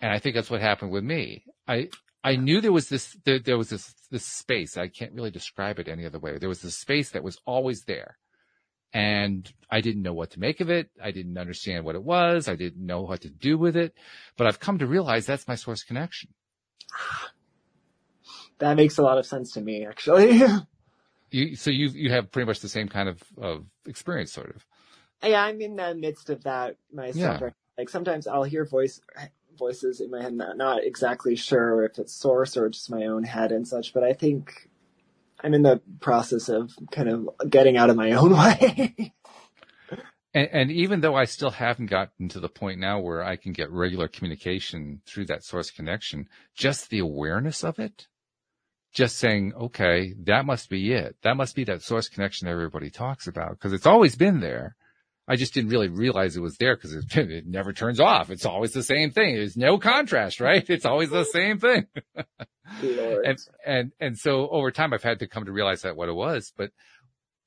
And 0.01 0.11
I 0.11 0.19
think 0.19 0.35
that's 0.35 0.51
what 0.51 0.61
happened 0.61 0.93
with 0.93 1.05
me. 1.05 1.45
I 1.69 1.89
I 2.23 2.37
knew 2.37 2.61
there 2.61 2.73
was 2.73 2.89
this 2.89 3.17
there, 3.25 3.39
there 3.39 3.59
was 3.59 3.71
this 3.71 3.95
this 4.11 4.25
space. 4.25 4.77
I 4.77 4.89
can't 4.89 5.13
really 5.13 5.31
describe 5.31 5.79
it 5.79 5.89
any 5.89 6.07
other 6.07 6.19
way. 6.19 6.39
There 6.39 6.49
was 6.49 6.63
this 6.63 6.79
space 6.79 7.11
that 7.11 7.25
was 7.25 7.39
always 7.47 7.83
there 7.85 8.17
and 8.93 9.51
I 9.71 9.81
didn't 9.81 10.03
know 10.03 10.13
what 10.13 10.31
to 10.33 10.41
make 10.41 10.61
of 10.61 10.71
it. 10.71 10.91
I 11.03 11.11
didn't 11.11 11.39
understand 11.39 11.85
what 11.85 11.95
it 11.95 12.03
was. 12.03 12.49
I 12.49 12.57
didn't 12.57 12.85
know 12.85 13.03
what 13.03 13.21
to 13.23 13.31
do 13.31 13.57
with 13.57 13.77
it, 13.77 13.95
but 14.37 14.47
I've 14.47 14.61
come 14.61 14.79
to 14.79 14.87
realize 14.87 15.27
that's 15.27 15.47
my 15.47 15.55
source 15.55 15.85
connection. 15.85 16.31
That 18.59 18.77
makes 18.77 18.99
a 18.99 19.03
lot 19.03 19.19
of 19.19 19.27
sense 19.27 19.53
to 19.53 19.61
me, 19.61 19.87
actually. 19.87 20.43
you, 21.31 21.57
so 21.57 21.71
you, 21.71 21.89
you 21.89 22.11
have 22.11 22.31
pretty 22.31 22.47
much 22.47 22.61
the 22.61 22.69
same 22.69 22.89
kind 22.89 23.09
of, 23.09 23.23
of 23.41 23.65
experience, 23.87 24.33
sort 24.33 24.55
of. 24.55 24.67
Yeah, 25.23 25.45
I'm 25.45 25.61
in 25.61 25.77
the 25.77 25.95
midst 25.95 26.31
of 26.31 26.43
that 26.45 26.77
myself. 26.93 27.41
Yeah. 27.41 27.51
Like 27.79 27.89
sometimes 27.89 28.27
I'll 28.27 28.43
hear 28.43 28.65
voice, 28.65 29.01
voices 29.57 30.01
in 30.01 30.11
my 30.11 30.23
head, 30.23 30.35
not, 30.35 30.57
not 30.57 30.85
exactly 30.85 31.37
sure 31.37 31.85
if 31.85 31.99
it's 31.99 32.13
source 32.13 32.57
or 32.57 32.69
just 32.69 32.91
my 32.91 33.07
own 33.07 33.23
head 33.23 33.53
and 33.53 33.67
such, 33.67 33.95
but 33.95 34.03
I 34.03 34.13
think 34.13 34.69
I'm 35.43 35.55
in 35.55 35.63
the 35.63 35.81
process 36.01 36.49
of 36.49 36.73
kind 36.91 37.09
of 37.09 37.29
getting 37.49 37.77
out 37.77 37.91
of 37.91 37.97
my 37.97 38.13
own 38.13 38.33
way. 38.37 39.13
and, 40.35 40.49
and, 40.53 40.71
even 40.71 41.01
though 41.01 41.15
I 41.15 41.25
still 41.25 41.51
haven't 41.51 41.87
gotten 41.87 42.29
to 42.31 42.41
the 42.41 42.49
point 42.49 42.79
now 42.79 43.01
where 43.01 43.23
I 43.23 43.37
can 43.37 43.53
get 43.53 43.71
regular 43.71 44.09
communication 44.09 45.03
through 45.07 45.27
that 45.27 45.45
source 45.45 45.71
connection, 45.71 46.29
just 46.55 46.91
the 46.91 46.99
awareness 46.99 47.65
of 47.65 47.79
it, 47.79 48.07
just 48.93 49.19
saying, 49.19 49.53
okay, 49.55 50.15
that 50.25 50.45
must 50.45 50.69
be 50.69 50.93
it. 50.93 51.17
That 51.23 51.37
must 51.37 51.55
be 51.55 51.65
that 51.65 51.83
source 51.83 52.09
connection 52.09 52.49
everybody 52.49 52.91
talks 52.91 53.27
about 53.27 53.53
because 53.53 53.73
it's 53.73 53.87
always 53.87 54.17
been 54.17 54.41
there. 54.41 54.77
I 55.31 55.37
just 55.37 55.55
didn't 55.55 55.71
really 55.71 55.87
realize 55.87 56.37
it 56.37 56.43
was 56.43 56.57
there 56.57 56.75
because 56.75 56.93
it, 56.93 57.17
it, 57.17 57.47
never 57.47 57.73
turns 57.73 58.01
off. 58.01 58.31
It's 58.31 58.45
always 58.45 58.73
the 58.73 58.83
same 58.83 59.13
thing. 59.13 59.37
There's 59.37 59.57
no 59.57 59.79
contrast, 59.79 60.41
right? 60.41 60.69
It's 60.69 60.85
always 60.85 61.11
the 61.11 61.25
same 61.25 61.61
thing. 61.61 61.87
and, 62.83 63.39
and, 63.65 63.93
and 64.01 64.19
so 64.19 64.49
over 64.49 64.73
time, 64.73 64.93
I've 64.93 65.05
had 65.05 65.21
to 65.21 65.29
come 65.29 65.45
to 65.45 65.53
realize 65.53 65.83
that 65.83 65.95
what 65.95 66.09
it 66.09 66.17
was, 66.17 66.53
but 66.57 66.73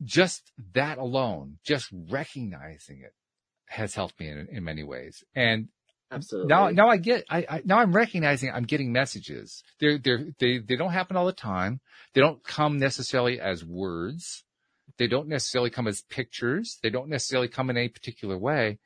just 0.01 0.53
that 0.75 0.97
alone, 0.97 1.57
just 1.65 1.89
recognizing 2.09 3.01
it 3.01 3.13
has 3.67 3.95
helped 3.95 4.17
me 4.17 4.29
in, 4.29 4.47
in 4.49 4.63
many 4.63 4.84
ways. 4.84 5.21
And 5.36 5.67
Absolutely. 6.09 6.47
Now, 6.47 6.69
now 6.69 6.88
I 6.88 6.97
get, 6.97 7.25
I, 7.29 7.45
I, 7.49 7.61
now 7.65 7.79
I'm 7.79 7.91
recognizing 7.91 8.49
I'm 8.49 8.63
getting 8.63 8.93
messages. 8.93 9.61
They're, 9.81 9.97
they're, 9.97 10.27
they, 10.39 10.59
they 10.59 10.77
don't 10.77 10.91
happen 10.91 11.17
all 11.17 11.25
the 11.25 11.34
time. 11.34 11.81
They 12.13 12.21
don't 12.21 12.41
come 12.45 12.79
necessarily 12.79 13.41
as 13.41 13.65
words. 13.65 14.43
They 14.98 15.08
don't 15.08 15.28
necessarily 15.28 15.70
come 15.70 15.88
as 15.88 16.02
pictures. 16.02 16.80
They 16.82 16.89
don't 16.89 17.10
necessarily 17.10 17.48
come 17.48 17.70
in 17.70 17.78
a 17.78 17.89
particular 17.89 18.38
way. 18.38 18.80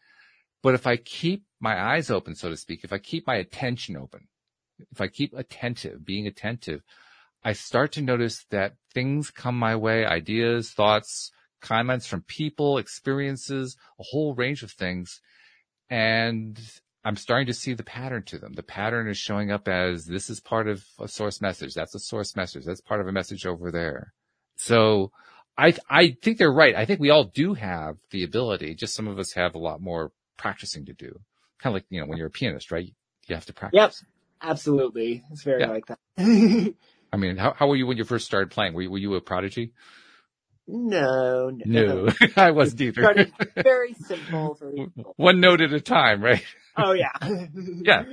But 0.64 0.74
if 0.74 0.88
I 0.88 0.97
keep 0.97 1.43
my 1.60 1.80
eyes 1.80 2.10
open, 2.10 2.36
so 2.36 2.49
to 2.49 2.58
speak, 2.58 2.84
if 2.84 2.93
I 2.93 2.97
keep 2.97 3.28
my 3.28 3.36
attention 3.36 3.97
open, 3.97 4.28
if 4.91 5.01
I 5.01 5.08
keep 5.08 5.34
attentive, 5.34 6.05
being 6.05 6.28
attentive, 6.28 6.82
I 7.43 7.53
start 7.53 7.91
to 7.93 8.01
notice 8.01 8.45
that 8.49 8.74
things 8.93 9.30
come 9.30 9.58
my 9.58 9.76
way, 9.76 10.05
ideas, 10.05 10.72
thoughts, 10.72 11.32
comments 11.62 12.08
from 12.08 12.22
people, 12.24 12.78
experiences, 12.78 13.78
a 13.99 14.03
whole 14.03 14.34
range 14.36 14.64
of 14.64 14.72
things. 14.72 15.22
And 15.89 16.60
I'm 17.03 17.16
starting 17.16 17.47
to 17.47 17.53
see 17.53 17.74
the 17.74 17.84
pattern 17.84 18.24
to 18.24 18.38
them. 18.38 18.53
The 18.53 18.64
pattern 18.64 19.08
is 19.08 19.18
showing 19.18 19.51
up 19.51 19.68
as 19.68 20.05
this 20.05 20.30
is 20.30 20.39
part 20.39 20.68
of 20.68 20.84
a 20.99 21.08
source 21.08 21.41
message. 21.41 21.74
That's 21.74 21.95
a 21.95 21.99
source 21.99 22.36
message. 22.36 22.66
That's 22.66 22.82
part 22.82 23.01
of 23.01 23.08
a 23.08 23.14
message 23.14 23.45
over 23.45 23.72
there. 23.72 24.14
So 24.58 25.12
I, 25.58 25.74
I 25.89 26.16
think 26.22 26.38
they're 26.38 26.51
right. 26.51 26.76
I 26.76 26.86
think 26.86 26.99
we 26.99 27.10
all 27.10 27.26
do 27.26 27.53
have 27.53 27.97
the 28.12 28.24
ability. 28.24 28.76
Just 28.76 28.95
some 28.95 29.08
of 29.08 29.18
us 29.18 29.34
have 29.34 29.55
a 29.55 29.60
lot 29.60 29.82
more 29.82 30.12
practicing 30.38 30.86
to 30.86 30.93
do. 30.93 31.20
Kind 31.60 31.76
of 31.76 31.82
like, 31.82 31.86
you 31.89 31.99
know, 31.99 32.08
when 32.08 32.18
you're 32.18 32.28
a 32.28 32.32
pianist, 32.32 32.72
right? 32.72 32.93
You 33.28 33.36
have 33.36 33.45
to 33.47 33.53
practice. 33.53 33.78
Yep. 33.78 33.93
Absolutely. 34.41 35.24
It's 35.32 35.43
very 35.43 35.62
yeah. 35.62 35.70
like 35.70 35.86
that. 35.88 35.99
I 37.14 37.18
mean, 37.18 37.38
how, 37.38 37.53
how 37.53 37.68
were 37.68 37.76
you 37.76 37.88
when 37.88 37.97
you 37.97 38.03
first 38.03 38.26
started 38.26 38.51
playing? 38.51 38.74
Were 38.74 38.84
you, 38.84 38.91
were 38.91 38.97
you 38.97 39.16
a 39.16 39.22
prodigy? 39.22 39.74
No, 40.68 41.49
no, 41.49 41.64
no. 41.66 42.14
I 42.36 42.51
wasn't 42.51 42.82
either. 42.82 43.32
very 43.55 43.93
simple, 43.93 44.58
very 44.60 44.89
simple. 44.93 45.14
One 45.16 45.39
note 45.39 45.62
at 45.62 45.72
a 45.72 45.80
time, 45.80 46.22
right? 46.22 46.43
Oh 46.76 46.91
yeah. 46.91 47.14
yeah. 47.55 48.03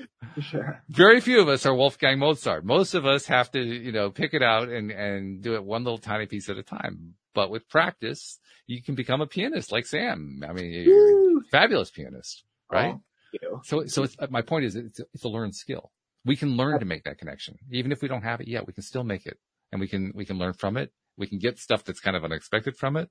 Sure. 0.40 0.80
Very 0.88 1.20
few 1.20 1.40
of 1.40 1.48
us 1.48 1.66
are 1.66 1.74
Wolfgang 1.74 2.20
Mozart. 2.20 2.64
Most 2.64 2.94
of 2.94 3.06
us 3.06 3.26
have 3.26 3.50
to, 3.52 3.60
you 3.60 3.90
know, 3.90 4.10
pick 4.10 4.34
it 4.34 4.42
out 4.42 4.68
and, 4.68 4.92
and 4.92 5.42
do 5.42 5.56
it 5.56 5.64
one 5.64 5.82
little 5.82 5.98
tiny 5.98 6.26
piece 6.26 6.48
at 6.48 6.56
a 6.56 6.62
time. 6.62 7.14
But 7.34 7.50
with 7.50 7.68
practice, 7.68 8.38
you 8.66 8.82
can 8.82 8.94
become 8.94 9.20
a 9.20 9.26
pianist 9.26 9.72
like 9.72 9.86
Sam. 9.86 10.42
I 10.48 10.52
mean, 10.52 10.72
you're 10.72 11.38
a 11.38 11.42
fabulous 11.50 11.90
pianist, 11.90 12.44
right? 12.70 12.96
Oh, 13.42 13.60
so, 13.64 13.86
so 13.86 14.06
my 14.30 14.42
point 14.42 14.64
is 14.64 14.76
it's, 14.76 15.00
it's 15.12 15.24
a 15.24 15.28
learned 15.28 15.54
skill. 15.54 15.90
We 16.24 16.36
can 16.36 16.56
learn 16.56 16.78
to 16.78 16.86
make 16.86 17.04
that 17.04 17.18
connection. 17.18 17.58
Even 17.70 17.92
if 17.92 18.00
we 18.00 18.08
don't 18.08 18.22
have 18.22 18.40
it 18.40 18.48
yet, 18.48 18.66
we 18.66 18.72
can 18.72 18.82
still 18.84 19.04
make 19.04 19.26
it 19.26 19.38
and 19.72 19.80
we 19.80 19.88
can, 19.88 20.12
we 20.14 20.24
can 20.24 20.38
learn 20.38 20.52
from 20.52 20.76
it 20.76 20.92
we 21.16 21.26
can 21.26 21.38
get 21.38 21.58
stuff 21.58 21.84
that's 21.84 22.00
kind 22.00 22.16
of 22.16 22.24
unexpected 22.24 22.76
from 22.76 22.96
it. 22.96 23.10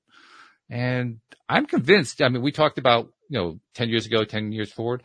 And 0.70 1.20
I'm 1.48 1.66
convinced, 1.66 2.22
I 2.22 2.28
mean, 2.28 2.42
we 2.42 2.52
talked 2.52 2.78
about, 2.78 3.12
you 3.28 3.38
know, 3.38 3.60
10 3.74 3.88
years 3.88 4.06
ago, 4.06 4.24
10 4.24 4.52
years 4.52 4.72
forward. 4.72 5.02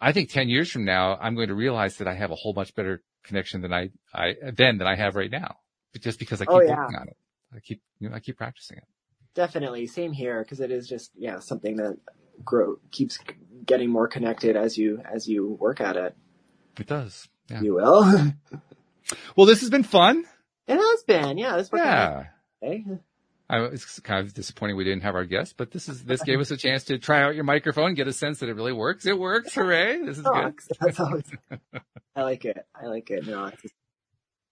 I 0.00 0.12
think 0.12 0.30
10 0.30 0.48
years 0.48 0.70
from 0.70 0.84
now, 0.84 1.16
I'm 1.20 1.34
going 1.34 1.48
to 1.48 1.54
realize 1.54 1.96
that 1.96 2.08
I 2.08 2.14
have 2.14 2.30
a 2.30 2.34
whole 2.34 2.54
much 2.54 2.74
better 2.74 3.02
connection 3.24 3.62
than 3.62 3.72
I, 3.72 3.90
I, 4.14 4.34
then 4.52 4.78
than 4.78 4.86
I 4.86 4.96
have 4.96 5.16
right 5.16 5.30
now. 5.30 5.56
Just 6.00 6.18
because 6.18 6.40
I 6.40 6.46
keep 6.46 6.54
oh, 6.54 6.60
yeah. 6.60 6.76
working 6.76 6.96
on 6.96 7.08
it. 7.08 7.16
I 7.54 7.60
keep, 7.60 7.82
you 7.98 8.08
know, 8.08 8.16
I 8.16 8.20
keep 8.20 8.36
practicing 8.36 8.78
it. 8.78 8.84
Definitely. 9.34 9.86
Same 9.86 10.12
here. 10.12 10.44
Cause 10.44 10.60
it 10.60 10.70
is 10.70 10.88
just, 10.88 11.10
yeah, 11.16 11.38
something 11.38 11.76
that 11.76 11.96
grow, 12.44 12.76
keeps 12.90 13.18
getting 13.64 13.90
more 13.90 14.08
connected 14.08 14.56
as 14.56 14.76
you, 14.76 15.00
as 15.04 15.28
you 15.28 15.56
work 15.60 15.80
at 15.80 15.96
it. 15.96 16.16
It 16.78 16.86
does. 16.86 17.28
Yeah. 17.50 17.60
You 17.62 17.74
will. 17.74 18.02
well, 19.36 19.46
this 19.46 19.60
has 19.60 19.70
been 19.70 19.82
fun. 19.82 20.24
It 20.66 20.76
has 20.76 21.02
been, 21.04 21.38
yeah. 21.38 21.58
It's 21.58 21.70
yeah. 21.72 22.26
Hey. 22.60 22.84
I, 23.52 23.64
it's 23.66 24.00
kind 24.00 24.26
of 24.26 24.32
disappointing 24.32 24.76
we 24.76 24.84
didn't 24.84 25.02
have 25.02 25.14
our 25.14 25.26
guest, 25.26 25.56
but 25.58 25.70
this 25.70 25.86
is 25.86 26.02
this 26.04 26.22
gave 26.22 26.40
us 26.40 26.50
a 26.50 26.56
chance 26.56 26.84
to 26.84 26.98
try 26.98 27.22
out 27.22 27.34
your 27.34 27.44
microphone, 27.44 27.92
get 27.92 28.08
a 28.08 28.12
sense 28.12 28.38
that 28.38 28.48
it 28.48 28.54
really 28.54 28.72
works. 28.72 29.04
It 29.04 29.18
works, 29.18 29.54
hooray! 29.54 30.02
This 30.02 30.16
is 30.16 30.24
good. 30.24 30.54
That's 30.80 30.98
always, 30.98 31.24
I 32.16 32.22
like 32.22 32.46
it. 32.46 32.64
I 32.74 32.86
like 32.86 33.10
it. 33.10 33.26
No, 33.26 33.44
I'm 33.44 33.52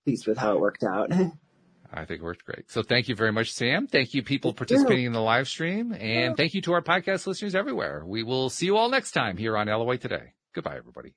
pleased 0.05 0.27
with 0.27 0.37
how 0.37 0.53
it 0.53 0.61
worked 0.61 0.85
out. 0.85 1.11
I 1.93 2.05
think 2.05 2.21
it 2.21 2.25
worked 2.25 2.45
great. 2.45 2.71
So 2.71 2.83
thank 2.83 3.09
you 3.09 3.15
very 3.15 3.33
much, 3.33 3.53
Sam. 3.53 3.87
Thank 3.87 4.15
you, 4.15 4.23
people 4.23 4.53
participating 4.53 5.07
in 5.07 5.13
the 5.13 5.21
live 5.21 5.49
stream, 5.49 5.93
and 5.93 6.37
thank 6.37 6.55
you 6.55 6.63
to 6.63 6.73
our 6.73 6.83
podcast 6.83 7.27
listeners 7.27 7.55
everywhere. 7.55 8.05
We 8.07 8.23
will 8.23 8.49
see 8.49 8.67
you 8.67 8.77
all 8.77 8.89
next 8.89 9.13
time 9.13 9.37
here 9.37 9.57
on 9.57 9.67
LOA 9.67 9.99
Today. 9.99 10.35
Goodbye, 10.55 10.77
everybody. 10.77 11.15